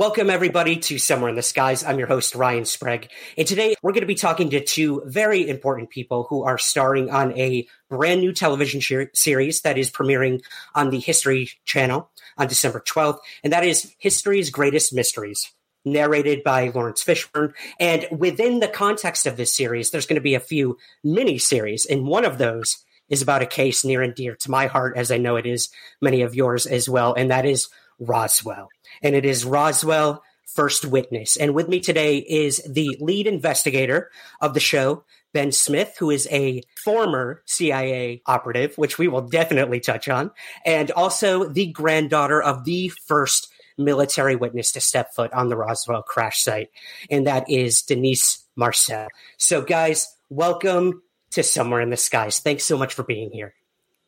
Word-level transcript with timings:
Welcome, 0.00 0.30
everybody, 0.30 0.78
to 0.78 0.98
Somewhere 0.98 1.28
in 1.28 1.36
the 1.36 1.42
Skies. 1.42 1.84
I'm 1.84 1.98
your 1.98 2.08
host, 2.08 2.34
Ryan 2.34 2.64
Sprague. 2.64 3.10
And 3.36 3.46
today 3.46 3.74
we're 3.82 3.92
going 3.92 4.00
to 4.00 4.06
be 4.06 4.14
talking 4.14 4.48
to 4.48 4.64
two 4.64 5.02
very 5.04 5.46
important 5.46 5.90
people 5.90 6.26
who 6.30 6.42
are 6.42 6.56
starring 6.56 7.10
on 7.10 7.38
a 7.38 7.68
brand 7.90 8.22
new 8.22 8.32
television 8.32 8.80
sh- 8.80 9.12
series 9.12 9.60
that 9.60 9.76
is 9.76 9.90
premiering 9.90 10.40
on 10.74 10.88
the 10.88 11.00
History 11.00 11.50
Channel 11.66 12.10
on 12.38 12.48
December 12.48 12.80
12th. 12.80 13.18
And 13.44 13.52
that 13.52 13.62
is 13.62 13.94
History's 13.98 14.48
Greatest 14.48 14.94
Mysteries, 14.94 15.52
narrated 15.84 16.42
by 16.44 16.70
Laurence 16.70 17.04
Fishburne. 17.04 17.52
And 17.78 18.06
within 18.10 18.60
the 18.60 18.68
context 18.68 19.26
of 19.26 19.36
this 19.36 19.54
series, 19.54 19.90
there's 19.90 20.06
going 20.06 20.14
to 20.14 20.22
be 20.22 20.34
a 20.34 20.40
few 20.40 20.78
mini 21.04 21.36
series. 21.36 21.84
And 21.84 22.06
one 22.06 22.24
of 22.24 22.38
those 22.38 22.78
is 23.10 23.20
about 23.20 23.42
a 23.42 23.46
case 23.46 23.84
near 23.84 24.00
and 24.00 24.14
dear 24.14 24.34
to 24.36 24.50
my 24.50 24.66
heart, 24.66 24.96
as 24.96 25.12
I 25.12 25.18
know 25.18 25.36
it 25.36 25.44
is 25.44 25.68
many 26.00 26.22
of 26.22 26.34
yours 26.34 26.64
as 26.64 26.88
well. 26.88 27.12
And 27.12 27.30
that 27.30 27.44
is 27.44 27.68
Roswell 28.00 28.68
and 29.02 29.14
it 29.14 29.24
is 29.24 29.44
Roswell 29.44 30.22
First 30.46 30.84
Witness. 30.84 31.36
And 31.36 31.54
with 31.54 31.68
me 31.68 31.80
today 31.80 32.18
is 32.18 32.62
the 32.68 32.96
lead 33.00 33.26
investigator 33.26 34.10
of 34.40 34.54
the 34.54 34.60
show, 34.60 35.04
Ben 35.32 35.52
Smith, 35.52 35.94
who 35.98 36.10
is 36.10 36.26
a 36.30 36.62
former 36.82 37.42
CIA 37.46 38.22
operative, 38.26 38.76
which 38.76 38.98
we 38.98 39.06
will 39.06 39.22
definitely 39.22 39.78
touch 39.78 40.08
on, 40.08 40.32
and 40.66 40.90
also 40.90 41.48
the 41.48 41.66
granddaughter 41.66 42.42
of 42.42 42.64
the 42.64 42.88
first 43.06 43.48
military 43.78 44.36
witness 44.36 44.72
to 44.72 44.80
step 44.80 45.14
foot 45.14 45.32
on 45.32 45.48
the 45.48 45.56
Roswell 45.56 46.02
crash 46.02 46.42
site, 46.42 46.70
and 47.10 47.26
that 47.26 47.48
is 47.48 47.82
Denise 47.82 48.44
Marcel. 48.56 49.08
So, 49.38 49.62
guys, 49.62 50.14
welcome 50.28 51.02
to 51.30 51.42
Somewhere 51.44 51.80
in 51.80 51.90
the 51.90 51.96
Skies. 51.96 52.40
Thanks 52.40 52.64
so 52.64 52.76
much 52.76 52.94
for 52.94 53.04
being 53.04 53.30
here. 53.30 53.54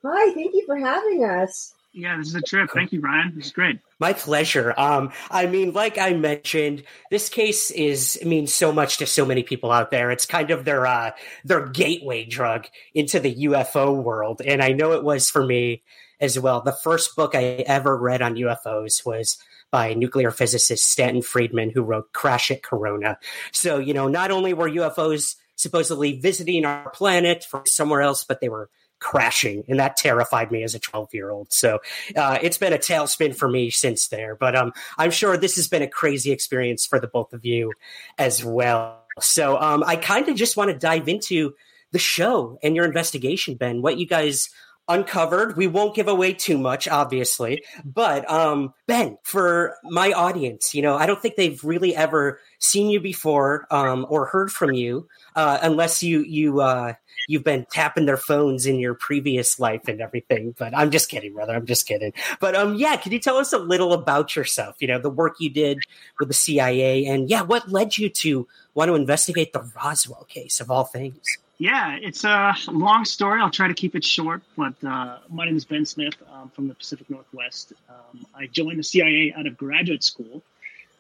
Hi, 0.05 0.35
thank 0.35 0.55
you 0.55 0.67
for 0.67 0.77
having 0.77 1.25
us. 1.25 1.73
Yeah, 1.95 2.17
this 2.17 2.29
is 2.29 2.35
a 2.35 2.41
trip. 2.41 2.71
Thank 2.73 2.93
you, 2.93 3.01
Ryan. 3.01 3.33
This 3.37 3.47
is 3.47 3.53
great. 3.53 3.79
My 3.99 4.15
pleasure. 4.15 4.73
Um, 4.79 5.13
I 5.31 5.45
mean, 5.47 5.73
like 5.73 5.99
I 5.99 6.15
mentioned, 6.15 6.85
this 7.11 7.29
case 7.29 7.71
is 7.71 8.19
means 8.25 8.53
so 8.55 8.73
much 8.73 8.97
to 8.99 9.07
so 9.07 9.27
many 9.27 9.43
people 9.43 9.71
out 9.71 9.91
there. 9.91 10.11
It's 10.11 10.25
kind 10.25 10.51
of 10.51 10.65
their 10.65 10.87
uh, 10.87 11.11
their 11.45 11.67
gateway 11.67 12.25
drug 12.25 12.67
into 12.95 13.21
the 13.21 13.35
UFO 13.47 14.03
world, 14.03 14.41
and 14.41 14.63
I 14.63 14.73
know 14.73 14.93
it 14.93 15.05
was 15.05 15.29
for 15.29 15.45
me 15.45 15.83
as 16.19 16.39
well. 16.39 16.63
The 16.63 16.73
first 16.73 17.15
book 17.15 17.35
I 17.35 17.43
ever 17.67 17.95
read 17.97 18.23
on 18.23 18.37
UFOs 18.37 19.05
was 19.05 19.37
by 19.71 19.93
nuclear 19.95 20.31
physicist 20.31 20.85
Stanton 20.85 21.23
Friedman, 21.23 21.71
who 21.71 21.83
wrote 21.83 22.13
Crash 22.13 22.51
at 22.51 22.63
Corona. 22.63 23.19
So, 23.51 23.79
you 23.79 23.93
know, 23.93 24.07
not 24.07 24.31
only 24.31 24.55
were 24.55 24.71
UFOs 24.71 25.37
supposedly 25.57 26.19
visiting 26.21 26.65
our 26.65 26.91
planet 26.91 27.45
from 27.45 27.63
somewhere 27.67 28.03
else, 28.03 28.25
but 28.25 28.41
they 28.41 28.49
were 28.49 28.71
crashing, 29.03 29.65
and 29.69 29.79
that 29.79 29.97
terrified 29.97 30.51
me 30.51 30.63
as 30.63 30.75
a 30.75 30.79
12 30.79 31.13
year 31.13 31.31
old. 31.31 31.53
So 31.53 31.81
uh, 32.17 32.39
it's 32.41 32.57
been 32.57 32.73
a 32.73 32.79
tailspin 32.79 33.37
for 33.37 33.49
me 33.49 33.71
since 33.71 34.09
there. 34.09 34.37
But 34.37 34.57
um, 34.57 34.73
I'm 34.97 35.11
sure 35.11 35.37
this 35.37 35.57
has 35.57 35.69
been 35.69 35.83
a 35.83 35.89
crazy 35.89 36.33
experience 36.33 36.87
for 36.87 37.01
the 37.01 37.09
both 37.09 37.33
of 37.33 37.45
you 37.45 37.73
as 38.17 38.45
well. 38.45 39.05
So 39.21 39.61
um, 39.61 39.85
I 39.87 39.97
kind 39.97 40.29
of 40.29 40.37
just 40.37 40.57
want 40.57 40.71
to 40.71 40.79
dive 40.79 41.09
into 41.09 41.55
the 41.91 41.99
show 41.99 42.59
and 42.63 42.75
your 42.75 42.87
investigation, 42.87 43.57
Ben. 43.57 43.83
What 43.83 43.99
you 43.99 44.07
guys 44.07 44.49
uncovered. 44.89 45.57
We 45.57 45.67
won't 45.67 45.95
give 45.95 46.09
away 46.09 46.33
too 46.33 46.59
much, 46.59 46.89
obviously. 46.89 47.65
But 47.85 48.29
um, 48.31 48.75
Ben, 48.87 49.19
for 49.23 49.77
my 49.85 50.13
audience, 50.13 50.75
you 50.75 50.83
know, 50.83 50.97
I 50.97 51.07
don't 51.07 51.21
think 51.21 51.37
they've 51.37 51.63
really 51.63 51.95
ever 51.95 52.41
seen 52.61 52.91
you 52.91 53.01
before 53.01 53.67
um, 53.71 54.07
or 54.09 54.27
heard 54.27 54.51
from 54.51 54.73
you, 54.73 55.09
uh, 55.37 55.59
unless 55.63 56.03
you 56.03 56.21
you 56.21 56.61
uh, 56.61 56.95
you've 57.29 57.45
been 57.45 57.67
tapping 57.71 58.07
their 58.07 58.17
phones 58.17 58.67
in 58.67 58.79
your 58.79 58.95
previous 58.95 59.59
life 59.59 59.89
and 59.89 60.01
everything. 60.01 60.55
But 60.59 60.77
I'm 60.77 60.91
just 60.91 61.09
kidding, 61.09 61.35
brother. 61.35 61.55
I'm 61.55 61.67
just 61.67 61.87
kidding. 61.87 62.13
But 62.41 62.55
um, 62.55 62.75
yeah, 62.75 62.97
can 62.97 63.13
you 63.13 63.19
tell 63.19 63.37
us 63.37 63.53
a 63.53 63.59
little 63.59 63.93
about 63.93 64.37
yourself? 64.37 64.77
You 64.81 64.89
know, 64.89 64.99
the 64.99 65.11
work 65.11 65.37
you 65.39 65.51
did 65.51 65.79
with 66.19 66.29
the 66.29 66.35
CIA, 66.35 67.07
and 67.07 67.31
yeah, 67.31 67.43
what 67.43 67.71
led 67.71 67.99
you 67.99 68.09
to 68.09 68.47
want 68.75 68.89
to 68.89 68.95
investigate 68.95 69.53
the 69.53 69.71
Roswell 69.77 70.25
case 70.25 70.61
of 70.61 70.71
all 70.71 70.85
things? 70.85 71.39
Yeah, 71.59 71.97
it's 72.01 72.25
a 72.25 72.55
long 72.73 73.05
story. 73.05 73.41
I'll 73.41 73.51
try 73.51 73.69
to 73.69 73.75
keep 73.75 73.95
it 73.95 74.03
short. 74.03 74.43
But 74.57 74.75
uh, 74.85 75.19
my 75.29 75.45
name 75.45 75.57
is 75.57 75.65
Ben 75.65 75.87
Smith. 75.87 76.15
I'm 76.33 76.49
from 76.49 76.67
the 76.67 76.75
Pacific 76.75 77.09
Northwest. 77.09 77.73
Um, 77.89 78.27
I 78.35 78.49
joined 78.49 78.81
the 78.81 78.83
CIA 78.83 79.33
out 79.37 79.47
of 79.47 79.57
graduate 79.57 80.03
school 80.03 80.43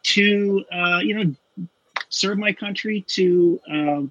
to, 0.04 0.64
uh, 0.72 1.00
you 1.02 1.14
know, 1.14 1.66
serve 2.10 2.38
my 2.38 2.52
country, 2.52 3.04
to 3.08 3.60
uh, 3.68 4.02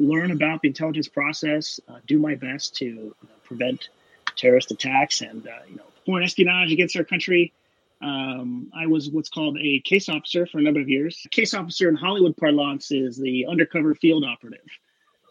learn 0.00 0.30
about 0.30 0.62
the 0.62 0.68
intelligence 0.68 1.08
process, 1.08 1.78
uh, 1.88 1.98
do 2.06 2.18
my 2.18 2.34
best 2.34 2.74
to 2.76 2.86
you 2.86 3.14
know, 3.22 3.28
prevent 3.44 3.90
terrorist 4.34 4.70
attacks 4.70 5.20
and, 5.20 5.46
uh, 5.46 5.50
you 5.68 5.76
know, 5.76 5.84
foreign 6.06 6.24
espionage 6.24 6.72
against 6.72 6.96
our 6.96 7.04
country. 7.04 7.52
Um, 8.00 8.72
I 8.74 8.86
was 8.86 9.10
what's 9.10 9.28
called 9.28 9.58
a 9.60 9.80
case 9.80 10.08
officer 10.08 10.46
for 10.46 10.58
a 10.58 10.62
number 10.62 10.80
of 10.80 10.88
years. 10.88 11.20
A 11.26 11.28
case 11.28 11.52
officer 11.52 11.88
in 11.88 11.96
Hollywood 11.96 12.34
parlance 12.38 12.90
is 12.90 13.18
the 13.18 13.46
undercover 13.46 13.94
field 13.94 14.24
operative. 14.24 14.66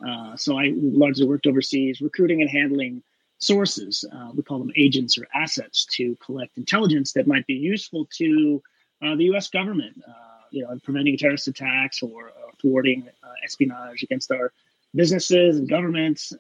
Uh, 0.08 0.38
so 0.38 0.58
I 0.58 0.72
largely 0.76 1.26
worked 1.26 1.48
overseas, 1.48 2.00
recruiting 2.00 2.42
and 2.42 2.50
handling 2.50 3.02
sources. 3.40 4.06
Uh, 4.14 4.30
we 4.36 4.44
call 4.44 4.60
them 4.60 4.72
agents 4.78 5.18
or 5.18 5.28
assets 5.34 5.86
to 5.94 6.16
collect 6.24 6.58
intelligence 6.58 7.14
that 7.14 7.26
might 7.26 7.48
be 7.48 7.56
useful 7.56 8.08
to 8.18 8.62
uh, 9.04 9.16
the 9.16 9.26
U.S. 9.26 9.50
government, 9.50 10.00
uh, 10.08 10.12
you 10.52 10.64
know, 10.64 10.72
in 10.72 10.80
preventing 10.80 11.18
terrorist 11.18 11.48
attacks 11.48 12.04
or 12.04 12.32
thwarting 12.62 13.08
uh, 13.24 13.28
espionage 13.44 14.04
against 14.04 14.32
our 14.32 14.52
businesses 14.96 15.60
and 15.60 15.70
governments, 15.70 16.34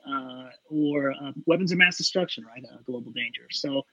or 0.70 1.14
weapons 1.46 1.72
of 1.72 1.78
mass 1.78 1.98
destruction, 1.98 2.46
right? 2.46 2.66
global 2.86 3.12
danger. 3.12 3.48
So. 3.52 3.86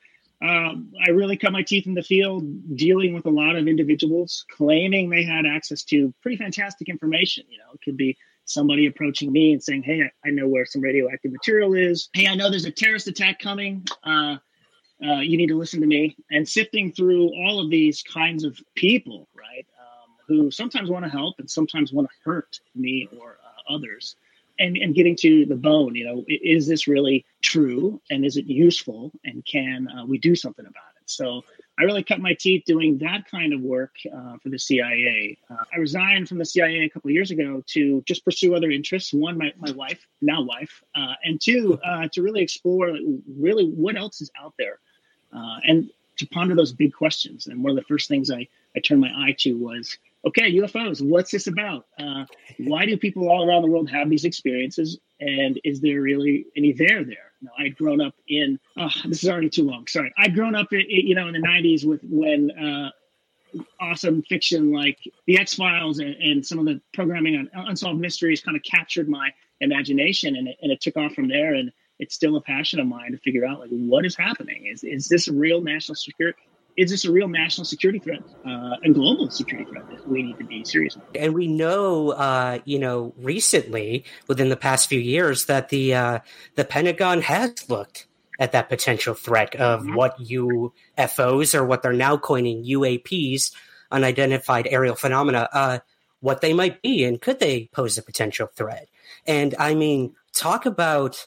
Um, 0.42 0.92
I 1.03 1.12
really 1.12 1.38
cut 1.38 1.53
my 1.53 1.62
teeth 1.62 1.86
in 1.86 1.94
the 1.94 2.03
field 2.03 2.76
dealing 2.76 3.15
with 3.15 3.25
a 3.25 3.31
lot 3.31 3.56
of 3.56 3.66
individuals 3.66 4.44
claiming 4.54 5.09
they 5.09 5.25
had 5.25 5.47
access 5.47 5.82
to 5.84 6.12
pretty 6.20 6.36
fantastic 6.36 6.91
information. 6.91 7.47
You 7.48 7.56
know, 7.56 7.72
it 7.72 7.81
could 7.82 7.97
be 7.97 8.19
somebody 8.44 8.86
approaching 8.86 9.32
me 9.32 9.53
and 9.53 9.62
saying, 9.62 9.82
"Hey, 9.82 10.03
I 10.24 10.30
know 10.30 10.48
where 10.48 10.66
some 10.66 10.83
radioactive 10.83 11.33
material 11.33 11.74
is. 11.74 12.09
Hey, 12.12 12.27
I 12.27 12.34
know 12.34 12.51
there's 12.51 12.65
a 12.65 12.71
terrorist 12.71 13.09
attack 13.09 13.39
coming. 13.39 13.86
Uh, 14.04 14.36
uh, 15.03 15.21
you 15.21 15.36
need 15.36 15.48
to 15.48 15.56
listen 15.56 15.80
to 15.80 15.86
me." 15.86 16.16
And 16.30 16.48
sifting 16.48 16.92
through 16.92 17.28
all 17.28 17.60
of 17.60 17.71
these 17.71 18.03
kinds 18.03 18.45
of 18.45 18.59
people, 18.74 19.28
right, 19.34 19.66
um, 19.76 19.76
who 20.27 20.51
sometimes 20.51 20.91
want 20.91 21.05
to 21.05 21.11
help 21.11 21.39
and 21.39 21.51
sometimes 21.51 21.93
want 21.93 22.09
to 22.09 22.15
hurt 22.25 22.61
me 22.75 23.09
or 23.21 23.39
uh, 23.45 23.75
others, 23.75 24.17
and 24.59 24.77
and 24.77 24.95
getting 24.95 25.17
to 25.17 25.47
the 25.47 25.57
bone. 25.57 25.95
You 25.95 26.05
know, 26.05 26.25
is 26.28 26.67
this 26.67 26.89
really 26.89 27.25
true, 27.43 28.01
and 28.11 28.25
is 28.25 28.37
it 28.37 28.47
useful, 28.47 29.13
and 29.25 29.45
can 29.45 29.89
uh, 29.89 30.05
we 30.07 30.19
do 30.19 30.34
something 30.34 30.65
about 30.65 30.84
it? 31.01 31.09
So 31.09 31.45
I 31.78 31.84
really 31.84 32.03
cut 32.03 32.21
my 32.21 32.34
teeth 32.34 32.65
doing 32.65 32.99
that 32.99 33.31
kind 33.31 33.53
of 33.53 33.61
work 33.61 33.95
uh, 34.13 34.39
for 34.39 34.49
the 34.49 34.59
CIA. 34.59 35.37
Uh, 35.51 35.65
I 35.73 35.78
resigned 35.78 36.28
from 36.28 36.39
the 36.39 36.45
CIA 36.45 36.84
a 36.84 36.89
couple 36.89 37.11
years 37.11 37.31
ago 37.31 37.63
to 37.69 38.03
just 38.07 38.25
pursue 38.25 38.55
other 38.55 38.71
interests. 38.71 39.13
One, 39.13 39.37
my, 39.37 39.53
my 39.59 39.73
wife, 39.73 40.07
now 40.23 40.43
wife, 40.43 40.83
uh, 40.95 41.15
and 41.23 41.41
two, 41.41 41.78
uh, 41.84 42.09
to 42.13 42.23
really 42.23 42.43
explore 42.43 42.97
really 43.39 43.69
what 43.69 43.97
else 43.97 44.21
is 44.23 44.31
out 44.43 44.55
there 44.59 44.78
uh, 45.34 45.59
and 45.65 45.91
to 46.17 46.27
ponder 46.27 46.55
those 46.55 46.73
big 46.73 46.95
questions. 46.95 47.47
And 47.47 47.63
one 47.63 47.71
of 47.71 47.77
the 47.77 47.84
first 47.84 48.09
things 48.09 48.31
I, 48.31 48.49
I 48.75 48.81
turned 48.81 49.03
my 49.03 49.13
eye 49.15 49.37
to 49.41 49.53
was 49.53 49.99
okay, 50.27 50.53
UFOs, 50.57 51.01
what's 51.01 51.31
this 51.31 51.47
about? 51.47 51.87
Uh, 51.99 52.25
why 52.59 52.84
do 52.84 52.97
people 52.97 53.28
all 53.28 53.49
around 53.49 53.63
the 53.63 53.69
world 53.69 53.89
have 53.91 54.11
these 54.11 54.25
experiences? 54.25 54.99
And 55.21 55.59
is 55.65 55.81
there 55.81 56.01
really 56.01 56.47
any 56.57 56.73
there 56.73 57.05
there? 57.05 57.33
Now, 57.41 57.53
I'd 57.59 57.77
grown 57.77 58.01
up 58.01 58.15
in, 58.28 58.59
oh, 58.77 58.91
this 59.05 59.23
is 59.23 59.28
already 59.28 59.51
too 59.51 59.65
long. 59.65 59.87
Sorry. 59.87 60.13
I'd 60.19 60.34
grown 60.34 60.55
up, 60.55 60.73
in, 60.73 60.84
you 60.89 61.15
know, 61.15 61.28
in 61.28 61.34
the 61.34 61.47
90s 61.47 61.87
with 61.87 62.01
when 62.03 62.51
uh, 62.51 62.91
awesome 63.81 64.23
fiction 64.23 64.73
like 64.73 64.99
The 65.27 65.39
X 65.39 65.55
Files 65.55 66.01
and, 66.01 66.15
and, 66.17 66.45
some 66.45 66.59
of 66.59 66.65
the 66.67 66.81
programming 66.93 67.37
on 67.37 67.69
Unsolved 67.69 68.01
Mysteries 68.01 68.41
kind 68.41 68.57
of 68.57 68.63
captured 68.63 69.09
my 69.09 69.31
imagination 69.61 70.37
and 70.37 70.49
it, 70.49 70.57
and 70.61 70.73
it 70.73 70.81
took 70.81 70.97
off 70.97 71.15
from 71.15 71.28
there. 71.28 71.55
And 71.55 71.71
it's 71.99 72.15
still 72.15 72.37
a 72.37 72.41
passion 72.41 72.81
of 72.81 72.87
mine 72.87 73.13
to 73.13 73.19
figure 73.19 73.47
out 73.47 73.61
like 73.61 73.71
what 73.71 74.05
is 74.05 74.17
happening. 74.17 74.67
Is, 74.67 74.83
is 74.83 75.09
this 75.09 75.28
a 75.28 75.33
real 75.33 75.61
national 75.61 75.95
security? 75.95 76.43
Is 76.77 76.91
this 76.91 77.05
a 77.05 77.13
real 77.13 77.28
national 77.28 77.65
security 77.65 77.99
threat 77.99 78.23
uh, 78.45 78.77
and 78.83 78.95
global 78.95 79.31
security 79.31 79.71
threat 79.71 79.89
that 79.91 80.09
we 80.09 80.23
need 80.23 80.39
to 80.39 80.45
be 80.45 80.65
serious 80.65 80.95
about? 80.95 81.17
And 81.17 81.34
we 81.34 81.47
know, 81.47 82.11
uh, 82.11 82.59
you 82.65 82.78
know, 82.78 83.15
recently 83.17 84.05
within 84.28 84.49
the 84.49 84.57
past 84.57 84.89
few 84.89 85.01
years 85.01 85.47
that 85.47 85.71
the 85.71 85.95
uh, 85.95 86.19
the 86.55 86.65
Pentagon 86.65 87.23
has 87.23 87.69
looked 87.69 88.07
at 88.39 88.53
that 88.53 88.69
potential 88.69 89.15
threat 89.15 89.55
of 89.57 89.81
mm-hmm. 89.81 89.95
what 89.95 90.19
UFOs 90.19 91.55
or 91.55 91.65
what 91.65 91.83
they're 91.83 91.93
now 91.93 92.19
coining 92.19 92.65
UAPs, 92.65 93.53
unidentified 93.91 94.69
aerial 94.71 94.95
phenomena, 94.95 95.49
uh, 95.53 95.78
what 96.21 96.41
they 96.41 96.53
might 96.53 96.83
be 96.83 97.05
and 97.05 97.21
could 97.21 97.41
they 97.41 97.69
pose 97.73 97.97
a 97.97 98.03
potential 98.03 98.49
threat? 98.55 98.89
And 99.27 99.55
I 99.59 99.75
mean, 99.75 100.15
talk 100.33 100.67
about 100.67 101.27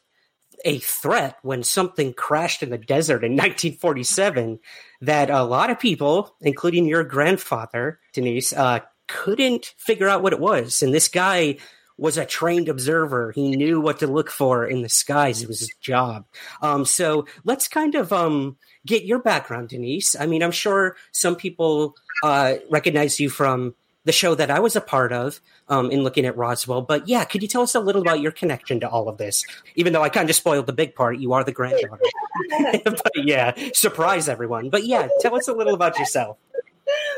a 0.66 0.80
threat 0.80 1.38
when 1.42 1.64
something 1.64 2.14
crashed 2.14 2.64
in 2.64 2.70
the 2.70 2.78
desert 2.78 3.24
in 3.24 3.32
1947 3.34 4.60
that 5.02 5.30
a 5.30 5.44
lot 5.44 5.70
of 5.70 5.80
people, 5.80 6.36
including 6.42 6.86
your 6.86 7.04
grandfather, 7.04 8.00
Denise, 8.14 8.54
uh, 8.54 8.80
couldn't 9.08 9.74
figure 9.78 10.08
out 10.08 10.22
what 10.22 10.34
it 10.34 10.40
was. 10.40 10.82
And 10.82 10.94
this 10.94 11.08
guy 11.08 11.58
was 11.98 12.18
a 12.18 12.26
trained 12.26 12.70
observer. 12.70 13.32
He 13.34 13.56
knew 13.56 13.82
what 13.82 14.00
to 14.00 14.08
look 14.08 14.30
for 14.30 14.66
in 14.66 14.82
the 14.82 14.90
skies. 14.90 15.42
It 15.42 15.50
was 15.50 15.60
his 15.60 15.74
job. 15.82 16.26
Um, 16.62 16.86
so 16.86 17.26
let's 17.44 17.68
kind 17.68 17.96
of 17.96 18.14
um, 18.14 18.58
get 18.86 19.04
your 19.04 19.20
background, 19.20 19.70
Denise. 19.70 20.16
I 20.18 20.26
mean, 20.26 20.42
I'm 20.42 20.52
sure 20.52 20.96
some 21.12 21.36
people 21.36 21.96
uh, 22.24 22.56
recognize 22.70 23.20
you 23.20 23.30
from 23.30 23.76
the 24.06 24.12
show 24.12 24.34
that 24.36 24.50
I 24.50 24.60
was 24.60 24.76
a 24.76 24.82
part 24.82 25.12
of 25.12 25.40
um, 25.68 25.92
in 25.92 26.04
looking 26.04 26.26
at 26.26 26.38
Roswell. 26.38 26.82
But 26.82 27.08
yeah, 27.08 27.26
could 27.26 27.42
you 27.42 27.48
tell 27.48 27.62
us 27.62 27.76
a 27.76 27.80
little 27.80 28.02
about 28.02 28.22
your 28.22 28.32
connection 28.32 28.80
to 28.80 28.90
all 28.90 29.10
of 29.10 29.18
this? 29.18 29.46
Even 29.76 29.94
though 29.94 30.04
I 30.04 30.10
kind 30.10 30.30
of 30.30 30.36
spoiled 30.36 30.68
the 30.68 30.74
big 30.74 30.96
part, 30.96 31.18
you 31.20 31.34
are 31.34 31.44
the 31.44 31.52
granddaughter. 31.52 32.00
but 32.84 33.12
yeah, 33.16 33.54
surprise 33.74 34.30
everyone. 34.30 34.70
But 34.70 34.86
yeah, 34.86 35.10
tell 35.20 35.36
us 35.36 35.48
a 35.48 35.54
little 35.54 35.74
about 35.74 36.00
yourself. 36.00 36.38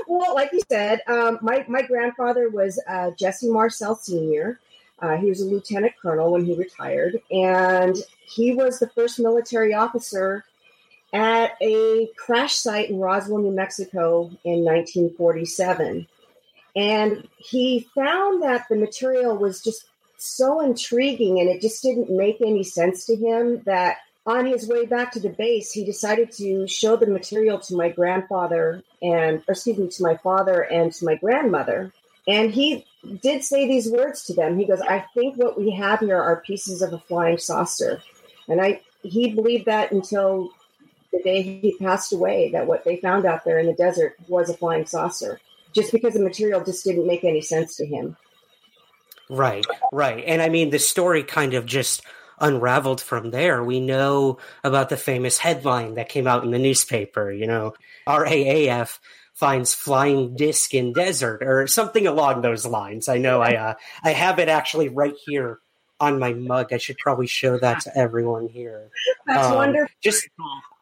Well, 0.07 0.35
like 0.35 0.51
you 0.51 0.61
said, 0.67 1.01
um, 1.07 1.39
my 1.41 1.63
my 1.67 1.81
grandfather 1.81 2.49
was 2.49 2.81
uh, 2.87 3.11
Jesse 3.11 3.49
Marcel 3.49 3.95
Senior. 3.95 4.59
Uh, 4.99 5.17
he 5.17 5.27
was 5.27 5.41
a 5.41 5.45
lieutenant 5.45 5.93
colonel 6.01 6.33
when 6.33 6.45
he 6.45 6.53
retired, 6.55 7.19
and 7.31 7.95
he 8.27 8.53
was 8.53 8.79
the 8.79 8.89
first 8.89 9.19
military 9.19 9.73
officer 9.73 10.43
at 11.13 11.55
a 11.61 12.07
crash 12.17 12.55
site 12.55 12.89
in 12.89 12.99
Roswell, 12.99 13.39
New 13.39 13.51
Mexico 13.51 14.25
in 14.43 14.63
1947. 14.63 16.07
And 16.75 17.27
he 17.37 17.89
found 17.93 18.43
that 18.43 18.67
the 18.69 18.75
material 18.75 19.37
was 19.37 19.61
just 19.61 19.85
so 20.17 20.61
intriguing 20.61 21.39
and 21.39 21.49
it 21.49 21.61
just 21.61 21.81
didn't 21.81 22.09
make 22.09 22.41
any 22.41 22.63
sense 22.63 23.05
to 23.05 23.15
him 23.15 23.61
that 23.65 23.97
on 24.25 24.45
his 24.45 24.67
way 24.67 24.85
back 24.85 25.11
to 25.11 25.19
the 25.19 25.29
base, 25.29 25.71
he 25.71 25.83
decided 25.83 26.31
to 26.33 26.67
show 26.67 26.95
the 26.95 27.07
material 27.07 27.59
to 27.59 27.75
my 27.75 27.89
grandfather 27.89 28.83
and, 29.01 29.41
excuse 29.49 29.77
me, 29.77 29.89
to 29.89 30.03
my 30.03 30.15
father 30.17 30.61
and 30.61 30.93
to 30.93 31.05
my 31.05 31.15
grandmother. 31.15 31.91
And 32.27 32.51
he 32.51 32.85
did 33.23 33.43
say 33.43 33.67
these 33.67 33.89
words 33.89 34.23
to 34.25 34.35
them. 34.35 34.59
He 34.59 34.65
goes, 34.65 34.79
I 34.81 34.99
think 35.15 35.37
what 35.37 35.59
we 35.59 35.71
have 35.71 36.01
here 36.01 36.21
are 36.21 36.43
pieces 36.45 36.83
of 36.83 36.93
a 36.93 36.99
flying 36.99 37.39
saucer. 37.39 38.03
And 38.47 38.61
I, 38.61 38.81
he 39.01 39.33
believed 39.33 39.65
that 39.65 39.91
until 39.91 40.51
the 41.11 41.21
day 41.23 41.41
he 41.41 41.75
passed 41.79 42.13
away, 42.13 42.51
that 42.51 42.67
what 42.67 42.85
they 42.85 42.97
found 42.97 43.25
out 43.25 43.43
there 43.43 43.57
in 43.57 43.65
the 43.65 43.73
desert 43.73 44.15
was 44.27 44.51
a 44.51 44.53
flying 44.53 44.85
saucer 44.85 45.41
just 45.73 45.91
because 45.91 46.13
the 46.13 46.21
material 46.21 46.63
just 46.63 46.83
didn't 46.83 47.07
make 47.07 47.23
any 47.23 47.41
sense 47.41 47.75
to 47.77 47.85
him. 47.85 48.17
Right, 49.29 49.65
right. 49.93 50.23
And 50.25 50.41
I 50.41 50.49
mean, 50.49 50.71
the 50.71 50.79
story 50.79 51.23
kind 51.23 51.53
of 51.53 51.65
just 51.65 52.01
unraveled 52.39 52.99
from 52.99 53.31
there. 53.31 53.63
We 53.63 53.79
know 53.79 54.39
about 54.63 54.89
the 54.89 54.97
famous 54.97 55.37
headline 55.37 55.93
that 55.93 56.09
came 56.09 56.27
out 56.27 56.43
in 56.43 56.51
the 56.51 56.59
newspaper, 56.59 57.31
you 57.31 57.47
know, 57.47 57.73
RAAF 58.07 58.99
finds 59.33 59.73
flying 59.73 60.35
disc 60.35 60.73
in 60.73 60.93
desert 60.93 61.41
or 61.43 61.65
something 61.67 62.07
along 62.07 62.41
those 62.41 62.65
lines. 62.65 63.07
I 63.07 63.17
know 63.17 63.41
I 63.41 63.55
uh, 63.55 63.73
I 64.03 64.11
have 64.11 64.39
it 64.39 64.49
actually 64.49 64.89
right 64.89 65.15
here 65.25 65.59
on 65.99 66.19
my 66.19 66.33
mug. 66.33 66.73
I 66.73 66.77
should 66.77 66.97
probably 66.97 67.27
show 67.27 67.57
that 67.59 67.81
to 67.81 67.97
everyone 67.97 68.49
here. 68.49 68.89
That's 69.25 69.47
um, 69.47 69.55
wonderful. 69.55 69.95
Just 70.01 70.27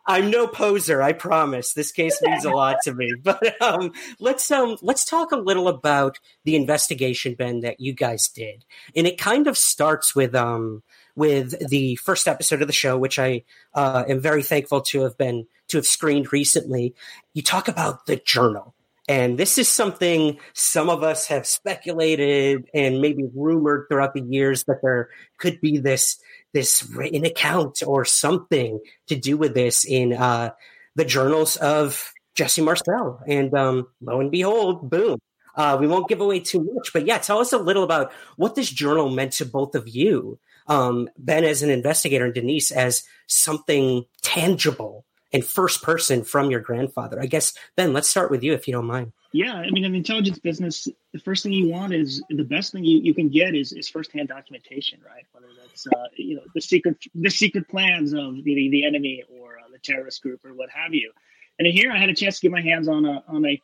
I'm 0.09 0.31
no 0.31 0.47
poser, 0.47 1.03
I 1.03 1.13
promise. 1.13 1.73
This 1.73 1.91
case 1.91 2.19
means 2.23 2.43
a 2.43 2.49
lot 2.49 2.77
to 2.83 2.93
me. 2.93 3.13
But 3.23 3.61
um, 3.61 3.91
let's 4.19 4.49
um, 4.49 4.77
let's 4.81 5.05
talk 5.05 5.31
a 5.31 5.37
little 5.37 5.67
about 5.67 6.17
the 6.45 6.55
investigation, 6.55 7.35
Ben, 7.35 7.59
that 7.61 7.79
you 7.79 7.93
guys 7.93 8.27
did, 8.27 8.65
and 8.95 9.05
it 9.05 9.19
kind 9.19 9.45
of 9.47 9.55
starts 9.57 10.15
with 10.15 10.33
um, 10.33 10.81
with 11.15 11.69
the 11.69 11.95
first 11.97 12.27
episode 12.27 12.61
of 12.61 12.67
the 12.67 12.73
show, 12.73 12.97
which 12.97 13.19
I 13.19 13.43
uh, 13.75 14.03
am 14.09 14.19
very 14.19 14.41
thankful 14.41 14.81
to 14.81 15.01
have 15.01 15.17
been 15.17 15.45
to 15.67 15.77
have 15.77 15.85
screened 15.85 16.33
recently. 16.33 16.95
You 17.35 17.43
talk 17.43 17.67
about 17.67 18.07
the 18.07 18.15
journal, 18.15 18.73
and 19.07 19.37
this 19.37 19.59
is 19.59 19.67
something 19.67 20.39
some 20.53 20.89
of 20.89 21.03
us 21.03 21.27
have 21.27 21.45
speculated 21.45 22.67
and 22.73 22.99
maybe 22.99 23.29
rumored 23.35 23.85
throughout 23.89 24.15
the 24.15 24.21
years 24.21 24.63
that 24.63 24.81
there 24.81 25.09
could 25.37 25.61
be 25.61 25.77
this 25.77 26.19
this 26.53 26.87
written 26.89 27.25
account 27.25 27.81
or 27.85 28.05
something 28.05 28.79
to 29.07 29.15
do 29.15 29.37
with 29.37 29.53
this 29.53 29.85
in 29.85 30.13
uh, 30.13 30.51
the 30.95 31.05
journals 31.05 31.55
of 31.57 32.11
Jesse 32.35 32.61
Marcel. 32.61 33.21
And 33.27 33.53
um, 33.53 33.87
lo 34.01 34.19
and 34.19 34.31
behold, 34.31 34.89
boom. 34.89 35.19
Uh, 35.55 35.77
we 35.79 35.87
won't 35.87 36.07
give 36.07 36.21
away 36.21 36.39
too 36.39 36.63
much, 36.73 36.93
but 36.93 37.05
yeah, 37.05 37.17
tell 37.17 37.39
us 37.39 37.51
a 37.51 37.57
little 37.57 37.83
about 37.83 38.11
what 38.37 38.55
this 38.55 38.69
journal 38.69 39.09
meant 39.09 39.33
to 39.33 39.45
both 39.45 39.75
of 39.75 39.89
you. 39.89 40.39
Um, 40.67 41.09
ben 41.17 41.43
as 41.43 41.63
an 41.63 41.69
investigator 41.69 42.25
and 42.25 42.33
Denise 42.33 42.71
as 42.71 43.03
something 43.27 44.05
tangible 44.21 45.03
and 45.31 45.45
first 45.45 45.83
person 45.83 46.23
from 46.23 46.49
your 46.49 46.59
grandfather. 46.59 47.21
I 47.21 47.25
guess, 47.25 47.53
Ben, 47.75 47.93
let's 47.93 48.09
start 48.09 48.31
with 48.31 48.43
you 48.43 48.53
if 48.53 48.67
you 48.67 48.73
don't 48.73 48.85
mind. 48.85 49.11
Yeah, 49.31 49.53
I 49.53 49.69
mean, 49.69 49.85
in 49.85 49.91
the 49.91 49.97
intelligence 49.99 50.39
business, 50.39 50.87
the 51.13 51.19
first 51.19 51.43
thing 51.43 51.53
you 51.53 51.67
want 51.67 51.93
is 51.93 52.23
the 52.29 52.43
best 52.43 52.71
thing 52.71 52.83
you, 52.83 52.99
you 52.99 53.13
can 53.13 53.29
get 53.29 53.53
is, 53.53 53.73
is 53.73 53.87
firsthand 53.87 54.29
documentation, 54.29 54.99
right? 55.05 55.23
Whether 55.33 55.47
that's 55.61 55.85
uh, 55.87 56.07
you 56.15 56.35
know 56.35 56.41
the 56.55 56.61
secret 56.61 56.97
the 57.13 57.29
secret 57.29 57.67
plans 57.69 58.13
of 58.13 58.43
the 58.43 58.69
the 58.69 58.83
enemy 58.85 59.23
or 59.29 59.59
uh, 59.59 59.69
the 59.71 59.77
terrorist 59.77 60.23
group 60.23 60.43
or 60.43 60.53
what 60.55 60.69
have 60.71 60.95
you. 60.95 61.11
And 61.59 61.67
here, 61.67 61.91
I 61.91 61.99
had 61.99 62.09
a 62.09 62.15
chance 62.15 62.39
to 62.39 62.41
get 62.41 62.51
my 62.51 62.61
hands 62.61 62.87
on 62.87 63.05
a 63.05 63.23
on 63.27 63.45
a 63.45 63.61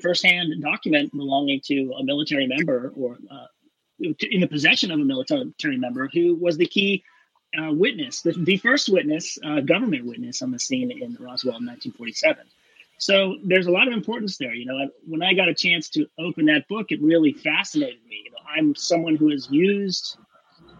firsthand 0.00 0.62
document 0.62 1.10
belonging 1.12 1.60
to 1.64 1.92
a 1.98 2.04
military 2.04 2.46
member 2.46 2.92
or 2.96 3.18
uh, 3.28 3.46
in 3.98 4.40
the 4.40 4.46
possession 4.46 4.92
of 4.92 5.00
a 5.00 5.04
military 5.04 5.76
member 5.76 6.08
who 6.12 6.36
was 6.36 6.56
the 6.56 6.66
key 6.66 7.02
uh, 7.56 7.72
witness, 7.72 8.22
the, 8.22 8.32
the, 8.32 8.56
first 8.58 8.88
witness, 8.88 9.38
uh, 9.44 9.60
government 9.60 10.04
witness 10.04 10.42
on 10.42 10.50
the 10.50 10.58
scene 10.58 10.90
in 10.90 11.16
Roswell 11.18 11.56
in 11.56 11.66
1947. 11.66 12.44
So 12.98 13.36
there's 13.44 13.66
a 13.66 13.70
lot 13.70 13.86
of 13.86 13.94
importance 13.94 14.36
there. 14.36 14.52
You 14.52 14.66
know, 14.66 14.88
when 15.06 15.22
I 15.22 15.32
got 15.32 15.48
a 15.48 15.54
chance 15.54 15.88
to 15.90 16.06
open 16.18 16.46
that 16.46 16.68
book, 16.68 16.90
it 16.90 17.00
really 17.00 17.32
fascinated 17.32 18.00
me. 18.08 18.22
You 18.24 18.30
know, 18.32 18.38
I'm 18.46 18.74
someone 18.74 19.16
who 19.16 19.30
has 19.30 19.48
used 19.50 20.18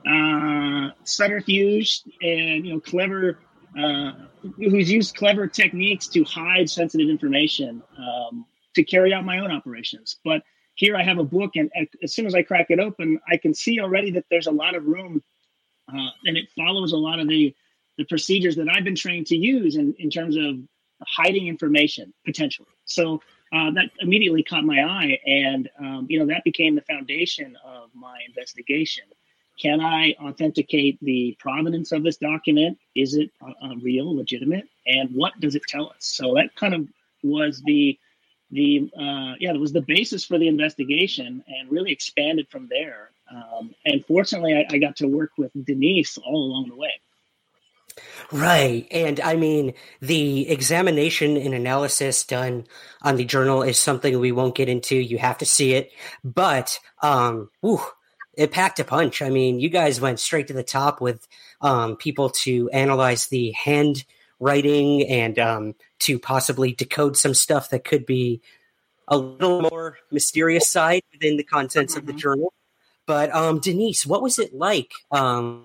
uh, 0.06 0.90
subterfuge 1.04 2.02
and 2.20 2.66
you 2.66 2.74
know 2.74 2.80
clever, 2.80 3.38
uh, 3.78 4.12
who's 4.56 4.90
used 4.90 5.14
clever 5.14 5.46
techniques 5.46 6.08
to 6.08 6.24
hide 6.24 6.68
sensitive 6.68 7.08
information 7.08 7.82
um, 7.98 8.44
to 8.74 8.82
carry 8.82 9.12
out 9.12 9.24
my 9.24 9.38
own 9.38 9.50
operations. 9.52 10.16
But 10.24 10.42
here 10.74 10.96
I 10.96 11.02
have 11.02 11.18
a 11.18 11.24
book, 11.24 11.52
and 11.56 11.70
as 12.02 12.14
soon 12.14 12.26
as 12.26 12.34
I 12.34 12.42
crack 12.42 12.66
it 12.70 12.80
open, 12.80 13.20
I 13.28 13.36
can 13.36 13.54
see 13.54 13.80
already 13.80 14.12
that 14.12 14.24
there's 14.30 14.46
a 14.46 14.52
lot 14.52 14.74
of 14.74 14.84
room, 14.84 15.22
uh, 15.92 16.10
and 16.24 16.36
it 16.36 16.48
follows 16.56 16.92
a 16.92 16.96
lot 16.96 17.20
of 17.20 17.28
the 17.28 17.54
the 17.96 18.04
procedures 18.04 18.56
that 18.56 18.68
I've 18.68 18.84
been 18.84 18.94
trained 18.94 19.26
to 19.26 19.36
use 19.36 19.74
in, 19.74 19.92
in 19.98 20.08
terms 20.08 20.36
of 20.36 20.56
hiding 21.04 21.48
information 21.48 22.14
potentially. 22.24 22.68
So 22.84 23.20
uh, 23.52 23.70
that 23.72 23.90
immediately 24.00 24.42
caught 24.42 24.64
my 24.64 24.82
eye, 24.82 25.18
and 25.26 25.68
um, 25.80 26.06
you 26.08 26.18
know 26.18 26.26
that 26.26 26.44
became 26.44 26.74
the 26.74 26.82
foundation 26.82 27.56
of 27.64 27.90
my 27.94 28.18
investigation. 28.26 29.04
Can 29.60 29.80
I 29.80 30.14
authenticate 30.22 30.98
the 31.00 31.36
provenance 31.40 31.90
of 31.90 32.04
this 32.04 32.18
document? 32.18 32.78
Is 32.94 33.14
it 33.14 33.30
uh, 33.42 33.74
real, 33.82 34.14
legitimate, 34.14 34.68
and 34.86 35.10
what 35.14 35.38
does 35.40 35.54
it 35.54 35.62
tell 35.66 35.90
us? 35.90 35.96
So 36.00 36.34
that 36.34 36.54
kind 36.56 36.74
of 36.74 36.88
was 37.22 37.62
the 37.64 37.98
the 38.50 38.90
uh, 38.94 39.34
yeah, 39.40 39.54
it 39.54 39.60
was 39.60 39.72
the 39.72 39.82
basis 39.82 40.24
for 40.24 40.38
the 40.38 40.48
investigation, 40.48 41.42
and 41.46 41.70
really 41.70 41.90
expanded 41.90 42.48
from 42.50 42.68
there. 42.68 43.10
Um, 43.30 43.74
and 43.84 44.04
fortunately, 44.06 44.54
I, 44.54 44.66
I 44.70 44.78
got 44.78 44.96
to 44.96 45.06
work 45.06 45.32
with 45.36 45.52
Denise 45.64 46.18
all 46.18 46.36
along 46.36 46.68
the 46.68 46.76
way. 46.76 46.92
Right. 48.30 48.86
And 48.90 49.20
I 49.20 49.36
mean, 49.36 49.74
the 50.00 50.48
examination 50.48 51.36
and 51.36 51.54
analysis 51.54 52.24
done 52.24 52.66
on 53.02 53.16
the 53.16 53.24
journal 53.24 53.62
is 53.62 53.78
something 53.78 54.18
we 54.18 54.32
won't 54.32 54.54
get 54.54 54.68
into. 54.68 54.96
You 54.96 55.18
have 55.18 55.38
to 55.38 55.46
see 55.46 55.74
it. 55.74 55.92
But, 56.22 56.78
um, 57.02 57.50
whew, 57.60 57.80
it 58.34 58.52
packed 58.52 58.78
a 58.78 58.84
punch. 58.84 59.20
I 59.20 59.30
mean, 59.30 59.60
you 59.60 59.68
guys 59.68 60.00
went 60.00 60.20
straight 60.20 60.46
to 60.48 60.52
the 60.52 60.62
top 60.62 61.00
with 61.00 61.26
um, 61.60 61.96
people 61.96 62.30
to 62.30 62.70
analyze 62.70 63.26
the 63.26 63.52
handwriting 63.52 65.06
and 65.08 65.38
um, 65.38 65.74
to 66.00 66.18
possibly 66.18 66.72
decode 66.72 67.16
some 67.16 67.34
stuff 67.34 67.70
that 67.70 67.84
could 67.84 68.06
be 68.06 68.40
a 69.08 69.16
little 69.16 69.62
more 69.62 69.96
mysterious 70.12 70.68
side 70.68 71.02
within 71.12 71.36
the 71.36 71.42
contents 71.42 71.94
mm-hmm. 71.94 72.00
of 72.00 72.06
the 72.06 72.12
mm-hmm. 72.12 72.20
journal. 72.20 72.52
But 73.08 73.34
um, 73.34 73.58
Denise, 73.58 74.06
what 74.06 74.20
was 74.20 74.38
it 74.38 74.54
like 74.54 74.92
um, 75.10 75.64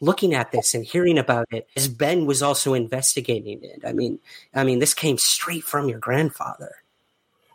looking 0.00 0.32
at 0.32 0.52
this 0.52 0.74
and 0.74 0.82
hearing 0.82 1.18
about 1.18 1.46
it 1.52 1.68
as 1.76 1.86
Ben 1.86 2.24
was 2.24 2.42
also 2.42 2.72
investigating 2.72 3.62
it? 3.62 3.82
I 3.86 3.92
mean, 3.92 4.18
I 4.54 4.64
mean, 4.64 4.78
this 4.78 4.94
came 4.94 5.18
straight 5.18 5.64
from 5.64 5.90
your 5.90 5.98
grandfather. 5.98 6.76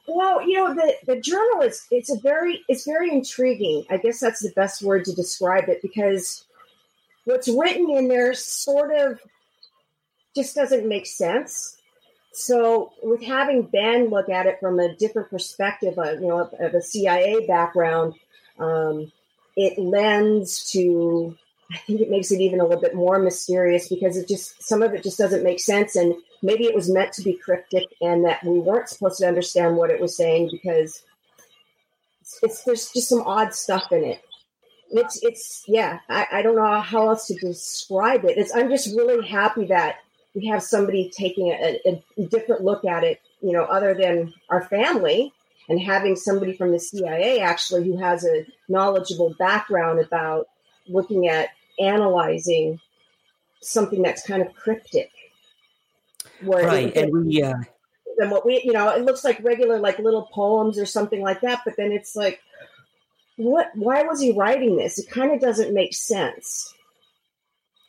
Well, 0.08 0.48
you 0.48 0.54
know, 0.54 0.76
the, 0.76 0.94
the 1.08 1.20
journal 1.20 1.62
is 1.62 1.84
it's 1.90 2.12
a 2.12 2.20
very 2.20 2.64
it's 2.70 2.86
very 2.86 3.10
intriguing. 3.10 3.86
I 3.90 3.98
guess 3.98 4.20
that's 4.20 4.44
the 4.44 4.52
best 4.56 4.84
word 4.84 5.04
to 5.06 5.14
describe 5.14 5.68
it 5.68 5.82
because 5.82 6.46
what's 7.26 7.48
written 7.48 7.90
in 7.90 8.10
there 8.10 8.36
sort 8.36 8.94
of 8.96 9.20
just 10.36 10.54
doesn't 10.54 10.88
make 10.88 11.08
sense. 11.08 11.78
So, 12.34 12.94
with 13.02 13.24
having 13.24 13.64
Ben 13.64 14.12
look 14.12 14.30
at 14.30 14.46
it 14.46 14.60
from 14.60 14.80
a 14.80 14.96
different 14.96 15.32
perspective, 15.32 15.98
of, 15.98 16.22
you 16.22 16.28
know, 16.28 16.52
of 16.60 16.74
a 16.76 16.82
CIA 16.84 17.48
background, 17.48 18.14
um, 18.60 19.12
it 19.56 19.78
lends 19.78 20.72
to. 20.72 21.38
I 21.72 21.78
think 21.78 22.02
it 22.02 22.12
makes 22.12 22.32
it 22.32 22.40
even 22.40 22.60
a 22.60 22.66
little 22.66 22.82
bit 22.82 22.94
more 22.94 23.18
mysterious 23.18 23.88
because 23.88 24.18
it 24.18 24.28
just 24.28 24.62
some 24.62 24.84
of 24.84 24.94
it 24.94 25.04
just 25.04 25.18
doesn't 25.18 25.44
make 25.44 25.60
sense, 25.60 25.96
and 25.96 26.14
maybe 26.42 26.66
it 26.66 26.76
was 26.76 26.92
meant 26.92 27.14
to 27.14 27.24
be 27.24 27.34
cryptic, 27.34 27.86
and 28.02 28.26
that 28.26 28.44
we 28.44 28.60
weren't 28.60 28.90
supposed 28.90 29.20
to 29.20 29.28
understand 29.28 29.76
what 29.76 29.90
it 29.90 30.00
was 30.00 30.16
saying 30.16 30.50
because 30.52 31.04
it's, 32.22 32.40
it's 32.44 32.64
there's 32.64 32.92
just 32.92 33.10
some 33.10 33.22
odd 33.22 33.54
stuff 33.54 33.92
in 33.92 34.04
it. 34.04 34.24
It's 34.92 35.24
it's 35.24 35.64
yeah, 35.68 36.00
I, 36.10 36.28
I 36.32 36.42
don't 36.42 36.56
know 36.56 36.82
how 36.82 37.10
else 37.10 37.28
to 37.28 37.36
describe 37.36 38.26
it. 38.26 38.38
It's 38.38 38.56
I'm 38.56 38.70
just 38.70 38.96
really 38.96 39.28
happy 39.28 39.66
that 39.66 39.96
we 40.36 40.48
have 40.48 40.64
somebody 40.64 41.12
taking 41.16 41.50
a, 41.52 41.80
a, 41.86 42.26
different 42.26 42.64
look 42.64 42.86
at 42.86 43.04
it, 43.04 43.22
you 43.42 43.52
know, 43.52 43.64
other 43.64 43.94
than 43.94 44.34
our 44.50 44.64
family 44.64 45.33
and 45.70 45.80
having 45.80 46.16
somebody 46.16 46.54
from 46.54 46.72
the 46.72 46.80
CIA 46.80 47.40
actually 47.40 47.86
who 47.86 47.98
has 47.98 48.26
a 48.26 48.46
knowledgeable 48.68 49.36
background 49.40 50.00
about 50.00 50.48
looking 50.88 51.28
at 51.28 51.50
analyzing 51.80 52.80
something 53.62 54.02
that's 54.02 54.26
kind 54.26 54.42
of 54.42 54.54
cryptic. 54.54 55.12
right. 56.66 56.96
And 56.96 57.12
we, 57.12 57.42
uh... 57.42 57.54
than 58.18 58.30
what 58.30 58.46
we, 58.46 58.62
you 58.64 58.74
know, 58.74 58.90
it 58.90 59.06
looks 59.06 59.24
like 59.24 59.44
regular, 59.44 59.80
like 59.80 60.00
little 60.00 60.30
poems 60.34 60.78
or 60.78 60.86
something 60.86 61.22
like 61.22 61.42
that, 61.42 61.62
but 61.66 61.76
then 61.78 61.92
it's 61.92 62.16
like, 62.16 62.42
what, 63.38 63.72
why 63.74 64.04
was 64.04 64.22
he 64.22 64.32
writing 64.32 64.76
this? 64.76 65.00
It 65.00 65.10
kind 65.10 65.32
of 65.32 65.40
doesn't 65.40 65.74
make 65.74 65.94
sense. 65.94 66.74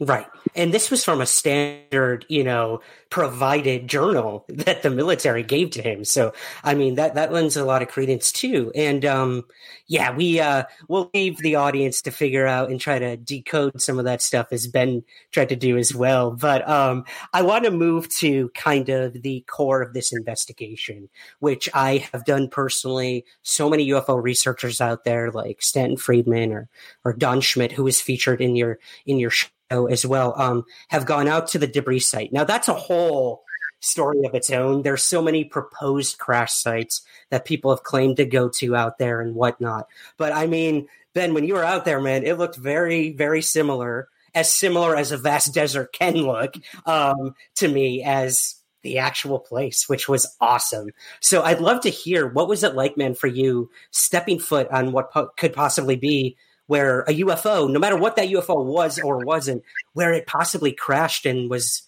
Right. 0.00 0.26
And 0.56 0.74
this 0.74 0.90
was 0.90 1.04
from 1.04 1.20
a 1.20 1.26
standard, 1.26 2.26
you 2.28 2.42
know, 2.42 2.80
provided 3.10 3.88
journal 3.88 4.44
that 4.48 4.82
the 4.82 4.90
military 4.90 5.44
gave 5.44 5.70
to 5.70 5.82
him. 5.82 6.04
So, 6.04 6.32
I 6.64 6.74
mean, 6.74 6.96
that, 6.96 7.14
that 7.14 7.32
lends 7.32 7.56
a 7.56 7.64
lot 7.64 7.80
of 7.80 7.88
credence 7.88 8.32
too. 8.32 8.72
And, 8.74 9.04
um, 9.04 9.44
yeah, 9.86 10.14
we, 10.14 10.40
uh, 10.40 10.64
we'll 10.88 11.10
leave 11.14 11.38
the 11.38 11.54
audience 11.54 12.02
to 12.02 12.10
figure 12.10 12.44
out 12.44 12.70
and 12.70 12.80
try 12.80 12.98
to 12.98 13.16
decode 13.16 13.80
some 13.80 14.00
of 14.00 14.04
that 14.06 14.20
stuff 14.20 14.48
as 14.50 14.66
Ben 14.66 15.04
tried 15.30 15.50
to 15.50 15.56
do 15.56 15.78
as 15.78 15.94
well. 15.94 16.32
But, 16.32 16.68
um, 16.68 17.04
I 17.32 17.42
want 17.42 17.64
to 17.64 17.70
move 17.70 18.08
to 18.16 18.48
kind 18.48 18.88
of 18.88 19.22
the 19.22 19.44
core 19.46 19.80
of 19.80 19.94
this 19.94 20.12
investigation, 20.12 21.08
which 21.38 21.68
I 21.72 22.08
have 22.12 22.24
done 22.24 22.48
personally. 22.48 23.24
So 23.42 23.70
many 23.70 23.88
UFO 23.90 24.20
researchers 24.20 24.80
out 24.80 25.04
there 25.04 25.30
like 25.30 25.62
Stanton 25.62 25.98
Friedman 25.98 26.52
or, 26.52 26.68
or 27.04 27.12
Don 27.12 27.40
Schmitt, 27.40 27.70
who 27.70 27.86
is 27.86 28.00
featured 28.00 28.40
in 28.40 28.56
your, 28.56 28.80
in 29.06 29.20
your 29.20 29.30
as 29.70 30.06
well 30.06 30.34
um, 30.40 30.64
have 30.88 31.06
gone 31.06 31.28
out 31.28 31.48
to 31.48 31.58
the 31.58 31.66
debris 31.66 32.00
site. 32.00 32.32
Now 32.32 32.44
that's 32.44 32.68
a 32.68 32.74
whole 32.74 33.44
story 33.80 34.24
of 34.24 34.34
its 34.34 34.50
own. 34.50 34.82
There's 34.82 35.02
so 35.02 35.22
many 35.22 35.44
proposed 35.44 36.18
crash 36.18 36.54
sites 36.54 37.02
that 37.30 37.44
people 37.44 37.70
have 37.70 37.82
claimed 37.82 38.16
to 38.16 38.24
go 38.24 38.48
to 38.48 38.74
out 38.74 38.98
there 38.98 39.20
and 39.20 39.34
whatnot. 39.34 39.88
But 40.16 40.32
I 40.32 40.46
mean, 40.46 40.88
Ben, 41.12 41.34
when 41.34 41.44
you 41.44 41.54
were 41.54 41.64
out 41.64 41.84
there, 41.84 42.00
man, 42.00 42.24
it 42.24 42.38
looked 42.38 42.56
very, 42.56 43.12
very 43.12 43.42
similar, 43.42 44.08
as 44.34 44.52
similar 44.52 44.96
as 44.96 45.12
a 45.12 45.18
vast 45.18 45.54
desert 45.54 45.92
can 45.92 46.14
look 46.16 46.54
um, 46.86 47.34
to 47.56 47.68
me 47.68 48.02
as 48.02 48.56
the 48.82 48.98
actual 48.98 49.38
place, 49.38 49.88
which 49.88 50.08
was 50.08 50.36
awesome. 50.40 50.90
So 51.20 51.42
I'd 51.42 51.60
love 51.60 51.82
to 51.82 51.88
hear 51.88 52.26
what 52.26 52.48
was 52.48 52.64
it 52.64 52.74
like, 52.74 52.96
man, 52.96 53.14
for 53.14 53.28
you 53.28 53.70
stepping 53.90 54.38
foot 54.38 54.68
on 54.70 54.92
what 54.92 55.12
po- 55.12 55.30
could 55.36 55.52
possibly 55.52 55.96
be 55.96 56.36
where 56.66 57.00
a 57.02 57.12
UFO, 57.20 57.70
no 57.70 57.78
matter 57.78 57.96
what 57.96 58.16
that 58.16 58.28
UFO 58.28 58.64
was 58.64 58.98
or 58.98 59.24
wasn't, 59.24 59.62
where 59.92 60.12
it 60.12 60.26
possibly 60.26 60.72
crashed 60.72 61.26
and 61.26 61.50
was 61.50 61.82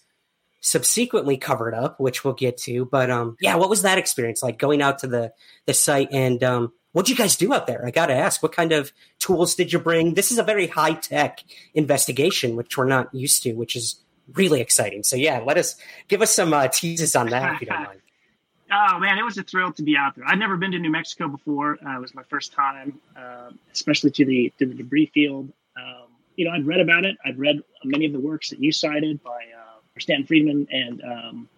subsequently 0.61 1.37
covered 1.37 1.73
up, 1.73 1.99
which 1.99 2.23
we'll 2.23 2.33
get 2.33 2.57
to. 2.57 2.85
But 2.85 3.09
um, 3.09 3.37
yeah, 3.39 3.55
what 3.55 3.69
was 3.69 3.83
that 3.83 3.97
experience 3.97 4.43
like 4.43 4.59
going 4.59 4.81
out 4.81 4.99
to 4.99 5.07
the 5.07 5.33
the 5.65 5.73
site 5.73 6.09
and 6.11 6.43
um, 6.43 6.73
what 6.97 7.05
did 7.05 7.11
you 7.11 7.23
guys 7.23 7.35
do 7.35 7.53
out 7.53 7.67
there? 7.67 7.85
I 7.85 7.91
got 7.91 8.07
to 8.07 8.15
ask, 8.15 8.41
what 8.41 8.53
kind 8.53 8.71
of 8.71 8.91
tools 9.19 9.53
did 9.53 9.71
you 9.71 9.77
bring? 9.77 10.15
This 10.15 10.31
is 10.31 10.39
a 10.39 10.43
very 10.43 10.65
high 10.65 10.93
tech 10.93 11.43
investigation, 11.75 12.55
which 12.55 12.75
we're 12.75 12.85
not 12.85 13.13
used 13.13 13.43
to, 13.43 13.53
which 13.53 13.75
is 13.75 14.01
really 14.33 14.61
exciting. 14.61 15.03
So 15.03 15.15
yeah, 15.15 15.39
let 15.39 15.57
us 15.57 15.75
give 16.07 16.23
us 16.23 16.31
some 16.31 16.53
uh, 16.53 16.69
teases 16.69 17.15
on 17.15 17.29
that 17.29 17.55
if 17.55 17.61
you 17.61 17.67
don't 17.67 17.83
mind. 17.83 18.01
Oh 18.71 18.99
man, 18.99 19.17
it 19.17 19.23
was 19.23 19.37
a 19.37 19.43
thrill 19.43 19.71
to 19.73 19.83
be 19.83 19.95
out 19.95 20.15
there. 20.15 20.25
I'd 20.27 20.39
never 20.39 20.57
been 20.57 20.71
to 20.71 20.79
New 20.79 20.89
Mexico 20.89 21.27
before. 21.27 21.77
Uh, 21.85 21.97
it 21.97 22.01
was 22.01 22.13
my 22.13 22.23
first 22.23 22.51
time, 22.51 22.99
uh, 23.15 23.51
especially 23.73 24.11
to 24.11 24.25
the 24.25 24.53
to 24.59 24.65
the 24.65 24.73
debris 24.73 25.07
field. 25.13 25.51
Um, 25.77 26.07
you 26.35 26.45
know, 26.45 26.51
I'd 26.51 26.65
read 26.65 26.81
about 26.81 27.05
it. 27.05 27.17
I'd 27.25 27.37
read 27.37 27.61
many 27.83 28.05
of 28.05 28.13
the 28.13 28.19
works 28.19 28.49
that 28.49 28.59
you 28.59 28.71
cited 28.71 29.23
by 29.23 29.45
uh, 29.57 29.79
Stan 29.99 30.25
Friedman 30.25 30.67
and 30.71 31.01
um, 31.03 31.49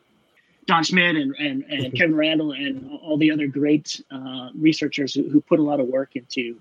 Don 0.65 0.83
Schmitt 0.83 1.15
and, 1.15 1.35
and, 1.35 1.63
and 1.63 1.93
Kevin 1.95 2.15
Randle 2.15 2.51
and 2.51 2.91
all 3.01 3.17
the 3.17 3.31
other 3.31 3.47
great 3.47 4.01
uh, 4.11 4.49
researchers 4.55 5.13
who, 5.13 5.27
who, 5.29 5.41
put 5.41 5.59
a 5.59 5.63
lot 5.63 5.79
of 5.79 5.87
work 5.87 6.15
into 6.15 6.59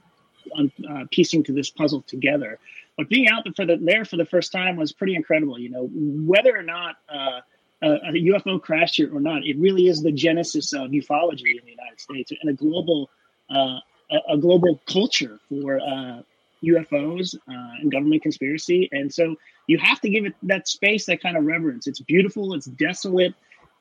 uh, 0.57 1.05
piecing 1.11 1.45
to 1.45 1.52
this 1.52 1.69
puzzle 1.69 2.02
together. 2.02 2.59
But 2.97 3.09
being 3.09 3.28
out 3.28 3.45
there 3.45 3.52
for 3.55 3.67
the, 3.67 3.76
there 3.76 4.05
for 4.05 4.17
the 4.17 4.25
first 4.25 4.50
time 4.50 4.76
was 4.76 4.93
pretty 4.93 5.14
incredible. 5.14 5.59
You 5.59 5.69
know, 5.69 5.90
whether 5.93 6.57
or 6.57 6.62
not 6.62 6.97
uh, 7.09 7.40
a, 7.82 8.12
UFO 8.12 8.61
crash 8.61 8.97
here 8.97 9.14
or 9.14 9.20
not. 9.20 9.44
It 9.44 9.56
really 9.58 9.88
is 9.88 10.02
the 10.02 10.12
genesis 10.12 10.73
of 10.73 10.90
ufology 10.90 11.58
in 11.58 11.64
the 11.64 11.70
United 11.70 12.00
States 12.00 12.32
and 12.40 12.50
a 12.50 12.54
global 12.54 13.11
uh, 13.50 13.78
a, 14.11 14.35
a, 14.35 14.38
global 14.38 14.80
culture 14.87 15.38
for 15.49 15.80
uh, 15.80 16.23
UFOs 16.64 17.35
uh, 17.35 17.80
and 17.80 17.90
government 17.90 18.23
conspiracy. 18.23 18.88
And 18.92 19.12
so 19.12 19.37
you 19.66 19.78
have 19.78 20.00
to 20.00 20.08
give 20.08 20.25
it 20.26 20.35
that 20.44 20.68
space, 20.68 21.06
that 21.06 21.23
kind 21.23 21.37
of 21.37 21.44
reverence. 21.44 21.87
It's 21.87 22.00
beautiful. 22.00 22.54
It's 22.54 22.66
desolate. 22.66 23.35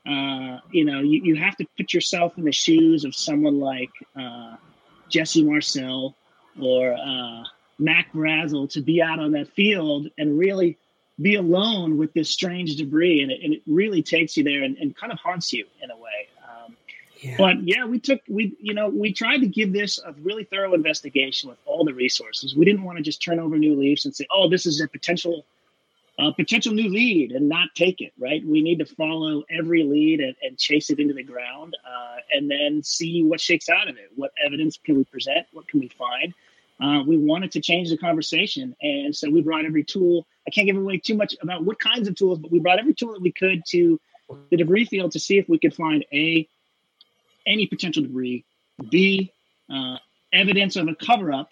Uh, 0.05 0.59
you 0.71 0.85
know, 0.85 1.01
you, 1.01 1.21
you 1.23 1.35
have 1.35 1.57
to 1.57 1.65
put 1.75 1.93
yourself 1.93 2.37
in 2.37 2.45
the 2.45 2.51
shoes 2.51 3.03
of 3.03 3.13
someone 3.15 3.59
like 3.59 3.89
uh, 4.15 4.55
Jesse 5.09 5.43
Marcel 5.43 6.15
or 6.61 6.93
uh, 6.93 7.43
Mac 7.79 8.11
Brazel 8.13 8.69
to 8.71 8.81
be 8.81 9.01
out 9.01 9.19
on 9.19 9.31
that 9.31 9.49
field 9.49 10.07
and 10.17 10.37
really 10.37 10.77
be 11.21 11.35
alone 11.35 11.97
with 11.97 12.13
this 12.13 12.29
strange 12.29 12.75
debris 12.75 13.21
and 13.21 13.31
it, 13.31 13.39
and 13.43 13.53
it 13.53 13.61
really 13.65 14.03
takes 14.03 14.37
you 14.37 14.43
there 14.43 14.63
and, 14.63 14.77
and, 14.77 14.95
kind 14.95 15.11
of 15.11 15.19
haunts 15.19 15.51
you 15.51 15.65
in 15.81 15.89
a 15.89 15.97
way. 15.97 16.27
Um, 16.47 16.77
yeah. 17.19 17.35
but 17.37 17.67
yeah 17.67 17.85
we 17.85 17.99
took 17.99 18.21
we 18.29 18.55
you 18.59 18.73
know 18.73 18.89
we 18.89 19.11
tried 19.11 19.39
to 19.39 19.47
give 19.47 19.73
this 19.73 19.99
a 20.05 20.13
really 20.21 20.43
thorough 20.43 20.73
investigation 20.73 21.49
with 21.49 21.57
all 21.65 21.83
the 21.83 21.93
resources. 21.93 22.55
We 22.55 22.65
didn't 22.65 22.83
want 22.83 22.97
to 22.97 23.03
just 23.03 23.21
turn 23.21 23.39
over 23.39 23.57
new 23.57 23.75
leaves 23.75 24.05
and 24.05 24.15
say 24.15 24.27
oh 24.31 24.49
this 24.49 24.65
is 24.65 24.79
a 24.81 24.87
potential 24.87 25.45
uh, 26.19 26.31
potential 26.31 26.73
new 26.73 26.89
lead 26.89 27.31
and 27.31 27.49
not 27.49 27.69
take 27.75 28.01
it 28.01 28.13
right? 28.19 28.45
We 28.45 28.61
need 28.61 28.79
to 28.79 28.85
follow 28.85 29.43
every 29.49 29.83
lead 29.83 30.19
and, 30.19 30.35
and 30.43 30.57
chase 30.57 30.89
it 30.91 30.99
into 30.99 31.13
the 31.13 31.23
ground 31.23 31.75
uh, 31.85 32.17
and 32.33 32.49
then 32.49 32.83
see 32.83 33.23
what 33.23 33.41
shakes 33.41 33.69
out 33.69 33.87
of 33.87 33.97
it. 33.97 34.11
What 34.15 34.31
evidence 34.43 34.79
can 34.83 34.97
we 34.97 35.03
present? 35.03 35.47
What 35.51 35.67
can 35.67 35.79
we 35.79 35.89
find 35.89 36.33
uh, 36.81 37.03
we 37.05 37.17
wanted 37.17 37.51
to 37.51 37.61
change 37.61 37.89
the 37.89 37.97
conversation. 37.97 38.75
And 38.81 39.15
so 39.15 39.29
we 39.29 39.41
brought 39.41 39.65
every 39.65 39.83
tool. 39.83 40.27
I 40.47 40.51
can't 40.51 40.67
give 40.67 40.77
away 40.77 40.97
too 40.97 41.15
much 41.15 41.35
about 41.41 41.65
what 41.65 41.79
kinds 41.79 42.07
of 42.07 42.15
tools, 42.15 42.39
but 42.39 42.51
we 42.51 42.59
brought 42.59 42.79
every 42.79 42.93
tool 42.93 43.13
that 43.13 43.21
we 43.21 43.31
could 43.31 43.63
to 43.69 43.99
the 44.51 44.57
debris 44.57 44.85
field 44.85 45.11
to 45.11 45.19
see 45.19 45.37
if 45.37 45.47
we 45.49 45.57
could 45.57 45.73
find 45.73 46.05
A, 46.13 46.47
any 47.45 47.65
potential 47.65 48.03
debris, 48.03 48.45
B, 48.89 49.31
uh, 49.73 49.97
evidence 50.33 50.75
of 50.75 50.87
a 50.87 50.95
cover 50.95 51.31
up, 51.31 51.49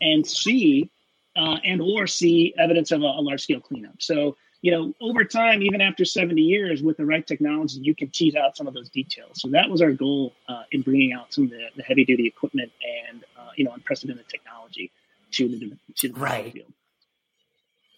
and 0.00 0.26
C, 0.26 0.90
uh, 1.36 1.58
and 1.64 1.80
or 1.80 2.06
C, 2.06 2.54
evidence 2.58 2.90
of 2.90 3.02
a, 3.02 3.06
a 3.06 3.20
large 3.20 3.42
scale 3.42 3.60
cleanup. 3.60 4.00
So 4.00 4.36
you 4.60 4.72
know, 4.72 4.92
over 5.00 5.24
time, 5.24 5.62
even 5.62 5.80
after 5.80 6.04
70 6.04 6.40
years, 6.40 6.82
with 6.82 6.96
the 6.96 7.06
right 7.06 7.26
technology, 7.26 7.78
you 7.80 7.94
can 7.94 8.10
tease 8.10 8.34
out 8.34 8.56
some 8.56 8.66
of 8.66 8.74
those 8.74 8.88
details. 8.88 9.40
So 9.40 9.48
that 9.50 9.70
was 9.70 9.80
our 9.80 9.92
goal 9.92 10.34
uh, 10.48 10.62
in 10.72 10.82
bringing 10.82 11.12
out 11.12 11.32
some 11.32 11.44
of 11.44 11.50
the, 11.50 11.66
the 11.76 11.82
heavy 11.82 12.04
duty 12.04 12.26
equipment 12.26 12.72
and, 13.08 13.24
uh, 13.38 13.50
you 13.56 13.64
know, 13.64 13.72
unprecedented 13.72 14.28
technology 14.28 14.90
to 15.32 15.48
the, 15.48 15.76
to 15.96 16.08
the 16.08 16.18
right. 16.18 16.52
field. 16.52 16.72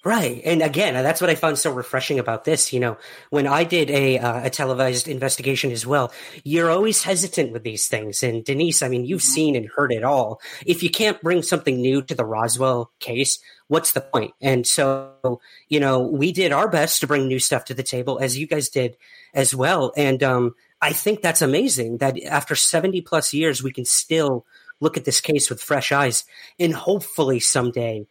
Right. 0.03 0.41
And 0.47 0.63
again, 0.63 0.95
that's 0.95 1.21
what 1.21 1.29
I 1.29 1.35
found 1.35 1.59
so 1.59 1.71
refreshing 1.71 2.19
about 2.19 2.45
this. 2.45 2.73
You 2.73 2.81
know, 2.81 2.97
when 3.29 3.47
I 3.47 3.65
did 3.65 3.91
a, 3.91 4.19
uh, 4.19 4.47
a 4.47 4.51
televised 4.51 5.09
investigation 5.09 5.71
as 5.73 5.87
well, 5.87 6.11
you're 6.43 6.71
always 6.71 7.03
hesitant 7.03 7.53
with 7.53 7.65
these 7.65 7.87
things. 7.87 8.23
And 8.23 8.43
Denise, 8.43 8.83
I 8.83 8.89
mean, 8.89 9.05
you've 9.05 9.21
mm-hmm. 9.21 9.33
seen 9.33 9.57
and 9.57 9.69
heard 9.69 9.93
it 9.93 10.03
all. 10.03 10.41
If 10.65 10.83
you 10.83 10.89
can't 10.89 11.21
bring 11.21 11.43
something 11.43 11.79
new 11.79 12.01
to 12.03 12.15
the 12.15 12.25
Roswell 12.25 12.91
case, 12.99 13.41
what's 13.69 13.93
the 13.93 14.01
point? 14.01 14.33
And 14.41 14.67
so, 14.67 15.41
you 15.69 15.81
know, 15.81 16.01
we 16.01 16.33
did 16.33 16.51
our 16.51 16.69
best 16.69 17.01
to 17.01 17.07
bring 17.07 17.29
new 17.29 17.39
stuff 17.39 17.67
to 17.67 17.75
the 17.75 17.83
table 17.83 18.19
as 18.23 18.39
you 18.39 18.47
guys 18.47 18.71
did 18.71 18.97
as 19.35 19.55
well. 19.55 19.93
And, 19.99 20.23
um, 20.23 20.55
I 20.81 20.95
think 20.95 21.21
that's 21.21 21.43
amazing 21.43 21.99
that 21.99 22.19
after 22.23 22.55
70 22.55 23.03
plus 23.03 23.35
years, 23.35 23.63
we 23.63 23.71
can 23.71 23.85
still 23.85 24.47
look 24.81 24.97
at 24.97 25.05
this 25.05 25.21
case 25.21 25.51
with 25.51 25.61
fresh 25.61 25.93
eyes 25.93 26.25
and 26.59 26.73
hopefully 26.73 27.39
someday 27.39 28.07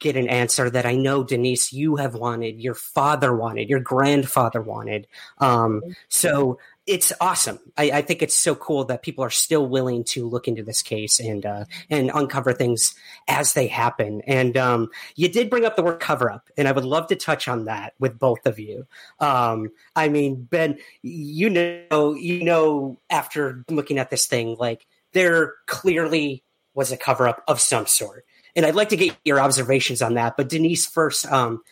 get 0.00 0.16
an 0.16 0.28
answer 0.28 0.68
that 0.68 0.86
I 0.86 0.96
know, 0.96 1.24
Denise, 1.24 1.72
you 1.72 1.96
have 1.96 2.14
wanted, 2.14 2.60
your 2.60 2.74
father 2.74 3.34
wanted, 3.34 3.68
your 3.68 3.80
grandfather 3.80 4.60
wanted. 4.60 5.06
Um, 5.38 5.82
so 6.08 6.58
it's 6.86 7.12
awesome. 7.20 7.58
I, 7.78 7.90
I, 7.90 8.02
think 8.02 8.20
it's 8.20 8.36
so 8.36 8.54
cool 8.54 8.84
that 8.86 9.02
people 9.02 9.24
are 9.24 9.30
still 9.30 9.66
willing 9.66 10.04
to 10.04 10.28
look 10.28 10.48
into 10.48 10.62
this 10.62 10.82
case 10.82 11.18
and 11.18 11.46
uh, 11.46 11.64
and 11.88 12.10
uncover 12.12 12.52
things 12.52 12.94
as 13.26 13.54
they 13.54 13.68
happen. 13.68 14.20
And 14.26 14.56
um, 14.58 14.90
you 15.16 15.28
did 15.28 15.48
bring 15.48 15.64
up 15.64 15.76
the 15.76 15.82
word 15.82 16.00
cover 16.00 16.30
up, 16.30 16.50
and 16.58 16.68
I 16.68 16.72
would 16.72 16.84
love 16.84 17.06
to 17.06 17.16
touch 17.16 17.48
on 17.48 17.64
that 17.64 17.94
with 17.98 18.18
both 18.18 18.46
of 18.46 18.58
you. 18.58 18.86
Um, 19.18 19.70
I 19.96 20.08
mean, 20.08 20.42
Ben, 20.42 20.78
you 21.00 21.48
know, 21.48 22.14
you 22.14 22.44
know, 22.44 23.00
after 23.08 23.64
looking 23.70 23.98
at 23.98 24.10
this 24.10 24.26
thing, 24.26 24.56
like 24.58 24.86
there 25.12 25.54
clearly 25.66 26.44
was 26.74 26.92
a 26.92 26.96
cover 26.98 27.26
up 27.26 27.42
of 27.48 27.60
some 27.60 27.86
sort 27.86 28.26
and 28.56 28.64
I'd 28.64 28.74
like 28.74 28.90
to 28.90 28.96
get 28.96 29.16
your 29.24 29.40
observations 29.40 30.02
on 30.02 30.14
that. 30.14 30.36
But 30.36 30.48
Denise, 30.48 30.86
first, 30.86 31.26
um, 31.30 31.62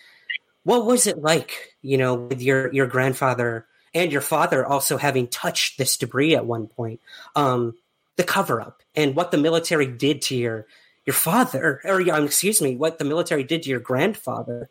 what 0.65 0.87
was 0.87 1.07
it 1.07 1.21
like, 1.21 1.75
you 1.83 1.97
know, 1.97 2.15
with 2.15 2.43
your 2.43 2.73
your 2.73 2.87
grandfather 2.87 3.67
and 3.95 4.13
your 4.13 4.21
father 4.21 4.65
also 4.65 4.97
having 4.97 5.29
touched 5.29 5.79
this 5.79 5.97
debris 5.97 6.35
at 6.35 6.47
one 6.47 6.67
point? 6.67 7.01
Um, 7.37 7.75
the 8.17 8.25
cover 8.25 8.61
up 8.61 8.83
and 8.95 9.17
what 9.17 9.31
the 9.31 9.39
military 9.39 9.87
did 9.87 10.23
to 10.23 10.37
your 10.37 10.67
your 11.05 11.15
father, 11.15 11.81
or 11.85 12.01
um, 12.13 12.25
excuse 12.25 12.63
me, 12.63 12.77
what 12.77 12.99
the 12.99 13.05
military 13.05 13.43
did 13.43 13.63
to 13.65 13.71
your 13.71 13.81
grandfather 13.81 14.69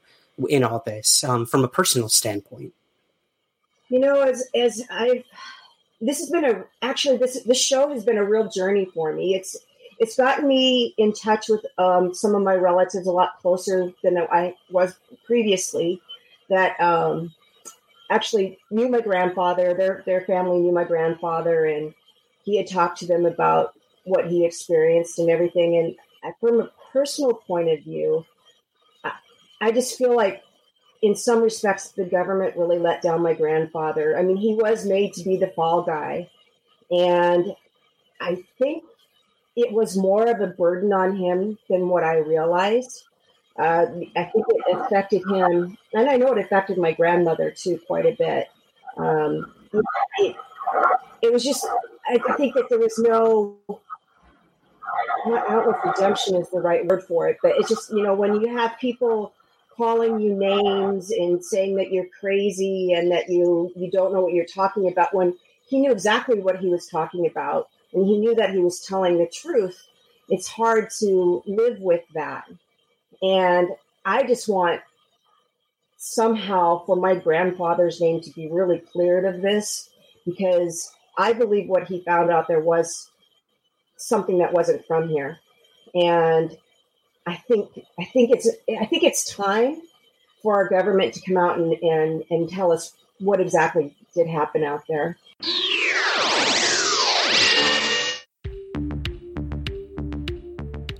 in 0.47 0.63
all 0.63 0.81
this, 0.85 1.23
um, 1.23 1.45
from 1.45 1.63
a 1.63 1.67
personal 1.67 2.07
standpoint. 2.07 2.73
You 3.89 3.99
know, 3.99 4.21
as 4.21 4.47
as 4.55 4.83
I've 4.89 5.23
this 5.99 6.19
has 6.19 6.29
been 6.29 6.45
a 6.45 6.63
actually 6.81 7.17
this 7.17 7.43
this 7.43 7.61
show 7.61 7.89
has 7.89 8.05
been 8.05 8.17
a 8.17 8.23
real 8.23 8.49
journey 8.49 8.85
for 8.85 9.13
me. 9.13 9.35
It's 9.35 9.57
it's 10.01 10.17
gotten 10.17 10.47
me 10.47 10.95
in 10.97 11.13
touch 11.13 11.47
with 11.47 11.63
um, 11.77 12.11
some 12.11 12.33
of 12.33 12.41
my 12.41 12.55
relatives 12.55 13.05
a 13.05 13.11
lot 13.11 13.37
closer 13.39 13.93
than 14.03 14.17
I 14.17 14.55
was 14.71 14.95
previously. 15.25 16.01
That 16.49 16.77
um, 16.81 17.33
actually 18.09 18.57
knew 18.71 18.89
my 18.89 19.01
grandfather. 19.01 19.75
Their 19.75 20.01
their 20.07 20.21
family 20.21 20.59
knew 20.59 20.71
my 20.71 20.85
grandfather, 20.85 21.65
and 21.65 21.93
he 22.43 22.57
had 22.57 22.67
talked 22.67 22.97
to 22.99 23.05
them 23.05 23.27
about 23.27 23.75
what 24.03 24.25
he 24.25 24.43
experienced 24.43 25.19
and 25.19 25.29
everything. 25.29 25.95
And 26.23 26.33
from 26.39 26.61
a 26.61 26.71
personal 26.91 27.35
point 27.35 27.69
of 27.69 27.83
view, 27.83 28.25
I, 29.03 29.11
I 29.61 29.71
just 29.71 29.99
feel 29.99 30.15
like, 30.15 30.41
in 31.03 31.15
some 31.15 31.43
respects, 31.43 31.89
the 31.89 32.05
government 32.05 32.57
really 32.57 32.79
let 32.79 33.03
down 33.03 33.21
my 33.21 33.35
grandfather. 33.35 34.17
I 34.17 34.23
mean, 34.23 34.37
he 34.37 34.55
was 34.55 34.83
made 34.83 35.13
to 35.13 35.23
be 35.23 35.37
the 35.37 35.53
fall 35.55 35.83
guy, 35.83 36.27
and 36.89 37.55
I 38.19 38.43
think 38.57 38.83
it 39.55 39.71
was 39.71 39.97
more 39.97 40.29
of 40.29 40.39
a 40.41 40.47
burden 40.47 40.93
on 40.93 41.15
him 41.15 41.57
than 41.69 41.89
what 41.89 42.03
I 42.03 42.17
realized. 42.17 43.03
Uh, 43.57 43.85
I 44.15 44.23
think 44.23 44.45
it 44.49 44.77
affected 44.77 45.23
him, 45.29 45.77
and 45.93 46.09
I 46.09 46.15
know 46.15 46.31
it 46.31 46.37
affected 46.37 46.77
my 46.77 46.93
grandmother 46.93 47.51
too 47.51 47.79
quite 47.85 48.05
a 48.05 48.15
bit. 48.15 48.49
Um, 48.97 49.53
it, 50.19 50.35
it, 51.21 51.33
was 51.33 51.43
just, 51.43 51.65
I 52.07 52.17
think 52.37 52.55
that 52.55 52.69
there 52.69 52.79
was 52.79 52.97
no, 52.97 53.57
I 53.69 55.29
don't 55.49 55.65
know 55.65 55.75
if 55.77 55.85
redemption 55.85 56.35
is 56.35 56.49
the 56.49 56.61
right 56.61 56.85
word 56.85 57.03
for 57.03 57.27
it, 57.27 57.37
but 57.43 57.53
it's 57.57 57.69
just, 57.69 57.91
you 57.91 58.03
know, 58.03 58.13
when 58.13 58.39
you 58.39 58.55
have 58.55 58.79
people 58.79 59.33
calling 59.75 60.19
you 60.19 60.33
names 60.33 61.11
and 61.11 61.43
saying 61.43 61.75
that 61.75 61.91
you're 61.91 62.07
crazy 62.19 62.93
and 62.93 63.11
that 63.11 63.29
you 63.29 63.71
you 63.75 63.89
don't 63.89 64.13
know 64.13 64.21
what 64.21 64.33
you're 64.33 64.45
talking 64.45 64.91
about 64.91 65.13
when 65.13 65.33
he 65.65 65.79
knew 65.79 65.91
exactly 65.91 66.39
what 66.39 66.59
he 66.59 66.67
was 66.67 66.87
talking 66.87 67.25
about 67.25 67.69
and 67.93 68.05
he 68.05 68.17
knew 68.17 68.35
that 68.35 68.51
he 68.51 68.59
was 68.59 68.81
telling 68.81 69.17
the 69.17 69.27
truth, 69.27 69.87
it's 70.29 70.47
hard 70.47 70.89
to 70.99 71.43
live 71.45 71.79
with 71.79 72.03
that. 72.13 72.45
And 73.21 73.69
I 74.05 74.23
just 74.23 74.47
want 74.47 74.81
somehow 75.97 76.83
for 76.85 76.95
my 76.95 77.15
grandfather's 77.15 78.01
name 78.01 78.21
to 78.21 78.31
be 78.31 78.49
really 78.49 78.79
cleared 78.79 79.25
of 79.25 79.41
this 79.41 79.89
because 80.25 80.91
I 81.17 81.33
believe 81.33 81.69
what 81.69 81.87
he 81.87 82.03
found 82.03 82.31
out 82.31 82.47
there 82.47 82.59
was 82.59 83.11
something 83.97 84.39
that 84.39 84.53
wasn't 84.53 84.85
from 84.87 85.09
here. 85.09 85.39
And 85.93 86.57
I 87.27 87.35
think 87.35 87.69
I 87.99 88.05
think 88.05 88.31
it's 88.31 88.49
I 88.79 88.85
think 88.85 89.03
it's 89.03 89.31
time 89.35 89.81
for 90.41 90.55
our 90.55 90.67
government 90.67 91.13
to 91.13 91.21
come 91.21 91.37
out 91.37 91.59
and, 91.59 91.73
and, 91.73 92.23
and 92.31 92.49
tell 92.49 92.71
us 92.71 92.93
what 93.19 93.39
exactly 93.39 93.95
did 94.15 94.27
happen 94.27 94.63
out 94.63 94.83
there. 94.87 95.17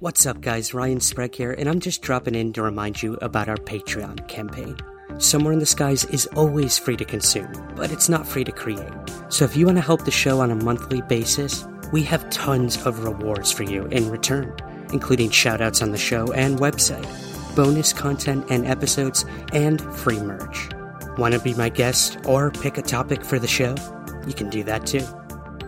What's 0.02 0.26
up, 0.26 0.42
guys? 0.42 0.74
Ryan 0.74 1.00
Sprague 1.00 1.36
here, 1.36 1.52
and 1.52 1.70
I'm 1.70 1.80
just 1.80 2.02
dropping 2.02 2.34
in 2.34 2.54
to 2.54 2.64
remind 2.64 3.04
you 3.04 3.20
about 3.22 3.48
our 3.48 3.58
Patreon 3.58 4.28
campaign. 4.28 4.76
Somewhere 5.20 5.54
in 5.54 5.60
the 5.60 5.66
Skies 5.68 6.06
is 6.06 6.26
always 6.36 6.76
free 6.76 6.98
to 6.98 7.06
consume, 7.06 7.54
but 7.76 7.92
it's 7.92 8.10
not 8.10 8.26
free 8.26 8.44
to 8.46 8.52
create. 8.52 8.92
So 9.30 9.46
if 9.46 9.56
you 9.56 9.68
want 9.68 9.78
to 9.78 9.84
help 9.84 10.04
the 10.04 10.10
show 10.10 10.40
on 10.40 10.50
a 10.50 10.56
monthly 10.56 11.04
basis, 11.04 11.68
we 11.94 12.02
have 12.02 12.28
tons 12.32 12.84
of 12.84 13.04
rewards 13.04 13.52
for 13.52 13.62
you 13.62 13.86
in 13.90 14.10
return, 14.10 14.58
including 14.92 15.30
shoutouts 15.30 15.84
on 15.84 15.92
the 15.92 16.00
show 16.00 16.34
and 16.34 16.58
website, 16.58 17.06
bonus 17.56 17.94
content 17.94 18.48
and 18.50 18.66
episodes, 18.66 19.24
and 19.54 19.80
free 19.98 20.20
merch. 20.20 20.68
Want 21.20 21.36
to 21.36 21.40
be 21.40 21.54
my 21.54 21.70
guest 21.70 22.18
or 22.26 22.50
pick 22.50 22.80
a 22.80 22.82
topic 22.82 23.24
for 23.24 23.38
the 23.38 23.48
show? 23.48 23.76
You 24.26 24.34
can 24.34 24.50
do 24.50 24.64
that 24.64 24.88
too. 24.88 25.06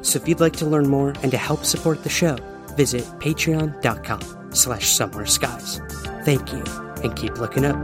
So 0.02 0.18
if 0.18 0.28
you'd 0.28 0.40
like 0.40 0.56
to 0.56 0.66
learn 0.66 0.90
more 0.90 1.14
and 1.22 1.30
to 1.30 1.38
help 1.38 1.66
support 1.66 2.02
the 2.02 2.10
show, 2.10 2.36
visit 2.74 3.04
patreon.com 3.20 4.22
slash 4.54 4.88
somewhere 4.92 5.26
skies. 5.26 5.82
Thank 6.24 6.54
you, 6.54 6.64
and 7.04 7.16
keep 7.16 7.38
looking 7.38 7.66
up. 7.66 7.78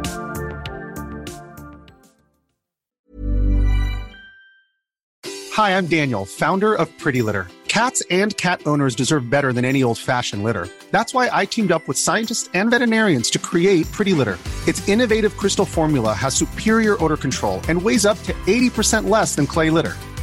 Hi, 5.53 5.77
I'm 5.77 5.87
Daniel, 5.87 6.25
founder 6.25 6.73
of 6.73 6.87
Pretty 6.99 7.21
Litter. 7.21 7.47
Cats 7.67 8.01
and 8.09 8.35
cat 8.37 8.61
owners 8.65 8.95
deserve 8.95 9.29
better 9.29 9.51
than 9.51 9.65
any 9.65 9.83
old-fashioned 9.83 10.43
litter. 10.43 10.67
That's 10.91 11.13
why 11.13 11.29
I 11.31 11.45
teamed 11.45 11.71
up 11.71 11.87
with 11.87 11.97
scientists 11.97 12.49
and 12.53 12.71
veterinarians 12.71 13.29
to 13.31 13.39
create 13.39 13.91
Pretty 13.91 14.13
Litter. 14.13 14.37
Its 14.67 14.87
innovative 14.87 15.35
crystal 15.37 15.65
formula 15.65 16.13
has 16.13 16.33
superior 16.33 17.03
odor 17.03 17.17
control 17.17 17.61
and 17.67 17.81
weighs 17.81 18.05
up 18.05 18.17
to 18.23 18.33
80% 18.47 19.09
less 19.09 19.35
than 19.35 19.45
clay 19.47 19.69
litter. 19.69 19.95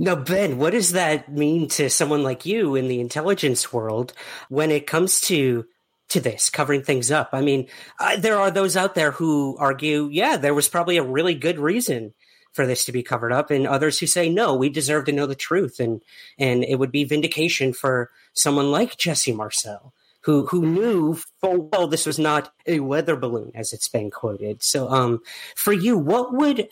Now, 0.00 0.14
Ben, 0.14 0.56
what 0.56 0.70
does 0.70 0.92
that 0.92 1.30
mean 1.30 1.68
to 1.68 1.90
someone 1.90 2.22
like 2.22 2.46
you 2.46 2.74
in 2.74 2.88
the 2.88 3.00
intelligence 3.00 3.70
world 3.70 4.14
when 4.48 4.70
it 4.70 4.86
comes 4.86 5.20
to 5.22 5.66
to 6.08 6.20
this 6.20 6.48
covering 6.48 6.82
things 6.82 7.10
up? 7.10 7.28
I 7.34 7.42
mean, 7.42 7.68
uh, 7.98 8.16
there 8.16 8.38
are 8.38 8.50
those 8.50 8.78
out 8.78 8.94
there 8.94 9.10
who 9.10 9.58
argue, 9.58 10.08
yeah, 10.10 10.38
there 10.38 10.54
was 10.54 10.70
probably 10.70 10.96
a 10.96 11.02
really 11.02 11.34
good 11.34 11.58
reason 11.58 12.14
for 12.54 12.66
this 12.66 12.86
to 12.86 12.92
be 12.92 13.02
covered 13.02 13.30
up, 13.30 13.50
and 13.50 13.66
others 13.66 13.98
who 13.98 14.06
say, 14.06 14.30
no, 14.30 14.54
we 14.56 14.70
deserve 14.70 15.04
to 15.04 15.12
know 15.12 15.26
the 15.26 15.34
truth, 15.34 15.78
and 15.78 16.00
and 16.38 16.64
it 16.64 16.76
would 16.78 16.90
be 16.90 17.04
vindication 17.04 17.74
for 17.74 18.10
someone 18.32 18.70
like 18.70 18.96
Jesse 18.96 19.32
Marcel. 19.32 19.92
Who, 20.24 20.46
who 20.46 20.66
knew 20.66 21.18
full 21.40 21.68
well 21.72 21.86
this 21.88 22.06
was 22.06 22.18
not 22.18 22.52
a 22.66 22.80
weather 22.80 23.16
balloon 23.16 23.52
as 23.54 23.74
it's 23.74 23.88
been 23.88 24.10
quoted. 24.10 24.62
So 24.62 24.88
um 24.88 25.20
for 25.56 25.72
you, 25.72 25.96
what 25.98 26.34
would 26.34 26.68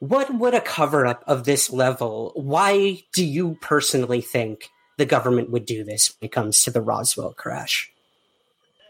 what 0.00 0.32
would 0.34 0.54
a 0.54 0.60
cover 0.60 1.06
up 1.06 1.24
of 1.26 1.44
this 1.44 1.70
level? 1.70 2.32
Why 2.34 3.02
do 3.12 3.24
you 3.24 3.58
personally 3.60 4.20
think 4.20 4.70
the 4.96 5.06
government 5.06 5.50
would 5.50 5.66
do 5.66 5.84
this 5.84 6.14
when 6.18 6.26
it 6.26 6.32
comes 6.32 6.62
to 6.62 6.70
the 6.70 6.80
Roswell 6.80 7.32
crash? 7.32 7.90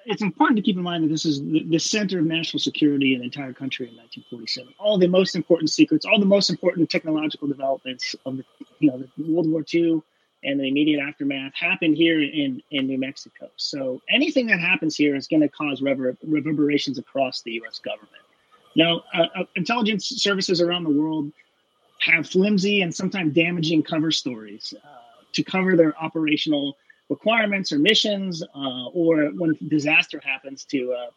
It's 0.07 0.23
important 0.23 0.57
to 0.57 0.63
keep 0.63 0.77
in 0.77 0.83
mind 0.83 1.05
that 1.05 1.09
this 1.09 1.27
is 1.27 1.43
the, 1.43 1.79
center 1.79 2.19
of 2.19 2.25
national 2.25 2.61
security 2.61 3.13
in 3.13 3.21
the 3.21 3.27
entire 3.27 3.53
country 3.53 3.89
in 3.89 3.97
1947. 3.97 4.73
All 4.79 4.97
the 4.97 5.07
most 5.07 5.37
important 5.37 5.71
secrets, 5.71 6.07
all 6.07 6.19
the 6.19 6.25
most 6.25 6.49
important 6.49 6.89
technological 6.89 7.47
developments 7.47 8.17
of 8.25 8.39
the, 8.39 8.45
you 8.79 8.91
know, 8.91 8.99
the 8.99 9.31
World 9.31 9.51
War 9.51 9.65
II 9.73 10.03
and 10.43 10.61
the 10.61 10.65
immediate 10.65 11.01
aftermath 11.01 11.53
happened 11.55 11.97
here 11.97 12.21
in, 12.21 12.63
in 12.71 12.87
New 12.87 12.99
Mexico. 12.99 13.51
So 13.57 14.01
anything 14.09 14.47
that 14.47 14.61
happens 14.61 14.97
here 14.97 15.15
is 15.15 15.27
going 15.27 15.43
to 15.43 15.49
cause 15.49 15.83
rever- 15.83 16.17
reverberations 16.27 16.97
across 16.99 17.43
the 17.43 17.53
U.S. 17.53 17.79
government. 17.79 18.23
Now, 18.77 19.03
uh, 19.15 19.27
uh, 19.35 19.45
intelligence 19.57 20.09
services 20.09 20.61
around 20.61 20.85
the 20.85 20.91
world 20.91 21.33
have 22.01 22.29
flimsy 22.29 22.83
and 22.83 22.95
sometimes 22.95 23.35
damaging 23.35 23.83
cover 23.83 24.11
stories 24.11 24.75
uh, 24.85 25.25
to 25.33 25.43
cover 25.43 25.77
their 25.77 25.97
operational 25.99 26.77
requirements 27.09 27.73
or 27.73 27.79
missions, 27.79 28.43
uh, 28.43 28.87
or 28.89 29.27
when 29.37 29.57
disaster 29.69 30.21
happens 30.25 30.65
to 30.65 30.93
uh, 30.93 31.11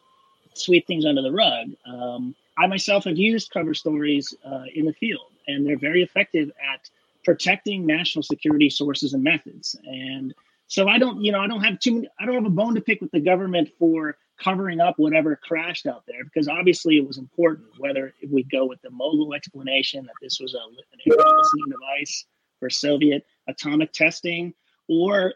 sweep 0.54 0.86
things 0.86 1.04
under 1.04 1.22
the 1.22 1.30
rug. 1.32 1.68
Um, 1.86 2.34
I 2.58 2.66
myself 2.66 3.04
have 3.04 3.16
used 3.16 3.50
cover 3.50 3.74
stories 3.74 4.34
uh, 4.44 4.64
in 4.74 4.86
the 4.86 4.92
field, 4.94 5.32
and 5.46 5.66
they're 5.66 5.78
very 5.78 6.02
effective 6.02 6.50
at 6.72 6.88
protecting 7.24 7.86
national 7.86 8.22
security 8.22 8.68
sources 8.68 9.14
and 9.14 9.22
methods. 9.22 9.76
And 9.84 10.34
so 10.66 10.88
I 10.88 10.98
don't, 10.98 11.22
you 11.22 11.32
know, 11.32 11.40
I 11.40 11.46
don't 11.46 11.62
have 11.62 11.78
too, 11.78 11.94
many, 11.94 12.08
I 12.18 12.26
don't 12.26 12.34
have 12.34 12.46
a 12.46 12.50
bone 12.50 12.74
to 12.74 12.80
pick 12.80 13.00
with 13.00 13.10
the 13.10 13.20
government 13.20 13.70
for 13.78 14.16
covering 14.42 14.80
up 14.80 14.98
whatever 14.98 15.36
crashed 15.36 15.86
out 15.86 16.02
there 16.06 16.24
because 16.24 16.48
obviously 16.48 16.96
it 16.96 17.06
was 17.06 17.18
important 17.18 17.66
whether 17.78 18.12
we 18.30 18.42
go 18.44 18.64
with 18.66 18.80
the 18.82 18.90
mogul 18.90 19.34
explanation 19.34 20.04
that 20.04 20.14
this 20.20 20.38
was 20.40 20.54
a, 20.54 20.58
an 20.58 20.98
listening 21.06 21.70
device 21.70 22.26
for 22.58 22.70
Soviet 22.70 23.24
atomic 23.48 23.92
testing 23.92 24.54
or 24.88 25.34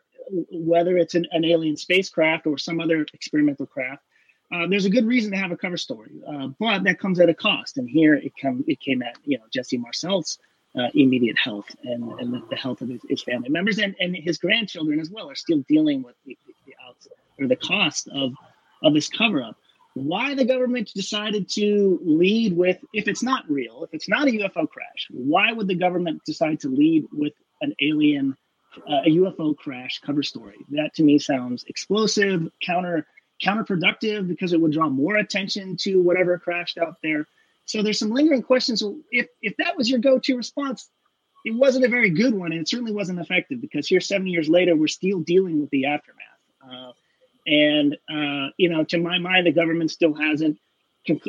whether 0.51 0.97
it's 0.97 1.14
an, 1.14 1.27
an 1.33 1.45
alien 1.45 1.77
spacecraft 1.77 2.47
or 2.47 2.59
some 2.59 2.81
other 2.81 3.07
experimental 3.12 3.66
craft. 3.66 4.03
Uh, 4.53 4.66
there's 4.69 4.85
a 4.85 4.90
good 4.90 5.07
reason 5.07 5.33
to 5.33 5.37
have 5.37 5.51
a 5.51 5.57
cover 5.57 5.77
story, 5.77 6.12
uh, 6.29 6.49
but 6.61 6.85
that 6.85 7.01
comes 7.01 7.19
at 7.19 7.29
a 7.29 7.35
cost. 7.35 7.79
And 7.79 7.88
here 7.88 8.14
it 8.14 8.33
come 8.40 8.64
it 8.69 8.79
came 8.81 9.03
at 9.03 9.16
you 9.25 9.38
know 9.38 9.45
Jesse 9.53 9.77
Marcel's 9.77 10.38
uh, 10.79 10.88
immediate 10.95 11.37
health 11.38 11.66
and, 11.83 12.12
and 12.21 12.33
the, 12.33 12.42
the 12.51 12.57
health 12.57 12.81
of 12.81 12.88
his, 12.88 13.01
his, 13.09 13.23
family 13.23 13.49
members 13.49 13.79
and, 13.79 13.97
and 13.99 14.14
his 14.14 14.38
grandchildren 14.38 15.01
as 15.01 15.11
well 15.11 15.29
are 15.31 15.35
still 15.35 15.64
dealing 15.69 16.03
with 16.03 16.14
the, 16.27 16.37
the, 16.47 16.53
the 16.66 16.75
or 17.45 17.49
the 17.49 17.57
cost 17.57 18.09
of 18.09 18.35
of 18.83 18.95
this 18.95 19.09
cover 19.09 19.43
up. 19.43 19.57
Why 19.95 20.35
the 20.35 20.45
government 20.45 20.93
decided 20.95 21.49
to 21.51 21.99
lead 22.05 22.55
with, 22.55 22.79
if 22.93 23.09
it's 23.09 23.23
not 23.23 23.49
real, 23.51 23.83
if 23.85 23.95
it's 23.95 24.09
not 24.09 24.29
a 24.29 24.31
UFO 24.31 24.69
crash, 24.69 25.09
why 25.11 25.53
would 25.53 25.69
the 25.69 25.75
government 25.75 26.23
decide 26.27 26.61
to 26.61 26.69
lead 26.69 27.07
with 27.12 27.33
an 27.62 27.75
alien, 27.81 28.37
uh, 28.77 29.03
a 29.07 29.09
UFO 29.09 29.57
crash 29.57 30.01
cover 30.01 30.23
story? 30.23 30.57
That 30.71 30.95
to 30.97 31.03
me 31.03 31.19
sounds 31.19 31.65
explosive, 31.65 32.49
counter 32.62 33.07
counterproductive 33.43 34.29
because 34.29 34.53
it 34.53 34.61
would 34.61 34.73
draw 34.73 34.89
more 34.89 35.17
attention 35.17 35.77
to 35.79 36.03
whatever 36.03 36.39
crashed 36.39 36.79
out 36.79 36.97
there. 37.03 37.27
So 37.65 37.83
there's 37.83 37.99
some 37.99 38.11
lingering 38.11 38.43
questions. 38.43 38.83
If 39.11 39.29
if 39.41 39.57
that 39.59 39.77
was 39.77 39.89
your 39.91 39.99
go-to 39.99 40.37
response, 40.37 40.89
it 41.45 41.55
wasn't 41.55 41.85
a 41.85 41.89
very 41.89 42.11
good 42.11 42.35
one, 42.35 42.53
and 42.53 42.61
it 42.61 42.69
certainly 42.69 42.93
wasn't 42.93 43.21
effective 43.21 43.61
because 43.61 43.87
here, 43.87 44.01
seven 44.01 44.27
years 44.27 44.49
later, 44.49 44.77
we're 44.77 44.89
still 44.89 45.21
dealing 45.21 45.61
with 45.61 45.71
the 45.71 45.87
aftermath. 45.87 46.27
Uh, 46.62 46.93
and 47.47 47.97
uh, 48.09 48.51
you 48.57 48.69
know, 48.69 48.85
to 48.85 48.99
my 48.99 49.19
mind, 49.19 49.47
the 49.47 49.53
government 49.53 49.91
still 49.91 50.15
hasn't 50.15 50.59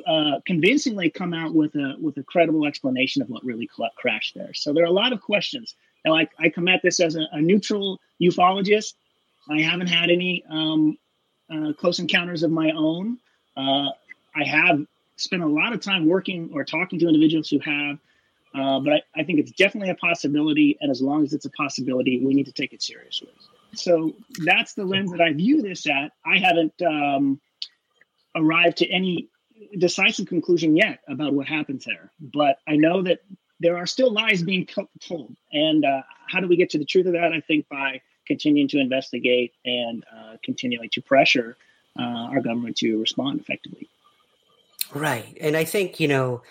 uh, 0.08 0.39
convincingly 0.45 1.10
come 1.10 1.34
out 1.34 1.53
with 1.53 1.75
a 1.75 1.95
with 1.99 2.17
a 2.17 2.23
credible 2.23 2.65
explanation 2.65 3.21
of 3.21 3.30
what 3.30 3.43
really 3.45 3.69
crashed 3.97 4.34
there. 4.36 4.53
So 4.53 4.73
there 4.73 4.84
are 4.84 4.88
a 4.88 4.91
lot 4.91 5.13
of 5.13 5.21
questions. 5.21 5.75
Now, 6.03 6.15
I, 6.15 6.27
I 6.39 6.49
come 6.49 6.67
at 6.67 6.82
this 6.82 6.99
as 6.99 7.15
a, 7.15 7.27
a 7.32 7.41
neutral 7.41 7.99
ufologist. 8.21 8.93
I 9.49 9.62
haven't 9.62 9.88
had 9.88 10.10
any 10.10 10.43
um, 10.49 10.97
uh, 11.51 11.73
close 11.73 11.99
encounters 11.99 12.43
of 12.43 12.51
my 12.51 12.71
own. 12.71 13.19
Uh, 13.56 13.89
I 14.36 14.43
have 14.45 14.86
spent 15.15 15.43
a 15.43 15.47
lot 15.47 15.73
of 15.73 15.82
time 15.82 16.08
working 16.08 16.49
or 16.53 16.63
talking 16.63 16.99
to 16.99 17.08
individuals 17.08 17.49
who 17.49 17.60
have, 17.60 17.97
uh, 18.56 18.80
but 18.80 18.93
I, 18.93 19.01
I 19.17 19.23
think 19.23 19.39
it's 19.39 19.51
definitely 19.51 19.89
a 19.89 19.95
possibility. 19.95 20.77
And 20.82 20.91
as 20.91 21.01
long 21.01 21.23
as 21.23 21.34
it's 21.34 21.45
a 21.45 21.51
possibility, 21.51 22.23
we 22.23 22.34
need 22.34 22.45
to 22.45 22.51
take 22.51 22.73
it 22.73 22.82
seriously. 22.82 23.30
So 23.73 24.15
that's 24.43 24.73
the 24.73 24.86
lens 24.86 25.12
that 25.12 25.21
I 25.21 25.34
view 25.34 25.62
this 25.62 25.88
at. 25.88 26.12
I 26.25 26.38
haven't 26.38 26.82
um, 26.82 27.39
arrived 28.36 28.77
to 28.77 28.88
any 28.89 29.30
decisive 29.77 30.27
conclusion 30.27 30.75
yet 30.75 30.99
about 31.08 31.34
what 31.34 31.47
happens 31.47 31.86
there, 31.86 32.12
but 32.19 32.60
I 32.67 32.75
know 32.75 33.01
that 33.03 33.19
there 33.60 33.77
are 33.77 33.86
still 33.86 34.12
lies 34.12 34.43
being 34.43 34.67
told. 34.99 35.36
And 35.51 35.84
uh, 35.84 36.01
how 36.27 36.39
do 36.39 36.47
we 36.47 36.56
get 36.56 36.71
to 36.71 36.77
the 36.77 36.86
truth 36.86 37.08
of 37.08 37.13
that? 37.13 37.34
I 37.34 37.41
think 37.41 37.67
by 37.69 38.01
continuing 38.25 38.67
to 38.69 38.80
investigate 38.80 39.53
and 39.65 40.03
uh, 40.15 40.38
continuing 40.43 40.89
to 40.91 41.01
pressure 41.01 41.58
uh, 41.99 42.03
our 42.03 42.41
government 42.41 42.77
to 42.77 42.99
respond 42.99 43.39
effectively. 43.39 43.89
Right. 44.93 45.38
And 45.41 45.58
I 45.58 45.63
think, 45.63 45.99
you 45.99 46.08
know, 46.08 46.43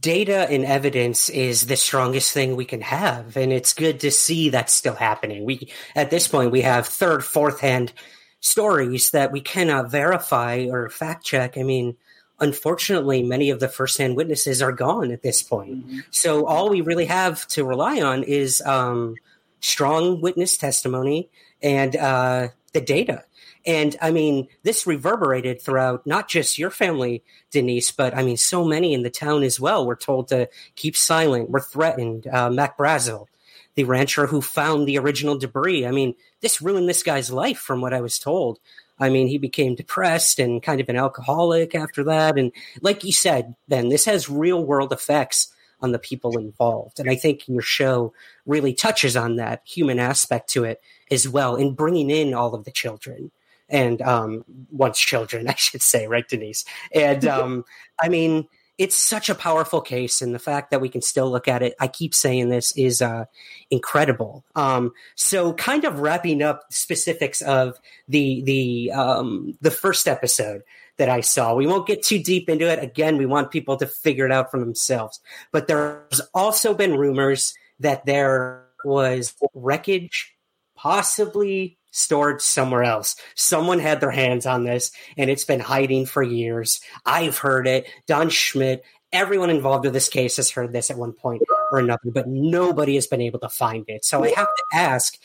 data 0.00 0.48
and 0.50 0.64
evidence 0.64 1.28
is 1.28 1.66
the 1.66 1.76
strongest 1.76 2.32
thing 2.32 2.54
we 2.54 2.64
can 2.64 2.82
have 2.82 3.36
and 3.36 3.52
it's 3.52 3.72
good 3.72 4.00
to 4.00 4.10
see 4.10 4.50
that's 4.50 4.74
still 4.74 4.94
happening. 4.94 5.44
We 5.44 5.72
at 5.94 6.10
this 6.10 6.28
point 6.28 6.50
we 6.50 6.60
have 6.62 6.86
third 6.86 7.24
fourth 7.24 7.60
hand 7.60 7.92
stories 8.40 9.10
that 9.10 9.32
we 9.32 9.40
cannot 9.40 9.90
verify 9.90 10.66
or 10.70 10.90
fact 10.90 11.24
check. 11.24 11.56
I 11.56 11.62
mean 11.62 11.96
unfortunately 12.38 13.22
many 13.22 13.48
of 13.48 13.60
the 13.60 13.68
first 13.68 13.96
hand 13.96 14.16
witnesses 14.16 14.60
are 14.60 14.72
gone 14.72 15.10
at 15.10 15.22
this 15.22 15.42
point. 15.42 15.86
Mm-hmm. 15.86 16.00
so 16.10 16.46
all 16.46 16.68
we 16.68 16.82
really 16.82 17.06
have 17.06 17.46
to 17.48 17.64
rely 17.64 18.00
on 18.02 18.22
is 18.22 18.60
um, 18.62 19.16
strong 19.60 20.20
witness 20.20 20.58
testimony 20.58 21.30
and 21.62 21.96
uh, 21.96 22.48
the 22.74 22.80
data 22.82 23.24
and 23.66 23.96
I 24.00 24.12
mean, 24.12 24.46
this 24.62 24.86
reverberated 24.86 25.60
throughout 25.60 26.06
not 26.06 26.28
just 26.28 26.58
your 26.58 26.70
family, 26.70 27.24
Denise, 27.50 27.90
but 27.90 28.16
I 28.16 28.22
mean, 28.22 28.36
so 28.36 28.64
many 28.64 28.94
in 28.94 29.02
the 29.02 29.10
town 29.10 29.42
as 29.42 29.58
well. 29.58 29.84
We're 29.84 29.96
told 29.96 30.28
to 30.28 30.48
keep 30.76 30.96
silent. 30.96 31.50
We're 31.50 31.60
threatened. 31.60 32.28
Uh, 32.28 32.48
Mac 32.48 32.78
Brazel, 32.78 33.26
the 33.74 33.84
rancher 33.84 34.26
who 34.26 34.40
found 34.40 34.86
the 34.86 34.98
original 34.98 35.36
debris. 35.36 35.84
I 35.84 35.90
mean, 35.90 36.14
this 36.40 36.62
ruined 36.62 36.88
this 36.88 37.02
guy's 37.02 37.30
life 37.30 37.58
from 37.58 37.80
what 37.80 37.92
I 37.92 38.00
was 38.00 38.18
told. 38.18 38.60
I 38.98 39.10
mean, 39.10 39.26
he 39.26 39.36
became 39.36 39.74
depressed 39.74 40.38
and 40.38 40.62
kind 40.62 40.80
of 40.80 40.88
an 40.88 40.96
alcoholic 40.96 41.74
after 41.74 42.04
that. 42.04 42.38
And 42.38 42.52
like 42.80 43.02
you 43.04 43.12
said, 43.12 43.56
Ben, 43.68 43.88
this 43.88 44.04
has 44.04 44.30
real 44.30 44.64
world 44.64 44.92
effects 44.92 45.52
on 45.80 45.92
the 45.92 45.98
people 45.98 46.38
involved. 46.38 47.00
And 47.00 47.10
I 47.10 47.16
think 47.16 47.48
your 47.48 47.60
show 47.60 48.14
really 48.46 48.72
touches 48.72 49.16
on 49.16 49.36
that 49.36 49.62
human 49.66 49.98
aspect 49.98 50.48
to 50.50 50.64
it 50.64 50.80
as 51.10 51.28
well 51.28 51.56
in 51.56 51.74
bringing 51.74 52.10
in 52.10 52.32
all 52.32 52.54
of 52.54 52.64
the 52.64 52.70
children 52.70 53.30
and 53.68 54.00
um, 54.02 54.44
once 54.70 54.98
children, 54.98 55.48
I 55.48 55.54
should 55.54 55.82
say, 55.82 56.06
right, 56.06 56.26
Denise? 56.26 56.64
And 56.92 57.24
um, 57.26 57.64
I 58.00 58.08
mean, 58.08 58.48
it's 58.78 58.96
such 58.96 59.30
a 59.30 59.34
powerful 59.34 59.80
case, 59.80 60.20
and 60.20 60.34
the 60.34 60.38
fact 60.38 60.70
that 60.70 60.82
we 60.82 60.90
can 60.90 61.00
still 61.00 61.30
look 61.30 61.48
at 61.48 61.62
it, 61.62 61.74
I 61.80 61.88
keep 61.88 62.14
saying 62.14 62.50
this, 62.50 62.76
is 62.76 63.00
uh, 63.00 63.24
incredible. 63.70 64.44
Um, 64.54 64.92
so, 65.14 65.54
kind 65.54 65.84
of 65.84 66.00
wrapping 66.00 66.42
up 66.42 66.64
specifics 66.70 67.40
of 67.40 67.80
the 68.06 68.42
the 68.42 68.92
um, 68.92 69.56
the 69.62 69.70
first 69.70 70.06
episode 70.06 70.62
that 70.98 71.08
I 71.08 71.20
saw. 71.20 71.54
We 71.54 71.66
won't 71.66 71.86
get 71.86 72.02
too 72.02 72.22
deep 72.22 72.48
into 72.48 72.70
it. 72.70 72.82
Again, 72.82 73.16
we 73.16 73.26
want 73.26 73.50
people 73.50 73.76
to 73.78 73.86
figure 73.86 74.26
it 74.26 74.32
out 74.32 74.50
for 74.50 74.60
themselves. 74.60 75.20
But 75.52 75.68
there's 75.68 76.20
also 76.34 76.74
been 76.74 76.96
rumors 76.96 77.54
that 77.80 78.06
there 78.06 78.64
was 78.84 79.34
wreckage, 79.54 80.34
possibly 80.74 81.75
stored 81.96 82.42
somewhere 82.42 82.84
else. 82.84 83.16
Someone 83.34 83.78
had 83.78 84.00
their 84.00 84.10
hands 84.10 84.46
on 84.46 84.64
this 84.64 84.92
and 85.16 85.30
it's 85.30 85.44
been 85.44 85.60
hiding 85.60 86.06
for 86.06 86.22
years. 86.22 86.80
I've 87.04 87.38
heard 87.38 87.66
it. 87.66 87.86
Don 88.06 88.28
Schmitt, 88.28 88.84
everyone 89.12 89.50
involved 89.50 89.84
with 89.84 89.94
this 89.94 90.08
case 90.08 90.36
has 90.36 90.50
heard 90.50 90.72
this 90.72 90.90
at 90.90 90.98
one 90.98 91.12
point 91.12 91.42
or 91.72 91.78
another, 91.78 92.10
but 92.12 92.28
nobody 92.28 92.94
has 92.96 93.06
been 93.06 93.22
able 93.22 93.38
to 93.40 93.48
find 93.48 93.84
it. 93.88 94.04
So 94.04 94.22
I 94.22 94.28
have 94.28 94.46
to 94.46 94.64
ask 94.74 95.16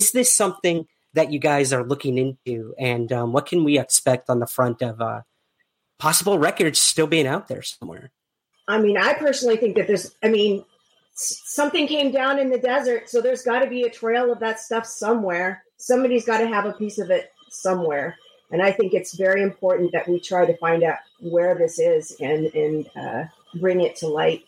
is 0.00 0.12
this 0.12 0.34
something 0.34 0.86
that 1.14 1.32
you 1.32 1.38
guys 1.38 1.72
are 1.72 1.84
looking 1.84 2.18
into? 2.18 2.74
And 2.78 3.12
um, 3.12 3.32
what 3.32 3.46
can 3.46 3.64
we 3.64 3.78
expect 3.78 4.30
on 4.30 4.38
the 4.38 4.46
front 4.46 4.80
of 4.80 5.00
uh, 5.00 5.22
possible 5.98 6.38
records 6.38 6.80
still 6.80 7.06
being 7.06 7.26
out 7.26 7.48
there 7.48 7.62
somewhere? 7.62 8.12
I 8.68 8.78
mean, 8.78 8.96
I 8.96 9.14
personally 9.14 9.56
think 9.56 9.76
that 9.76 9.86
there's, 9.86 10.14
I 10.22 10.28
mean, 10.28 10.64
something 11.14 11.88
came 11.88 12.12
down 12.12 12.38
in 12.38 12.50
the 12.50 12.58
desert, 12.58 13.08
so 13.10 13.20
there's 13.20 13.42
got 13.42 13.60
to 13.60 13.68
be 13.68 13.82
a 13.82 13.90
trail 13.90 14.30
of 14.30 14.38
that 14.40 14.60
stuff 14.60 14.86
somewhere. 14.86 15.64
Somebody's 15.78 16.26
got 16.26 16.38
to 16.38 16.48
have 16.48 16.66
a 16.66 16.72
piece 16.72 16.98
of 16.98 17.10
it 17.10 17.32
somewhere. 17.48 18.16
And 18.50 18.62
I 18.62 18.72
think 18.72 18.94
it's 18.94 19.14
very 19.14 19.42
important 19.42 19.92
that 19.92 20.08
we 20.08 20.20
try 20.20 20.46
to 20.46 20.56
find 20.56 20.82
out 20.82 20.98
where 21.20 21.54
this 21.54 21.78
is 21.78 22.16
and 22.20 22.46
and 22.54 22.90
uh, 22.96 23.24
bring 23.60 23.80
it 23.80 23.96
to 23.96 24.08
light 24.08 24.44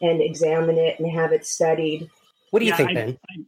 and 0.00 0.20
examine 0.20 0.78
it 0.78 0.98
and 0.98 1.10
have 1.10 1.32
it 1.32 1.46
studied. 1.46 2.08
What 2.50 2.60
do 2.60 2.66
you 2.66 2.70
yeah, 2.72 2.76
think, 2.76 2.90
I, 2.90 2.94
Ben? 2.94 3.18
I, 3.30 3.42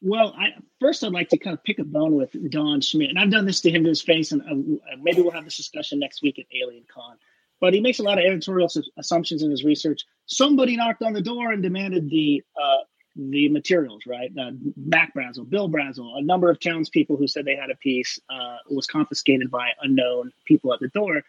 well, 0.00 0.34
I, 0.38 0.48
first 0.80 1.04
I'd 1.04 1.12
like 1.12 1.28
to 1.30 1.38
kind 1.38 1.54
of 1.54 1.62
pick 1.64 1.78
a 1.78 1.84
bone 1.84 2.14
with 2.14 2.34
Don 2.50 2.80
Schmitt, 2.80 3.10
and 3.10 3.18
I've 3.18 3.30
done 3.30 3.46
this 3.46 3.60
to 3.60 3.70
him 3.70 3.84
to 3.84 3.90
his 3.90 4.02
face, 4.02 4.32
and 4.32 4.42
uh, 4.42 4.96
maybe 5.00 5.20
we'll 5.20 5.32
have 5.32 5.44
this 5.44 5.56
discussion 5.56 5.98
next 5.98 6.22
week 6.22 6.38
at 6.38 6.46
Alien 6.54 6.84
Con 6.92 7.16
but 7.62 7.72
he 7.72 7.80
makes 7.80 8.00
a 8.00 8.02
lot 8.02 8.18
of 8.18 8.24
editorial 8.24 8.68
assumptions 8.98 9.44
in 9.44 9.50
his 9.50 9.62
research. 9.62 10.04
Somebody 10.26 10.76
knocked 10.76 11.00
on 11.00 11.12
the 11.12 11.22
door 11.22 11.52
and 11.52 11.62
demanded 11.62 12.10
the 12.10 12.42
uh, 12.60 12.78
the 13.16 13.48
materials, 13.48 14.02
right? 14.06 14.30
Uh, 14.38 14.52
Mac 14.76 15.14
Brazel, 15.14 15.48
Bill 15.48 15.68
Brazel, 15.68 16.18
a 16.18 16.22
number 16.22 16.50
of 16.50 16.60
townspeople 16.60 17.16
who 17.16 17.26
said 17.26 17.44
they 17.44 17.56
had 17.56 17.70
a 17.70 17.76
piece 17.76 18.18
uh, 18.30 18.56
was 18.70 18.86
confiscated 18.86 19.50
by 19.50 19.70
unknown 19.82 20.32
people 20.44 20.72
at 20.72 20.80
the 20.80 20.88
door. 20.88 21.22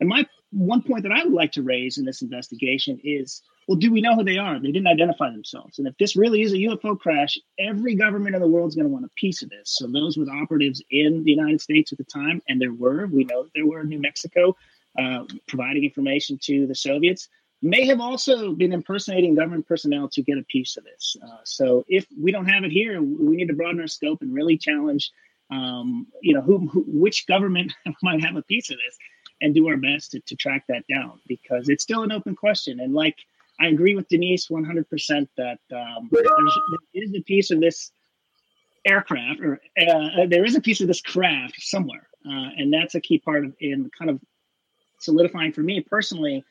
And 0.00 0.08
my 0.08 0.26
one 0.50 0.82
point 0.82 1.04
that 1.04 1.12
I 1.12 1.22
would 1.22 1.32
like 1.32 1.52
to 1.52 1.62
raise 1.62 1.98
in 1.98 2.04
this 2.04 2.22
investigation 2.22 3.00
is 3.04 3.42
well, 3.68 3.78
do 3.78 3.92
we 3.92 4.00
know 4.00 4.16
who 4.16 4.24
they 4.24 4.36
are? 4.36 4.58
They 4.58 4.72
didn't 4.72 4.88
identify 4.88 5.30
themselves. 5.30 5.78
And 5.78 5.86
if 5.86 5.96
this 5.96 6.16
really 6.16 6.42
is 6.42 6.52
a 6.52 6.56
UFO 6.56 6.98
crash, 6.98 7.38
every 7.56 7.94
government 7.94 8.34
in 8.34 8.40
the 8.40 8.48
world 8.48 8.68
is 8.68 8.74
going 8.74 8.88
to 8.88 8.92
want 8.92 9.04
a 9.04 9.10
piece 9.14 9.42
of 9.42 9.50
this. 9.50 9.76
So 9.76 9.86
those 9.86 10.16
with 10.16 10.28
operatives 10.28 10.82
in 10.90 11.22
the 11.22 11.30
United 11.30 11.60
States 11.60 11.92
at 11.92 11.98
the 11.98 12.04
time, 12.04 12.42
and 12.48 12.60
there 12.60 12.72
were, 12.72 13.06
we 13.06 13.22
know 13.22 13.46
there 13.54 13.66
were 13.66 13.82
in 13.82 13.88
New 13.88 14.00
Mexico, 14.00 14.56
uh, 14.98 15.24
providing 15.46 15.84
information 15.84 16.36
to 16.42 16.66
the 16.66 16.74
Soviets, 16.74 17.28
may 17.62 17.86
have 17.86 18.00
also 18.00 18.52
been 18.52 18.72
impersonating 18.72 19.34
government 19.34 19.66
personnel 19.66 20.08
to 20.08 20.22
get 20.22 20.38
a 20.38 20.42
piece 20.44 20.76
of 20.76 20.84
this. 20.84 21.16
Uh, 21.22 21.38
so 21.44 21.84
if 21.88 22.06
we 22.18 22.32
don't 22.32 22.46
have 22.46 22.64
it 22.64 22.72
here, 22.72 23.00
we 23.02 23.36
need 23.36 23.48
to 23.48 23.54
broaden 23.54 23.80
our 23.80 23.86
scope 23.86 24.22
and 24.22 24.32
really 24.32 24.56
challenge, 24.56 25.10
um, 25.50 26.06
you 26.22 26.34
know, 26.34 26.40
who, 26.40 26.66
who, 26.68 26.84
which 26.86 27.26
government 27.26 27.72
might 28.02 28.24
have 28.24 28.36
a 28.36 28.42
piece 28.42 28.70
of 28.70 28.78
this, 28.78 28.96
and 29.42 29.54
do 29.54 29.68
our 29.68 29.76
best 29.76 30.12
to, 30.12 30.20
to 30.20 30.36
track 30.36 30.64
that 30.68 30.84
down 30.88 31.18
because 31.26 31.68
it's 31.68 31.82
still 31.82 32.02
an 32.02 32.12
open 32.12 32.34
question. 32.34 32.80
And 32.80 32.94
like 32.94 33.16
I 33.58 33.68
agree 33.68 33.94
with 33.94 34.08
Denise 34.08 34.48
100% 34.48 35.28
that 35.36 35.58
um, 35.72 36.08
there's, 36.10 36.26
there 36.94 37.02
is 37.04 37.14
a 37.14 37.22
piece 37.22 37.50
of 37.50 37.60
this 37.60 37.90
aircraft, 38.86 39.40
or 39.40 39.60
uh, 39.78 40.26
there 40.26 40.44
is 40.44 40.56
a 40.56 40.60
piece 40.60 40.80
of 40.80 40.88
this 40.88 41.02
craft 41.02 41.60
somewhere, 41.60 42.08
uh, 42.26 42.50
and 42.56 42.72
that's 42.72 42.94
a 42.94 43.00
key 43.00 43.18
part 43.18 43.44
of 43.44 43.54
in 43.60 43.90
kind 43.96 44.10
of 44.10 44.20
solidifying 44.98 45.52
for 45.52 45.62
me 45.62 45.80
personally 45.80 46.44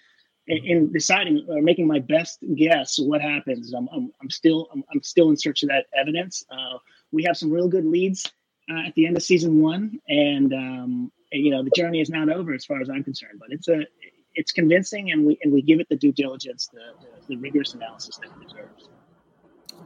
in 0.49 0.91
deciding 0.91 1.45
or 1.47 1.61
making 1.61 1.87
my 1.87 1.99
best 1.99 2.39
guess 2.55 2.97
what 2.97 3.21
happens. 3.21 3.73
I'm, 3.73 3.87
I'm, 3.93 4.11
I'm 4.21 4.29
still 4.29 4.67
I'm, 4.73 4.83
I'm, 4.91 5.03
still 5.03 5.29
in 5.29 5.37
search 5.37 5.63
of 5.63 5.69
that 5.69 5.85
evidence. 5.95 6.43
Uh, 6.49 6.79
we 7.11 7.23
have 7.23 7.37
some 7.37 7.51
real 7.51 7.67
good 7.67 7.85
leads 7.85 8.31
uh, 8.69 8.87
at 8.87 8.95
the 8.95 9.05
end 9.05 9.15
of 9.15 9.23
season 9.23 9.61
one, 9.61 9.99
and 10.07 10.53
um, 10.53 11.11
you 11.31 11.51
know 11.51 11.63
the 11.63 11.71
journey 11.75 12.01
is 12.01 12.09
not 12.09 12.29
over 12.29 12.53
as 12.53 12.65
far 12.65 12.81
as 12.81 12.89
I'm 12.89 13.03
concerned. 13.03 13.39
But 13.39 13.49
it's 13.51 13.67
a 13.67 13.85
it's 14.33 14.51
convincing, 14.51 15.11
and 15.11 15.25
we 15.25 15.37
and 15.43 15.53
we 15.53 15.61
give 15.61 15.79
it 15.79 15.87
the 15.89 15.95
due 15.95 16.11
diligence, 16.11 16.69
the, 16.73 16.79
the, 17.01 17.35
the 17.35 17.37
rigorous 17.37 17.73
analysis 17.73 18.17
that 18.17 18.27
it 18.27 18.47
deserves. 18.47 18.89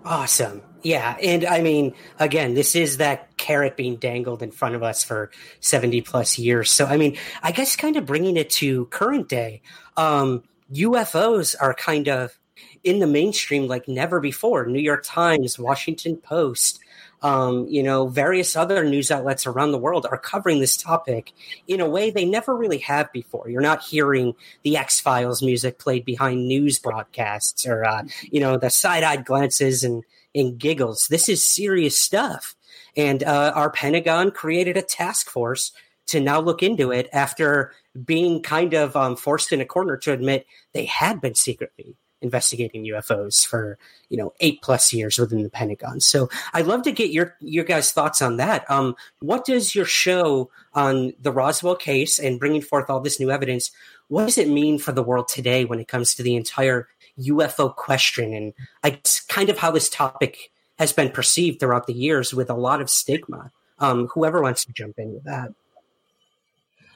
Awesome. 0.05 0.61
Yeah. 0.81 1.15
And 1.21 1.45
I 1.45 1.61
mean, 1.61 1.93
again, 2.19 2.55
this 2.55 2.75
is 2.75 2.97
that 2.97 3.37
carrot 3.37 3.77
being 3.77 3.95
dangled 3.95 4.43
in 4.43 4.51
front 4.51 4.75
of 4.75 4.83
us 4.83 5.03
for 5.03 5.31
70 5.61 6.01
plus 6.01 6.37
years. 6.37 6.71
So, 6.71 6.85
I 6.85 6.97
mean, 6.97 7.17
I 7.41 7.51
guess 7.51 7.75
kind 7.77 7.95
of 7.95 8.05
bringing 8.05 8.35
it 8.35 8.49
to 8.51 8.85
current 8.87 9.29
day, 9.29 9.61
um, 9.95 10.43
UFOs 10.71 11.55
are 11.59 11.73
kind 11.73 12.07
of 12.07 12.37
in 12.83 12.99
the 12.99 13.07
mainstream 13.07 13.67
like 13.67 13.87
never 13.87 14.19
before. 14.19 14.65
New 14.65 14.81
York 14.81 15.03
Times, 15.03 15.57
Washington 15.57 16.17
Post, 16.17 16.79
um, 17.21 17.67
you 17.69 17.81
know, 17.81 18.07
various 18.07 18.55
other 18.55 18.83
news 18.83 19.09
outlets 19.09 19.47
around 19.47 19.71
the 19.71 19.77
world 19.77 20.05
are 20.09 20.17
covering 20.17 20.59
this 20.59 20.75
topic 20.75 21.31
in 21.67 21.79
a 21.79 21.89
way 21.89 22.11
they 22.11 22.25
never 22.25 22.55
really 22.55 22.79
have 22.79 23.11
before. 23.13 23.49
You're 23.49 23.61
not 23.61 23.81
hearing 23.81 24.35
the 24.63 24.75
X 24.75 24.99
Files 24.99 25.41
music 25.41 25.79
played 25.79 26.03
behind 26.03 26.47
news 26.47 26.79
broadcasts 26.79 27.65
or, 27.65 27.85
uh, 27.85 28.03
you 28.23 28.41
know, 28.41 28.57
the 28.57 28.69
side 28.69 29.03
eyed 29.03 29.23
glances 29.23 29.83
and, 29.83 30.03
and 30.35 30.57
giggles. 30.57 31.07
This 31.07 31.29
is 31.29 31.43
serious 31.43 31.99
stuff. 31.99 32.55
And 32.97 33.23
uh, 33.23 33.53
our 33.55 33.69
Pentagon 33.69 34.31
created 34.31 34.75
a 34.75 34.81
task 34.81 35.29
force 35.29 35.71
to 36.07 36.19
now 36.19 36.41
look 36.41 36.61
into 36.61 36.91
it 36.91 37.09
after 37.13 37.73
being 38.05 38.41
kind 38.41 38.73
of 38.73 38.95
um, 38.95 39.15
forced 39.15 39.51
in 39.51 39.61
a 39.61 39.65
corner 39.65 39.97
to 39.97 40.11
admit 40.11 40.45
they 40.73 40.85
had 40.85 41.21
been 41.21 41.35
secretly 41.35 41.95
investigating 42.23 42.85
UFOs 42.85 43.45
for 43.45 43.77
you 44.09 44.17
know 44.17 44.33
eight 44.39 44.61
plus 44.61 44.93
years 44.93 45.19
within 45.19 45.43
the 45.43 45.49
Pentagon. 45.49 45.99
So 45.99 46.29
I'd 46.53 46.65
love 46.65 46.83
to 46.83 46.91
get 46.91 47.11
your 47.11 47.35
your 47.39 47.65
guys' 47.65 47.91
thoughts 47.91 48.21
on 48.21 48.37
that. 48.37 48.69
Um, 48.71 48.95
what 49.19 49.45
does 49.45 49.75
your 49.75 49.85
show 49.85 50.49
on 50.73 51.13
the 51.21 51.31
Roswell 51.31 51.75
case 51.75 52.17
and 52.17 52.39
bringing 52.39 52.61
forth 52.61 52.89
all 52.89 53.01
this 53.01 53.19
new 53.19 53.29
evidence? 53.29 53.69
What 54.07 54.25
does 54.25 54.37
it 54.37 54.49
mean 54.49 54.79
for 54.79 54.91
the 54.91 55.03
world 55.03 55.27
today 55.27 55.65
when 55.65 55.79
it 55.79 55.87
comes 55.87 56.15
to 56.15 56.23
the 56.23 56.35
entire 56.35 56.87
UFO 57.19 57.75
question 57.75 58.33
and 58.33 58.53
I 58.83 58.99
kind 59.27 59.49
of 59.49 59.57
how 59.59 59.69
this 59.69 59.89
topic 59.89 60.51
has 60.79 60.91
been 60.91 61.11
perceived 61.11 61.59
throughout 61.59 61.85
the 61.85 61.93
years 61.93 62.33
with 62.33 62.49
a 62.49 62.55
lot 62.55 62.81
of 62.81 62.89
stigma? 62.89 63.51
Um, 63.79 64.07
whoever 64.07 64.41
wants 64.41 64.65
to 64.65 64.73
jump 64.73 64.97
in 64.97 65.13
with 65.13 65.25
that. 65.25 65.51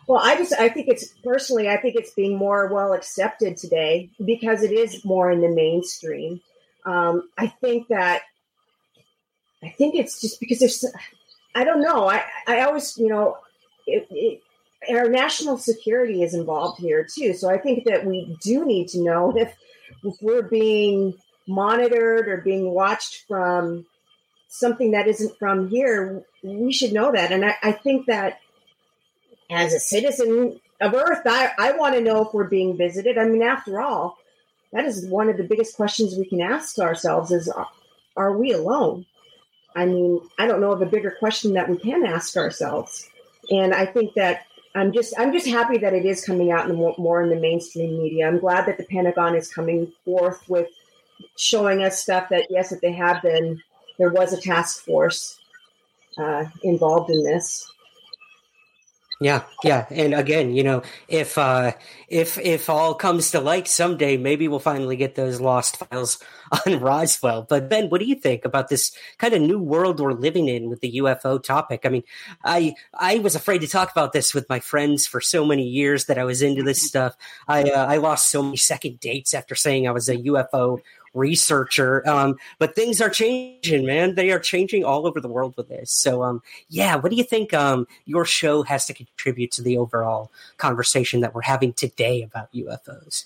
Well, 0.08 0.22
I 0.24 0.38
just 0.38 0.54
I 0.54 0.70
think 0.70 0.88
it's 0.88 1.10
personally 1.24 1.70
I 1.70 1.78
think 1.78 1.96
it's 1.96 2.12
being 2.12 2.38
more 2.38 2.74
well 2.74 2.94
accepted 2.94 3.58
today 3.58 4.10
because 4.24 4.64
it 4.64 4.72
is 4.72 5.04
more 5.04 5.30
in 5.30 5.42
the 5.42 5.50
mainstream. 5.50 6.42
Um, 6.86 7.30
I 7.38 7.48
think 7.48 7.90
that 7.90 8.22
I 9.62 9.70
think 9.70 9.96
it's 9.96 10.22
just 10.22 10.40
because 10.40 10.60
there's 10.60 10.86
I 11.54 11.66
don't 11.66 11.82
know 11.82 12.10
I 12.10 12.24
I 12.48 12.62
always 12.62 12.98
you 12.98 13.10
know 13.10 13.38
it, 13.86 14.08
it, 14.10 14.42
our 14.90 15.10
national 15.10 15.58
security 15.58 16.24
is 16.24 16.34
involved 16.34 16.80
here 16.80 17.06
too. 17.06 17.34
So 17.34 17.50
I 17.50 17.58
think 17.58 17.84
that 17.86 18.06
we 18.06 18.38
do 18.42 18.66
need 18.66 18.88
to 18.90 19.04
know 19.04 19.34
if 19.36 19.54
if 20.04 20.16
we're 20.22 20.44
being 20.44 21.16
monitored 21.50 22.30
or 22.30 22.38
being 22.38 22.72
watched 22.72 23.26
from 23.28 23.86
something 24.48 24.92
that 24.92 25.08
isn't 25.08 25.38
from 25.38 25.70
here, 25.70 26.24
we 26.44 26.72
should 26.72 26.94
know 26.94 27.12
that. 27.12 27.34
And 27.34 27.44
I, 27.44 27.56
I 27.62 27.72
think 27.74 28.06
that 28.06 28.40
as 29.50 29.74
a 29.74 29.80
citizen 29.80 30.60
of 30.82 30.94
Earth, 30.94 31.22
I, 31.26 31.52
I 31.58 31.72
want 31.74 31.96
to 31.96 32.02
know 32.02 32.26
if 32.26 32.34
we're 32.34 32.46
being 32.46 32.78
visited. 32.78 33.18
I 33.18 33.26
mean, 33.26 33.42
after 33.42 33.82
all, 33.82 34.18
that 34.74 34.86
is 34.86 35.06
one 35.08 35.30
of 35.30 35.38
the 35.38 35.44
biggest 35.44 35.76
questions 35.76 36.16
we 36.16 36.26
can 36.26 36.42
ask 36.42 36.78
ourselves 36.80 37.32
is 37.32 37.52
are 38.16 38.38
we 38.38 38.52
alone? 38.52 39.06
I 39.76 39.86
mean, 39.86 40.22
I 40.40 40.48
don't 40.48 40.60
know 40.60 40.72
of 40.72 40.82
a 40.82 40.88
bigger 40.88 41.12
question 41.12 41.54
that 41.54 41.70
we 41.70 41.78
can 41.78 42.06
ask 42.06 42.36
ourselves. 42.36 43.08
And 43.50 43.74
I 43.74 43.86
think 43.86 44.16
that 44.16 44.48
I'm 44.76 44.92
just 44.92 45.14
I'm 45.18 45.32
just 45.32 45.48
happy 45.48 45.78
that 45.80 45.94
it 45.94 46.06
is 46.06 46.26
coming 46.26 46.52
out 46.52 46.70
in 46.70 46.76
more, 46.76 46.96
more 46.98 47.22
in 47.22 47.30
the 47.30 47.36
mainstream 47.36 47.98
media. 47.98 48.28
I'm 48.28 48.40
glad 48.40 48.66
that 48.66 48.78
the 48.78 48.84
Pentagon 48.84 49.36
is 49.36 49.52
coming 49.52 49.92
forth 50.04 50.48
with 50.50 50.68
showing 51.38 51.84
us 51.84 52.02
stuff 52.02 52.30
that 52.30 52.48
yes, 52.50 52.70
that 52.70 52.82
they 52.82 52.92
have 52.92 53.22
been 53.22 53.62
there 53.98 54.10
was 54.10 54.34
a 54.34 54.42
task 54.42 54.84
force 54.84 55.40
uh, 56.18 56.46
involved 56.64 57.10
in 57.10 57.24
this. 57.24 57.72
Yeah, 59.20 59.46
yeah, 59.64 59.88
and 59.90 60.14
again, 60.14 60.54
you 60.54 60.62
know, 60.62 60.84
if 61.08 61.40
uh, 61.40 61.72
if 62.08 62.38
if 62.38 62.70
all 62.70 62.94
comes 62.94 63.32
to 63.32 63.40
light 63.40 63.68
someday, 63.68 64.16
maybe 64.16 64.48
we'll 64.48 64.60
finally 64.60 64.96
get 64.96 65.16
those 65.16 65.42
lost 65.42 65.78
files 65.78 66.20
on 66.68 66.80
Roswell. 66.80 67.42
But 67.50 67.68
Ben, 67.68 67.90
what 67.90 68.00
do 68.00 68.06
you 68.06 68.14
think 68.14 68.46
about 68.46 68.70
this 68.70 68.92
kind 69.18 69.34
of 69.34 69.42
new 69.42 69.58
world 69.58 70.00
we're 70.00 70.14
living 70.14 70.48
in 70.48 70.70
with 70.70 70.82
the 70.82 70.98
UFO 70.98 71.42
topic? 71.42 71.82
I 71.84 71.90
mean, 71.90 72.04
I 72.44 72.76
I 72.94 73.18
was 73.18 73.34
afraid 73.34 73.62
to 73.62 73.68
talk 73.68 73.92
about 73.92 74.14
this 74.14 74.36
with 74.36 74.48
my 74.50 74.60
friends 74.60 75.08
for 75.08 75.20
so 75.20 75.44
many 75.44 75.64
years 75.64 76.06
that 76.06 76.20
I 76.20 76.24
was 76.24 76.44
into 76.44 76.62
this 76.62 76.84
stuff. 76.84 77.16
I 77.48 77.64
uh, 77.64 77.88
I 77.88 77.98
lost 77.98 78.30
so 78.30 78.44
many 78.44 78.58
second 78.58 79.00
dates 79.00 79.34
after 79.34 79.56
saying 79.56 79.88
I 79.88 79.92
was 79.92 80.10
a 80.10 80.18
UFO 80.18 80.80
researcher. 81.14 82.08
Um, 82.08 82.38
but 82.60 82.76
things 82.76 83.02
are 83.02 83.10
changing, 83.10 83.86
man. 83.86 84.16
They 84.16 84.32
are 84.32 84.40
changing 84.40 84.84
all 84.84 85.08
over 85.08 85.20
the 85.20 85.28
world 85.28 85.56
with 85.58 85.70
this. 85.70 85.92
So, 85.92 86.24
um, 86.24 86.42
yeah, 86.70 86.96
what 86.96 87.10
do 87.10 87.16
you 87.16 87.24
think 87.24 87.54
um, 87.54 87.88
your 88.06 88.26
show 88.26 88.64
has 88.64 88.86
to 88.88 88.94
contribute 88.94 89.52
to 89.54 89.62
the 89.62 89.78
overall 89.78 90.32
conversation 90.58 91.22
that 91.22 91.34
we're 91.34 91.42
having 91.42 91.74
today 91.74 92.22
about 92.22 92.52
UFOs? 92.54 93.26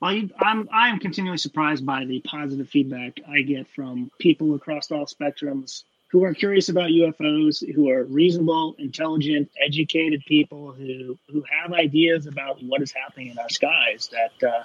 Well, 0.00 0.20
I'm 0.40 0.68
I 0.70 0.88
am 0.90 0.98
continually 0.98 1.38
surprised 1.38 1.86
by 1.86 2.04
the 2.04 2.20
positive 2.20 2.68
feedback 2.68 3.20
I 3.26 3.40
get 3.40 3.66
from 3.74 4.10
people 4.18 4.54
across 4.54 4.90
all 4.90 5.06
spectrums 5.06 5.84
who 6.08 6.22
are 6.24 6.34
curious 6.34 6.68
about 6.68 6.90
UFOs, 6.90 7.64
who 7.74 7.90
are 7.90 8.04
reasonable, 8.04 8.76
intelligent, 8.78 9.50
educated 9.64 10.22
people 10.26 10.72
who 10.72 11.18
who 11.28 11.42
have 11.50 11.72
ideas 11.72 12.26
about 12.26 12.62
what 12.62 12.82
is 12.82 12.92
happening 12.92 13.30
in 13.30 13.38
our 13.38 13.48
skies 13.48 14.10
that 14.12 14.48
uh, 14.48 14.64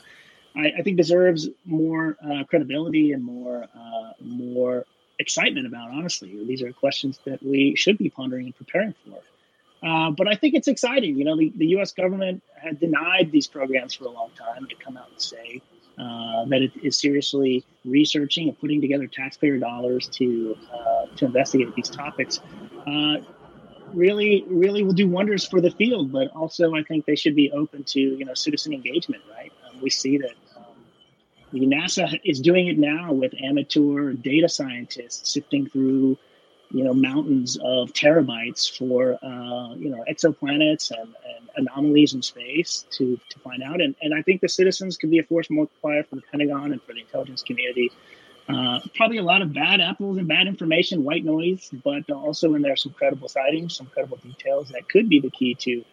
I, 0.55 0.71
I, 0.79 0.81
think 0.83 0.97
deserves 0.97 1.47
more 1.65 2.17
uh, 2.23 2.43
credibility 2.45 3.11
and 3.11 3.23
more 3.23 3.63
uh, 3.63 4.11
more 4.21 4.85
excitement 5.19 5.67
about. 5.67 5.91
Honestly, 5.91 6.43
these 6.45 6.61
are 6.61 6.71
questions 6.73 7.19
that 7.25 7.43
we 7.43 7.75
should 7.75 7.97
be 7.97 8.09
pondering 8.09 8.45
and 8.45 8.55
preparing 8.55 8.93
for. 9.05 9.19
Uh, 9.81 10.11
but 10.11 10.27
I 10.27 10.35
think 10.35 10.55
it's 10.55 10.67
exciting. 10.67 11.17
You 11.17 11.23
know, 11.23 11.37
the, 11.37 11.53
the 11.55 11.67
U.S. 11.67 11.93
government 11.93 12.43
had 12.61 12.79
denied 12.79 13.31
these 13.31 13.47
programs 13.47 13.93
for 13.93 14.05
a 14.05 14.09
long 14.09 14.29
time 14.37 14.67
to 14.67 14.75
come 14.75 14.97
out 14.97 15.09
and 15.09 15.21
say 15.21 15.61
uh, 15.97 16.45
that 16.45 16.61
it 16.61 16.71
is 16.83 16.97
seriously 16.97 17.65
researching 17.85 18.49
and 18.49 18.59
putting 18.59 18.81
together 18.81 19.07
taxpayer 19.07 19.57
dollars 19.57 20.07
to 20.09 20.57
uh, 20.73 21.05
to 21.15 21.25
investigate 21.25 21.73
these 21.75 21.89
topics. 21.89 22.39
Uh, 22.87 23.17
really, 23.93 24.43
really 24.47 24.83
will 24.83 24.93
do 24.93 25.07
wonders 25.07 25.45
for 25.47 25.61
the 25.61 25.71
field. 25.71 26.11
But 26.11 26.29
also, 26.31 26.75
I 26.75 26.83
think 26.83 27.05
they 27.05 27.15
should 27.15 27.35
be 27.35 27.51
open 27.51 27.83
to 27.85 27.99
you 27.99 28.25
know 28.25 28.33
citizen 28.33 28.73
engagement. 28.73 29.23
Right? 29.29 29.51
We 29.81 29.89
see 29.89 30.17
that. 30.17 30.33
Um, 30.55 30.63
NASA 31.53 32.19
is 32.23 32.39
doing 32.39 32.67
it 32.67 32.77
now 32.77 33.11
with 33.11 33.33
amateur 33.41 34.13
data 34.13 34.47
scientists 34.49 35.31
sifting 35.31 35.67
through 35.67 36.17
you 36.71 36.83
know 36.83 36.93
mountains 36.93 37.57
of 37.63 37.91
terabytes 37.93 38.77
for 38.77 39.17
uh, 39.23 39.73
you 39.75 39.89
know 39.89 40.03
exoplanets 40.09 40.91
and, 40.91 41.15
and, 41.25 41.49
anomalies 41.67 42.13
in 42.13 42.21
space 42.21 42.85
to 42.91 43.19
to 43.29 43.39
find 43.39 43.63
out 43.63 43.81
and, 43.81 43.95
and 44.01 44.13
I 44.13 44.21
think 44.21 44.39
the 44.39 44.47
citizens 44.47 44.95
could 44.97 45.09
be 45.09 45.19
a 45.19 45.23
force 45.23 45.49
multiplier 45.49 46.03
for 46.03 46.15
the 46.15 46.21
Pentagon 46.21 46.71
and 46.71 46.81
for 46.81 46.93
the 46.93 47.01
intelligence 47.01 47.41
community. 47.41 47.91
Uh, 48.47 48.79
probably 48.95 49.17
a 49.17 49.23
lot 49.23 49.43
of 49.43 49.53
bad 49.53 49.79
apples 49.79 50.17
and 50.17 50.27
bad 50.27 50.47
information, 50.47 51.03
white 51.03 51.23
noise, 51.23 51.69
but 51.83 52.09
also 52.09 52.55
in 52.55 52.63
there 52.63 52.75
some 52.75 52.91
credible 52.93 53.27
sightings, 53.27 53.75
some 53.75 53.85
credible 53.87 54.17
details 54.17 54.69
that 54.69 54.89
could 54.89 55.07
be 55.07 55.19
the 55.19 55.29
key 55.29 55.53
to 55.53 55.85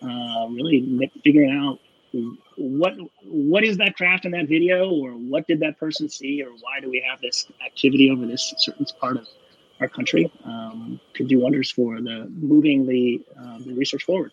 uh, 0.00 0.46
really 0.48 1.10
figuring 1.24 1.50
out 1.50 1.80
what 2.56 2.94
what 3.24 3.64
is 3.64 3.78
that 3.78 3.96
craft 3.96 4.24
in 4.24 4.32
that 4.32 4.48
video, 4.48 4.90
or 4.90 5.12
what 5.12 5.46
did 5.46 5.60
that 5.60 5.78
person 5.78 6.08
see, 6.08 6.42
or 6.42 6.50
why 6.50 6.80
do 6.80 6.90
we 6.90 7.04
have 7.08 7.20
this 7.20 7.46
activity 7.64 8.10
over 8.10 8.26
this 8.26 8.54
certain 8.58 8.86
part 9.00 9.16
of 9.16 9.26
our 9.80 9.88
country 9.88 10.30
um, 10.44 11.00
could 11.14 11.28
do 11.28 11.40
wonders 11.40 11.70
for 11.70 12.00
the 12.00 12.30
moving 12.30 12.86
the, 12.86 13.24
uh, 13.38 13.58
the 13.58 13.74
research 13.74 14.04
forward. 14.04 14.32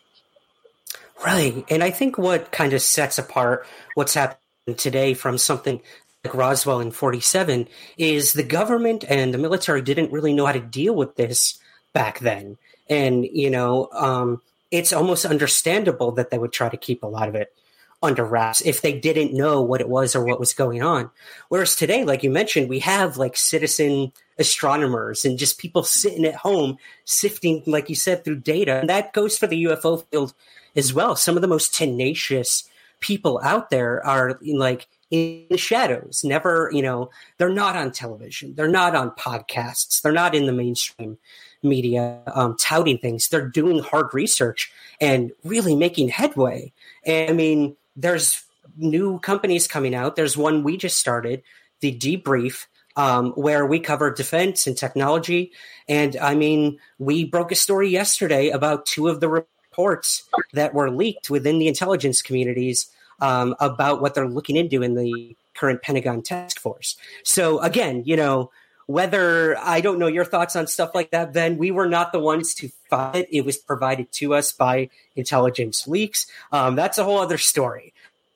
Right, 1.24 1.64
and 1.70 1.84
I 1.84 1.92
think 1.92 2.18
what 2.18 2.52
kind 2.52 2.74
of 2.74 2.82
sets 2.82 3.18
apart 3.18 3.68
what's 3.94 4.16
happening 4.16 4.76
today 4.78 5.14
from 5.14 5.38
something 5.38 5.82
like 6.24 6.34
Roswell 6.34 6.80
in 6.80 6.92
47 6.92 7.68
is 7.98 8.34
the 8.34 8.44
government 8.44 9.04
and 9.08 9.34
the 9.34 9.38
military 9.38 9.82
didn't 9.82 10.12
really 10.12 10.34
know 10.34 10.46
how 10.46 10.52
to 10.52 10.60
deal 10.60 10.96
with 10.96 11.16
this 11.16 11.60
back 11.94 12.20
then. 12.20 12.58
And, 12.90 13.26
you 13.26 13.50
know, 13.50 13.90
um, 13.94 14.42
it's 14.72 14.94
almost 14.94 15.26
understandable 15.26 16.12
that 16.14 16.32
they 16.32 16.38
would 16.38 16.52
try 16.52 16.70
to 16.70 16.78
keep 16.78 17.04
a 17.04 17.08
lot 17.08 17.30
of 17.30 17.36
it 17.36 17.54
under 18.02 18.26
wraps 18.26 18.62
if 18.62 18.82
they 18.82 18.98
didn't 18.98 19.34
know 19.34 19.62
what 19.62 19.82
it 19.82 19.90
was 19.90 20.16
or 20.16 20.26
what 20.26 20.40
was 20.40 20.54
going 20.54 20.82
on. 20.82 21.10
Whereas 21.50 21.76
today, 21.76 22.04
like 22.04 22.24
you 22.24 22.32
mentioned, 22.32 22.70
we 22.70 22.80
have 22.80 23.18
like 23.18 23.38
citizen 23.38 24.12
astronomers 24.40 25.24
and 25.24 25.38
just 25.38 25.60
people 25.60 25.84
sitting 25.84 26.26
at 26.26 26.36
home 26.36 26.78
sifting, 27.06 27.64
like 27.66 27.90
you 27.90 27.96
said, 27.96 28.24
through 28.24 28.40
data. 28.40 28.80
And 28.80 28.90
that 28.90 29.14
goes 29.14 29.38
for 29.38 29.48
the 29.48 29.64
UFO 29.66 30.06
field 30.10 30.34
as 30.76 30.94
well. 30.94 31.16
Some 31.16 31.36
of 31.36 31.42
the 31.42 31.48
most 31.48 31.74
tenacious 31.74 32.68
people 33.00 33.40
out 33.44 33.70
there 33.70 34.06
are 34.06 34.40
like 34.42 34.88
in 35.10 35.46
the 35.50 35.58
shadows, 35.58 36.24
never, 36.24 36.70
you 36.74 36.82
know, 36.82 37.10
they're 37.38 37.50
not 37.50 37.76
on 37.76 37.92
television, 37.92 38.56
they're 38.56 38.68
not 38.68 38.96
on 38.96 39.12
podcasts, 39.12 40.02
they're 40.02 40.12
not 40.12 40.34
in 40.34 40.46
the 40.46 40.54
mainstream 40.54 41.18
media 41.64 42.22
um, 42.34 42.56
touting 42.58 42.98
things. 42.98 43.28
They're 43.28 43.48
doing 43.48 43.80
hard 43.80 44.14
research 44.14 44.72
and 45.00 45.32
really 45.44 45.76
making 45.76 46.10
headway. 46.10 46.72
And 47.06 47.30
I 47.30 47.34
mean, 47.34 47.76
there's 47.96 48.44
new 48.78 49.20
companies 49.20 49.68
coming 49.68 49.96
out. 49.96 50.16
There's 50.16 50.38
one 50.38 50.64
we 50.64 50.78
just 50.78 50.98
started, 50.98 51.44
the 51.80 51.98
Debrief, 51.98 52.66
um, 52.96 53.32
where 53.32 53.66
we 53.66 53.80
cover 53.80 54.12
defense 54.12 54.68
and 54.68 54.78
technology. 54.78 55.52
And 55.88 56.18
I 56.18 56.36
mean, 56.36 56.80
we 57.00 57.26
broke 57.26 57.52
a 57.52 57.56
story 57.56 57.90
yesterday 57.90 58.50
about 58.50 58.86
two 58.86 59.08
of 59.08 59.20
the 59.20 59.30
reports 59.30 60.24
that 60.54 60.74
were 60.74 60.92
leaked 60.92 61.30
within 61.30 61.60
the 61.60 61.68
intelligence 61.68 62.22
communities 62.22 62.88
um, 63.22 63.56
about 63.60 64.02
what 64.02 64.14
they're 64.16 64.28
looking 64.28 64.56
into 64.56 64.82
in 64.82 64.96
the 64.96 65.36
current 65.54 65.82
Pentagon 65.82 66.22
task 66.22 66.60
force. 66.60 66.98
So 67.24 67.60
again, 67.60 68.04
you 68.06 68.16
know, 68.16 68.52
whether 68.92 69.58
I 69.58 69.82
don't 69.82 70.00
know 70.00 70.08
your 70.08 70.26
thoughts 70.26 70.56
on 70.56 70.68
stuff 70.68 70.92
like 70.94 71.12
that, 71.12 71.34
Ben, 71.34 71.58
we 71.58 71.72
were 71.72 71.88
not 71.88 72.12
the 72.12 72.20
ones 72.20 72.54
to 72.56 72.70
find 72.90 73.16
it. 73.16 73.30
It 73.32 73.46
was 73.46 73.58
provided 73.58 74.12
to 74.14 74.34
us 74.34 74.52
by 74.52 74.90
intelligence 75.16 75.88
leaks. 75.88 76.28
Um, 76.52 76.76
that's 76.76 76.98
a 76.98 77.04
whole 77.04 77.20
other 77.20 77.38
story. 77.38 77.94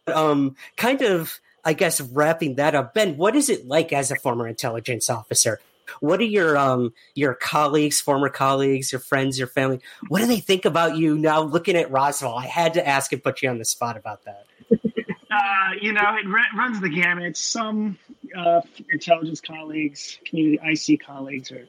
Um, 0.07 0.55
kind 0.77 1.01
of, 1.01 1.39
I 1.63 1.73
guess, 1.73 1.99
wrapping 1.99 2.55
that 2.55 2.75
up, 2.75 2.93
Ben, 2.93 3.17
what 3.17 3.35
is 3.35 3.49
it 3.49 3.67
like 3.67 3.91
as 3.91 4.11
a 4.11 4.15
former 4.15 4.47
intelligence 4.47 5.09
officer? 5.09 5.59
What 5.99 6.19
are 6.19 6.23
your 6.23 6.57
um 6.57 6.93
your 7.13 7.35
colleagues, 7.35 8.01
former 8.01 8.29
colleagues, 8.29 8.91
your 8.91 8.99
friends, 8.99 9.37
your 9.37 9.47
family? 9.47 9.81
What 10.07 10.19
do 10.19 10.25
they 10.25 10.39
think 10.39 10.65
about 10.65 10.97
you 10.97 11.17
now 11.17 11.41
looking 11.41 11.75
at 11.75 11.91
Roswell? 11.91 12.35
I 12.35 12.47
had 12.47 12.73
to 12.73 12.87
ask 12.87 13.13
and 13.13 13.23
put 13.23 13.41
you 13.41 13.49
on 13.49 13.59
the 13.59 13.65
spot 13.65 13.95
about 13.95 14.25
that. 14.25 14.45
Uh, 15.35 15.71
you 15.81 15.91
know, 15.91 16.15
it 16.15 16.25
runs 16.55 16.79
the 16.79 16.89
gamut. 16.89 17.35
Some 17.35 17.97
uh, 18.37 18.61
intelligence 18.89 19.41
colleagues, 19.41 20.19
community 20.25 20.59
IC 20.63 21.01
colleagues 21.05 21.51
are 21.51 21.67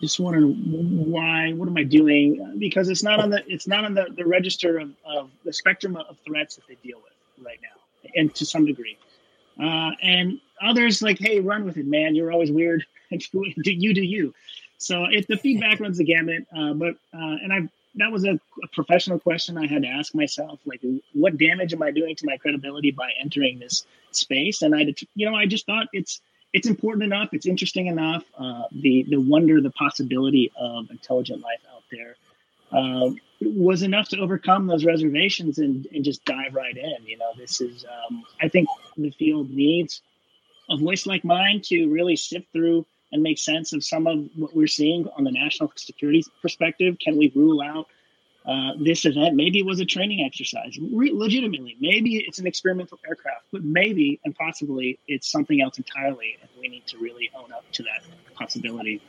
just 0.00 0.18
wondering 0.18 0.54
why. 1.10 1.52
What 1.52 1.68
am 1.68 1.76
I 1.76 1.82
doing? 1.82 2.56
Because 2.58 2.88
it's 2.88 3.02
not 3.02 3.20
on 3.20 3.30
the 3.30 3.42
it's 3.46 3.66
not 3.66 3.84
on 3.84 3.94
the, 3.94 4.06
the 4.16 4.26
register 4.26 4.78
of, 4.78 4.90
of 5.04 5.30
the 5.44 5.52
spectrum 5.52 5.96
of 5.96 6.16
threats 6.26 6.56
that 6.56 6.66
they 6.66 6.76
deal 6.76 6.98
with 7.02 7.44
right 7.44 7.58
now, 7.62 8.10
and 8.14 8.34
to 8.36 8.46
some 8.46 8.64
degree. 8.64 8.96
Uh, 9.60 9.90
and 10.02 10.40
others 10.62 11.02
like, 11.02 11.18
hey, 11.18 11.40
run 11.40 11.64
with 11.64 11.76
it, 11.76 11.86
man. 11.86 12.14
You're 12.14 12.32
always 12.32 12.50
weird. 12.50 12.84
do 13.10 13.70
you 13.72 13.92
do 13.92 14.02
you? 14.02 14.34
So 14.78 15.04
if 15.10 15.26
the 15.26 15.36
feedback 15.36 15.80
runs 15.80 15.98
the 15.98 16.04
gamut, 16.04 16.46
uh, 16.56 16.72
but 16.72 16.94
uh, 17.12 17.36
and 17.42 17.52
I've 17.52 17.68
that 17.96 18.10
was 18.10 18.24
a, 18.24 18.32
a, 18.32 18.68
professional 18.72 19.18
question 19.18 19.56
I 19.56 19.66
had 19.66 19.82
to 19.82 19.88
ask 19.88 20.14
myself. 20.14 20.60
Like, 20.64 20.80
what 21.12 21.38
damage 21.38 21.72
am 21.72 21.82
I 21.82 21.90
doing 21.90 22.16
to 22.16 22.26
my 22.26 22.36
credibility 22.36 22.90
by 22.90 23.10
entering 23.20 23.58
this 23.58 23.86
space? 24.10 24.62
And 24.62 24.74
I, 24.74 24.94
you 25.14 25.30
know, 25.30 25.36
I 25.36 25.46
just 25.46 25.66
thought 25.66 25.86
it's 25.92 26.20
it's 26.52 26.68
important 26.68 27.04
enough, 27.04 27.30
it's 27.32 27.46
interesting 27.46 27.86
enough. 27.86 28.24
Uh, 28.38 28.62
the 28.72 29.04
the 29.08 29.20
wonder, 29.20 29.60
the 29.60 29.70
possibility 29.70 30.52
of 30.56 30.90
intelligent 30.90 31.40
life 31.40 31.60
out 31.74 31.82
there 31.90 32.16
uh, 32.72 33.10
was 33.40 33.82
enough 33.82 34.08
to 34.08 34.18
overcome 34.18 34.66
those 34.66 34.84
reservations 34.84 35.58
and, 35.58 35.86
and 35.92 36.04
just 36.04 36.24
dive 36.24 36.54
right 36.54 36.76
in. 36.76 37.06
You 37.06 37.18
know, 37.18 37.32
this 37.36 37.60
is 37.60 37.84
um, 37.84 38.24
I 38.40 38.48
think 38.48 38.68
the 38.96 39.10
field 39.10 39.50
needs 39.50 40.02
a 40.70 40.76
voice 40.76 41.06
like 41.06 41.24
mine 41.24 41.60
to 41.64 41.88
really 41.88 42.16
sift 42.16 42.46
through 42.52 42.86
and 43.14 43.22
make 43.22 43.38
sense 43.38 43.72
of 43.72 43.84
some 43.84 44.08
of 44.08 44.28
what 44.34 44.54
we're 44.54 44.66
seeing 44.66 45.06
on 45.16 45.22
the 45.22 45.30
national 45.30 45.72
security 45.76 46.24
perspective? 46.42 46.98
Can 46.98 47.16
we 47.16 47.32
rule 47.34 47.62
out 47.62 47.86
uh, 48.44 48.72
this 48.78 49.04
event? 49.06 49.36
Maybe 49.36 49.60
it 49.60 49.64
was 49.64 49.78
a 49.78 49.84
training 49.84 50.26
exercise, 50.26 50.76
Re- 50.92 51.12
legitimately. 51.14 51.76
Maybe 51.80 52.16
it's 52.16 52.40
an 52.40 52.46
experimental 52.48 52.98
aircraft, 53.08 53.44
but 53.52 53.62
maybe 53.62 54.20
and 54.24 54.34
possibly 54.34 54.98
it's 55.06 55.30
something 55.30 55.62
else 55.62 55.78
entirely, 55.78 56.36
and 56.42 56.50
we 56.60 56.68
need 56.68 56.86
to 56.88 56.98
really 56.98 57.30
own 57.36 57.52
up 57.52 57.64
to 57.72 57.84
that 57.84 58.02
possibility. 58.34 59.00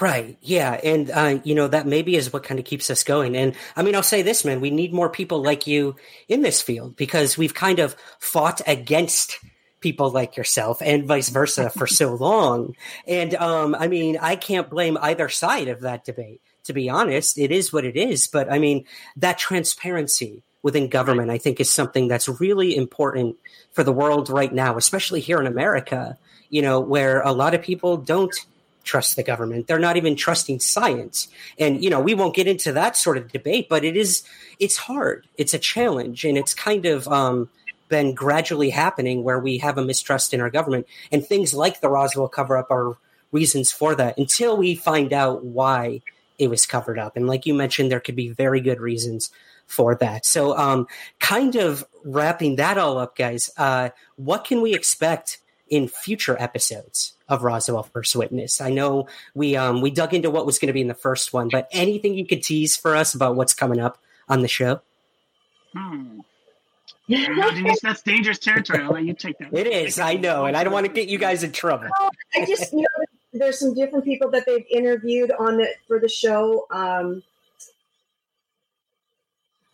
Right. 0.00 0.38
Yeah. 0.40 0.80
And, 0.82 1.10
uh, 1.10 1.40
you 1.44 1.54
know, 1.54 1.68
that 1.68 1.86
maybe 1.86 2.16
is 2.16 2.32
what 2.32 2.42
kind 2.42 2.58
of 2.58 2.64
keeps 2.64 2.88
us 2.88 3.04
going. 3.04 3.36
And 3.36 3.54
I 3.76 3.82
mean, 3.82 3.94
I'll 3.94 4.02
say 4.02 4.22
this, 4.22 4.44
man, 4.44 4.62
we 4.62 4.70
need 4.70 4.94
more 4.94 5.10
people 5.10 5.42
like 5.42 5.66
you 5.66 5.94
in 6.26 6.40
this 6.40 6.62
field 6.62 6.96
because 6.96 7.36
we've 7.36 7.54
kind 7.54 7.78
of 7.78 7.96
fought 8.18 8.62
against 8.66 9.38
people 9.80 10.10
like 10.10 10.36
yourself 10.36 10.82
and 10.82 11.06
vice 11.06 11.28
versa 11.28 11.70
for 11.70 11.86
so 11.86 12.14
long. 12.20 12.74
And 13.06 13.34
um, 13.34 13.74
I 13.74 13.88
mean, 13.88 14.18
I 14.20 14.36
can't 14.36 14.70
blame 14.70 14.98
either 15.00 15.28
side 15.28 15.68
of 15.68 15.80
that 15.82 16.04
debate. 16.04 16.40
To 16.64 16.72
be 16.74 16.90
honest, 16.90 17.38
it 17.38 17.50
is 17.50 17.72
what 17.72 17.86
it 17.86 17.96
is. 17.96 18.26
But 18.26 18.52
I 18.52 18.58
mean, 18.58 18.84
that 19.16 19.38
transparency 19.38 20.42
within 20.62 20.88
government, 20.88 21.30
I 21.30 21.38
think, 21.38 21.60
is 21.60 21.70
something 21.70 22.08
that's 22.08 22.28
really 22.28 22.76
important 22.76 23.36
for 23.72 23.82
the 23.82 23.92
world 23.92 24.28
right 24.28 24.52
now, 24.52 24.76
especially 24.76 25.20
here 25.20 25.40
in 25.40 25.46
America. 25.46 26.18
You 26.50 26.62
know, 26.62 26.80
where 26.80 27.20
a 27.20 27.32
lot 27.32 27.54
of 27.54 27.62
people 27.62 27.96
don't 27.96 28.34
trust 28.88 29.16
the 29.16 29.22
government. 29.22 29.66
They're 29.66 29.78
not 29.78 29.96
even 29.96 30.16
trusting 30.16 30.60
science. 30.60 31.28
And, 31.58 31.84
you 31.84 31.90
know, 31.90 32.00
we 32.00 32.14
won't 32.14 32.34
get 32.34 32.48
into 32.48 32.72
that 32.72 32.96
sort 32.96 33.18
of 33.18 33.30
debate, 33.30 33.68
but 33.68 33.84
it 33.84 33.96
is, 33.96 34.24
it's 34.58 34.78
hard. 34.78 35.26
It's 35.36 35.52
a 35.52 35.58
challenge. 35.58 36.24
And 36.24 36.38
it's 36.38 36.54
kind 36.54 36.86
of, 36.86 37.06
um, 37.06 37.50
been 37.88 38.14
gradually 38.14 38.70
happening 38.70 39.22
where 39.22 39.38
we 39.38 39.58
have 39.58 39.78
a 39.78 39.84
mistrust 39.84 40.34
in 40.34 40.40
our 40.40 40.50
government. 40.50 40.86
And 41.10 41.26
things 41.26 41.54
like 41.54 41.80
the 41.80 41.88
Roswell 41.88 42.28
cover 42.28 42.56
up 42.56 42.70
are 42.70 42.96
reasons 43.32 43.72
for 43.72 43.94
that 43.94 44.18
until 44.18 44.56
we 44.56 44.74
find 44.74 45.12
out 45.12 45.44
why 45.44 46.02
it 46.38 46.48
was 46.48 46.66
covered 46.66 46.98
up. 46.98 47.16
And 47.16 47.26
like 47.26 47.46
you 47.46 47.54
mentioned, 47.54 47.90
there 47.90 48.00
could 48.00 48.16
be 48.16 48.28
very 48.28 48.60
good 48.60 48.80
reasons 48.80 49.30
for 49.66 49.94
that. 49.96 50.24
So, 50.24 50.56
um, 50.56 50.86
kind 51.18 51.56
of 51.56 51.84
wrapping 52.04 52.56
that 52.56 52.78
all 52.78 52.96
up, 52.98 53.16
guys, 53.16 53.50
uh, 53.56 53.90
what 54.16 54.44
can 54.44 54.62
we 54.62 54.74
expect 54.74 55.38
in 55.68 55.88
future 55.88 56.36
episodes 56.40 57.14
of 57.28 57.42
Roswell 57.42 57.82
First 57.82 58.16
Witness. 58.16 58.60
I 58.60 58.70
know 58.70 59.06
we 59.34 59.56
um 59.56 59.80
we 59.80 59.90
dug 59.90 60.14
into 60.14 60.30
what 60.30 60.46
was 60.46 60.58
going 60.58 60.68
to 60.68 60.72
be 60.72 60.80
in 60.80 60.88
the 60.88 60.94
first 60.94 61.32
one, 61.32 61.48
but 61.48 61.68
anything 61.70 62.14
you 62.14 62.26
could 62.26 62.42
tease 62.42 62.76
for 62.76 62.96
us 62.96 63.14
about 63.14 63.36
what's 63.36 63.54
coming 63.54 63.80
up 63.80 63.98
on 64.28 64.42
the 64.42 64.48
show? 64.48 64.80
Hmm. 65.74 66.20
No, 67.08 67.50
Denise, 67.50 67.80
that's 67.80 68.02
dangerous 68.02 68.38
territory. 68.38 68.82
I'll 68.82 68.90
let 68.90 69.04
you 69.04 69.14
take 69.14 69.38
that. 69.38 69.54
It 69.54 69.66
is, 69.66 69.98
I 69.98 70.14
know, 70.14 70.44
and 70.44 70.56
I 70.56 70.62
don't 70.62 70.72
want 70.72 70.86
to 70.86 70.92
get 70.92 71.08
you 71.08 71.18
guys 71.18 71.42
in 71.42 71.52
trouble. 71.52 71.88
I 72.34 72.44
just 72.44 72.72
you 72.72 72.80
know 72.82 73.04
there's 73.32 73.58
some 73.58 73.74
different 73.74 74.04
people 74.04 74.30
that 74.32 74.44
they've 74.46 74.66
interviewed 74.70 75.32
on 75.38 75.56
the 75.56 75.68
for 75.86 75.98
the 75.98 76.08
show. 76.08 76.66
Um, 76.70 77.22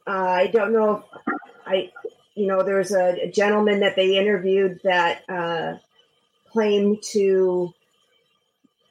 I 0.06 0.48
don't 0.48 0.72
know. 0.72 1.04
If 1.26 1.30
I 1.66 1.92
you 2.34 2.46
know 2.46 2.62
there's 2.62 2.92
a, 2.92 3.24
a 3.24 3.30
gentleman 3.30 3.80
that 3.80 3.96
they 3.96 4.16
interviewed 4.16 4.80
that 4.84 5.22
uh, 5.28 5.74
claimed 6.52 7.02
to 7.12 7.72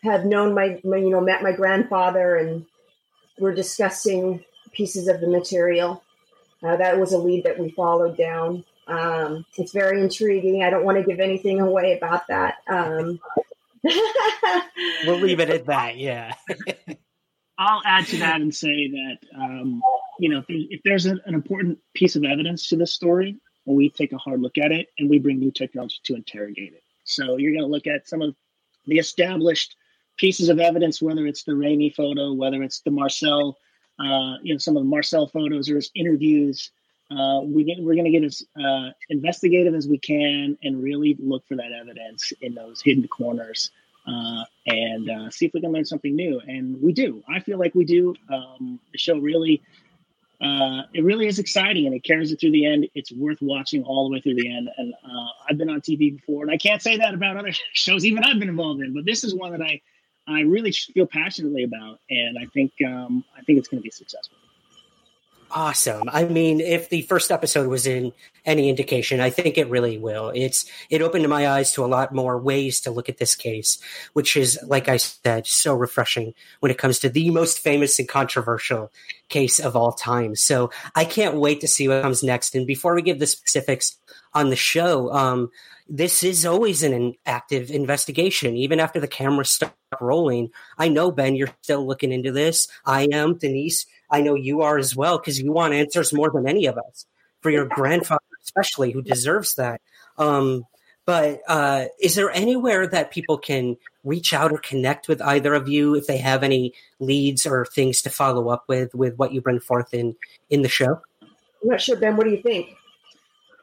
have 0.04 0.26
known 0.26 0.54
my, 0.54 0.82
my 0.84 0.98
you 0.98 1.10
know 1.10 1.22
met 1.22 1.44
my 1.44 1.54
grandfather 1.54 2.36
and 2.36 2.66
we're 3.40 3.56
discussing 3.56 4.44
pieces 4.74 5.08
of 5.08 5.22
the 5.22 5.28
material. 5.28 6.04
Uh, 6.64 6.78
that 6.78 7.00
was 7.00 7.12
a 7.12 7.18
lead 7.18 7.44
that 7.44 7.60
we 7.60 7.70
followed 7.72 8.18
down. 8.18 8.64
Um, 8.88 9.46
it's 9.58 9.74
very 9.74 10.02
intriguing. 10.02 10.64
I 10.64 10.70
don't 10.70 10.86
want 10.86 10.98
to 10.98 11.04
give 11.04 11.20
anything 11.20 11.60
away 11.60 11.98
about 11.98 12.28
that. 12.28 12.56
Um, 12.68 13.20
we'll 15.06 15.20
leave 15.20 15.40
it 15.40 15.50
at 15.50 15.66
that. 15.68 15.98
Yeah. 15.98 16.34
I'll 17.58 17.82
add 17.86 18.08
to 18.08 18.18
that 18.18 18.42
and 18.42 18.54
say 18.54 18.90
that 18.90 19.18
um, 19.36 19.82
you 20.20 20.30
know 20.30 20.44
if 20.48 20.82
there's 20.84 21.06
an, 21.06 21.22
an, 21.26 21.34
important 21.34 21.80
piece 21.94 22.16
of 22.16 22.24
evidence 22.24 22.70
to 22.70 22.76
this 22.76 22.94
story, 22.94 23.40
we 23.66 23.90
take 23.90 24.12
a 24.12 24.18
hard 24.18 24.42
look 24.42 24.58
at 24.58 24.72
it 24.72 24.88
and 24.98 25.10
we 25.10 25.20
bring 25.20 25.40
new 25.40 25.52
technology 25.52 25.98
to 26.04 26.16
interrogate 26.16 26.74
it. 26.74 26.84
So 27.04 27.38
you're 27.38 27.52
going 27.52 27.64
to 27.64 27.72
look 27.72 27.88
at 27.88 28.08
some 28.08 28.22
of 28.22 28.36
the 28.88 28.98
established 28.98 29.76
pieces 30.18 30.50
of 30.50 30.60
evidence, 30.60 31.02
whether 31.02 31.26
it's 31.28 31.44
the 31.44 31.54
Ramey 31.54 31.94
photo, 31.94 32.34
whether 32.34 32.64
it's 32.64 32.82
the 32.82 32.92
Marcel 32.92 33.58
uh, 34.00 34.38
you 34.42 34.54
know, 34.54 34.58
some 34.58 34.78
of 34.78 34.84
the 34.84 34.90
Marcel 34.90 35.28
photos 35.28 35.70
or 35.70 35.76
his 35.76 35.92
interviews. 35.96 36.72
Uh, 37.12 37.42
we 37.42 37.64
get, 37.64 37.78
we're 37.80 37.94
going 37.94 38.06
to 38.06 38.12
get 38.12 38.24
as 38.24 38.44
uh, 38.60 38.90
investigative 39.10 39.76
as 39.76 39.88
we 39.88 39.98
can 39.98 40.58
and 40.64 40.82
really 40.82 41.16
look 41.20 41.46
for 41.48 41.56
that 41.56 41.72
evidence 41.72 42.34
in 42.42 42.56
those 42.56 42.82
hidden 42.82 43.08
corners 43.08 43.72
uh, 44.08 44.44
and 44.68 45.10
uh, 45.10 45.30
see 45.30 45.46
if 45.46 45.54
we 45.54 45.62
can 45.62 45.72
learn 45.72 45.86
something 45.86 46.16
new. 46.16 46.40
And 46.48 46.82
we 46.82 46.94
do. 46.94 47.24
I 47.30 47.40
feel 47.40 47.60
like 47.60 47.76
we 47.76 47.86
do. 47.86 48.16
Um, 48.32 48.80
the 48.92 48.98
show 48.98 49.18
really, 49.18 49.62
uh, 50.42 50.84
it 50.94 51.04
really 51.04 51.28
is 51.28 51.40
exciting 51.40 51.86
and 51.86 51.96
it 51.96 52.04
carries 52.04 52.32
it 52.32 52.40
through 52.40 52.52
the 52.52 52.66
end. 52.66 52.88
It's 52.96 53.12
worth 53.12 53.42
watching 53.42 53.84
all 53.84 54.08
the 54.08 54.14
way 54.14 54.22
through 54.22 54.36
the 54.36 54.54
end. 54.54 54.70
And 54.78 54.94
uh 54.94 55.28
I've 55.48 55.58
been 55.58 55.70
on 55.70 55.82
TV 55.82 56.16
before, 56.16 56.44
and 56.44 56.52
I 56.52 56.58
can't 56.58 56.82
say 56.82 56.98
that 56.98 57.14
about 57.14 57.38
other 57.38 57.52
shows 57.74 58.06
even 58.06 58.24
I've 58.24 58.40
been 58.40 58.50
involved 58.50 58.82
in, 58.82 58.94
but 58.94 59.06
this 59.06 59.24
is 59.24 59.36
one 59.36 59.52
that 59.52 59.62
I 59.62 59.82
I 60.28 60.42
really 60.42 60.72
feel 60.72 61.06
passionately 61.06 61.64
about, 61.64 62.00
and 62.10 62.38
I 62.38 62.46
think 62.54 62.72
um, 62.86 63.24
I 63.38 63.42
think 63.42 63.60
it's 63.60 63.68
going 63.68 63.80
to 63.82 63.84
be 63.84 63.92
successful. 63.92 64.38
Awesome. 65.56 66.10
I 66.12 66.24
mean, 66.24 66.60
if 66.60 66.90
the 66.90 67.04
first 67.04 67.32
episode 67.32 67.68
was 67.68 67.86
in 67.86 68.12
any 68.44 68.70
indication, 68.70 69.20
I 69.20 69.30
think 69.30 69.56
it 69.56 69.70
really 69.70 70.00
will. 70.00 70.32
It's 70.34 70.66
it 70.90 71.04
opened 71.04 71.30
my 71.30 71.48
eyes 71.48 71.72
to 71.74 71.86
a 71.86 71.88
lot 71.88 72.12
more 72.12 72.40
ways 72.40 72.82
to 72.82 72.92
look 72.92 73.08
at 73.08 73.20
this 73.20 73.36
case, 73.36 73.78
which 74.14 74.36
is, 74.36 74.58
like 74.66 74.90
I 74.90 74.98
said, 74.98 75.46
so 75.46 75.76
refreshing 75.76 76.34
when 76.62 76.72
it 76.72 76.80
comes 76.80 76.98
to 77.00 77.10
the 77.10 77.30
most 77.30 77.60
famous 77.60 78.00
and 78.00 78.10
controversial 78.10 78.92
case 79.30 79.60
of 79.60 79.76
all 79.76 79.92
time. 79.92 80.36
So 80.36 80.72
I 80.96 81.06
can't 81.06 81.36
wait 81.36 81.62
to 81.62 81.68
see 81.68 81.88
what 81.88 82.02
comes 82.02 82.24
next. 82.24 82.56
And 82.56 82.66
before 82.66 82.96
we 82.96 83.04
give 83.04 83.20
the 83.20 83.28
specifics 83.28 83.96
on 84.34 84.50
the 84.50 84.56
show, 84.56 85.14
um, 85.14 85.52
this 85.88 86.24
is 86.24 86.48
always 86.48 86.82
an 86.82 87.14
active 87.28 87.70
investigation, 87.70 88.56
even 88.56 88.80
after 88.80 89.00
the 89.00 89.08
cameras 89.08 89.52
stop 89.52 89.76
rolling. 90.02 90.50
I 90.80 90.88
know, 90.88 91.12
Ben, 91.12 91.36
you're 91.36 91.52
still 91.62 91.86
looking 91.86 92.12
into 92.12 92.32
this. 92.32 92.68
I 92.86 93.08
am. 93.12 93.36
Denise, 93.38 93.86
I 94.14 94.22
know 94.22 94.36
you 94.36 94.62
are 94.62 94.78
as 94.78 94.96
well, 94.96 95.18
because 95.18 95.42
you 95.42 95.52
want 95.52 95.74
answers 95.74 96.14
more 96.14 96.30
than 96.30 96.48
any 96.48 96.68
of 96.68 96.78
us 96.78 97.08
for 97.42 97.50
your 97.50 97.66
grandfather, 97.66 98.22
especially, 98.44 98.92
who 98.92 99.02
deserves 99.02 99.56
that. 99.56 99.82
Um, 100.20 100.66
but 101.06 101.42
uh, 101.48 101.86
is 102.00 102.14
there 102.14 102.30
anywhere 102.30 102.86
that 102.88 103.12
people 103.12 103.40
can 103.40 103.76
reach 104.04 104.32
out 104.32 104.52
or 104.52 104.60
connect 104.60 105.08
with 105.08 105.20
either 105.22 105.56
of 105.56 105.68
you 105.68 105.96
if 105.96 106.06
they 106.06 106.18
have 106.18 106.44
any 106.44 106.74
leads 107.00 107.48
or 107.48 107.66
things 107.66 108.04
to 108.04 108.10
follow 108.10 108.50
up 108.50 108.66
with 108.68 108.94
with 108.94 109.18
what 109.18 109.34
you 109.34 109.42
bring 109.42 109.60
forth 109.60 109.94
in 109.94 110.16
in 110.50 110.62
the 110.62 110.70
show? 110.70 111.02
I'm 111.22 111.70
not 111.70 111.82
sure, 111.82 111.98
Ben. 111.98 112.16
What 112.16 112.26
do 112.26 112.30
you 112.30 112.42
think? 112.42 112.70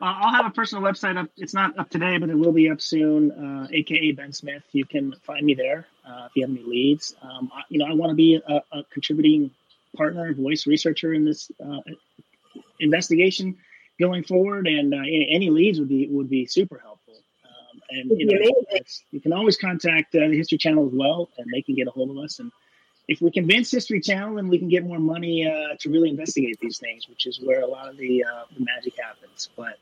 Uh, 0.03 0.17
I'll 0.17 0.35
have 0.35 0.47
a 0.47 0.51
personal 0.51 0.83
website 0.83 1.17
up. 1.17 1.29
It's 1.37 1.55
not 1.55 1.79
up 1.79 1.91
today, 1.91 2.19
but 2.19 2.29
it 2.29 2.35
will 2.35 2.53
be 2.53 2.71
up 2.71 2.81
soon. 2.81 3.31
Uh, 3.31 3.69
AKA 3.73 4.13
Ben 4.13 4.33
Smith. 4.33 4.63
You 4.73 4.85
can 4.85 5.15
find 5.23 5.47
me 5.47 5.55
there 5.55 5.87
uh, 6.05 6.27
if 6.27 6.33
you 6.35 6.43
have 6.43 6.51
any 6.51 6.65
leads. 6.65 7.15
Um, 7.23 7.51
I, 7.55 7.63
you 7.69 7.79
know, 7.79 7.87
I 7.87 7.95
want 7.95 8.11
to 8.11 8.17
be 8.17 8.35
a, 8.35 8.63
a, 8.73 8.85
contributing 8.91 9.51
partner, 9.97 10.33
voice 10.35 10.67
researcher 10.67 11.15
in 11.15 11.25
this 11.25 11.51
uh, 11.65 11.81
investigation 12.81 13.57
going 13.99 14.25
forward, 14.25 14.67
and 14.67 14.95
uh, 14.95 14.99
any 14.99 15.51
leads 15.51 15.79
would 15.79 15.89
be 15.89 16.09
would 16.09 16.31
be 16.31 16.47
super 16.47 16.79
helpful. 16.83 17.15
Um, 17.45 17.81
and 17.91 18.11
you 18.19 18.27
know, 18.27 18.81
you 19.11 19.21
can 19.21 19.33
always 19.33 19.57
contact 19.57 20.15
uh, 20.15 20.29
the 20.29 20.37
History 20.37 20.59
Channel 20.59 20.87
as 20.87 20.93
well, 20.95 21.29
and 21.39 21.47
they 21.53 21.63
can 21.63 21.75
get 21.75 21.89
a 21.89 21.91
hold 21.91 22.11
of 22.11 22.19
us 22.19 22.39
and 22.39 22.51
if 23.11 23.21
we 23.21 23.33
convince 23.33 23.73
History 23.73 24.01
Channel, 24.01 24.37
then 24.37 24.49
we 24.49 24.57
can 24.57 24.69
get 24.69 24.85
more 24.85 25.01
money 25.01 25.45
uh, 25.45 25.75
to 25.81 25.91
really 25.91 26.11
investigate 26.11 26.59
these 26.61 26.79
things, 26.79 27.09
which 27.09 27.27
is 27.27 27.41
where 27.41 27.61
a 27.61 27.67
lot 27.67 27.89
of 27.89 27.97
the, 27.97 28.23
uh, 28.23 28.45
the 28.57 28.65
magic 28.65 28.95
happens. 28.97 29.51
But 29.57 29.79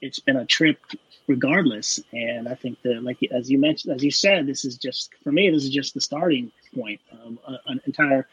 it's 0.00 0.18
been 0.18 0.36
a 0.36 0.46
trip 0.46 0.78
regardless. 1.26 2.00
And 2.14 2.48
I 2.48 2.54
think 2.54 2.80
that, 2.84 3.04
like 3.04 3.18
as 3.30 3.50
you 3.50 3.58
mentioned, 3.58 3.94
as 3.94 4.02
you 4.02 4.10
said, 4.10 4.46
this 4.46 4.64
is 4.64 4.78
just 4.78 5.10
for 5.22 5.30
me. 5.30 5.50
This 5.50 5.62
is 5.62 5.68
just 5.68 5.92
the 5.92 6.00
starting 6.00 6.50
point 6.74 7.02
of 7.12 7.38
an 7.66 7.82
entire 7.84 8.26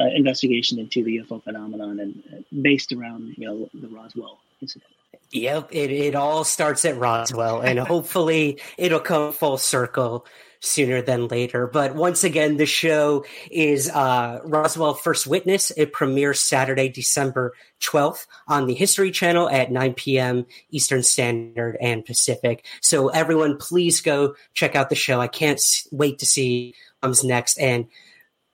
uh, 0.00 0.06
investigation 0.14 0.78
into 0.78 1.04
the 1.04 1.18
UFO 1.18 1.42
phenomenon, 1.42 2.00
and 2.00 2.22
uh, 2.32 2.36
based 2.62 2.92
around 2.92 3.34
you 3.36 3.46
know 3.46 3.70
the 3.74 3.88
Roswell 3.88 4.38
incident. 4.60 4.90
Yep, 5.32 5.68
it, 5.72 5.90
it 5.90 6.14
all 6.14 6.44
starts 6.44 6.84
at 6.84 6.96
Roswell, 6.96 7.60
and 7.60 7.78
hopefully 7.94 8.60
it'll 8.78 9.00
come 9.00 9.32
full 9.32 9.58
circle 9.58 10.26
sooner 10.60 11.00
than 11.00 11.28
later. 11.28 11.66
But 11.66 11.94
once 11.94 12.22
again, 12.22 12.56
the 12.56 12.66
show 12.66 13.24
is 13.50 13.88
uh, 13.88 14.40
Roswell 14.44 14.94
First 14.94 15.26
Witness. 15.26 15.70
It 15.70 15.92
premieres 15.92 16.40
Saturday, 16.40 16.88
December 16.88 17.54
12th 17.80 18.26
on 18.46 18.66
the 18.66 18.74
History 18.74 19.10
Channel 19.10 19.48
at 19.48 19.72
9 19.72 19.94
p.m. 19.94 20.46
Eastern 20.70 21.02
Standard 21.02 21.78
and 21.80 22.04
Pacific. 22.04 22.64
So 22.82 23.08
everyone, 23.08 23.56
please 23.56 24.02
go 24.02 24.34
check 24.52 24.76
out 24.76 24.90
the 24.90 24.96
show. 24.96 25.20
I 25.20 25.28
can't 25.28 25.60
wait 25.90 26.18
to 26.18 26.26
see 26.26 26.74
comes 27.00 27.24
next. 27.24 27.58
And 27.58 27.86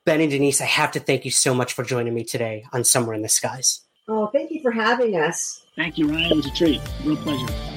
Ben 0.07 0.21
and 0.21 0.31
Denise, 0.31 0.61
I 0.61 0.65
have 0.67 0.93
to 0.93 1.01
thank 1.01 1.25
you 1.25 1.31
so 1.31 1.53
much 1.53 1.73
for 1.73 1.83
joining 1.83 2.13
me 2.13 2.23
today 2.23 2.63
on 2.71 2.85
Somewhere 2.85 3.13
in 3.13 3.23
the 3.23 3.27
Skies. 3.27 3.81
Oh, 4.07 4.27
thank 4.27 4.51
you 4.51 4.61
for 4.61 4.71
having 4.71 5.17
us. 5.17 5.65
Thank 5.75 5.97
you, 5.97 6.07
Ryan. 6.07 6.31
It 6.31 6.35
was 6.37 6.45
a 6.45 6.51
treat. 6.51 6.79
Real 7.03 7.17
pleasure. 7.17 7.76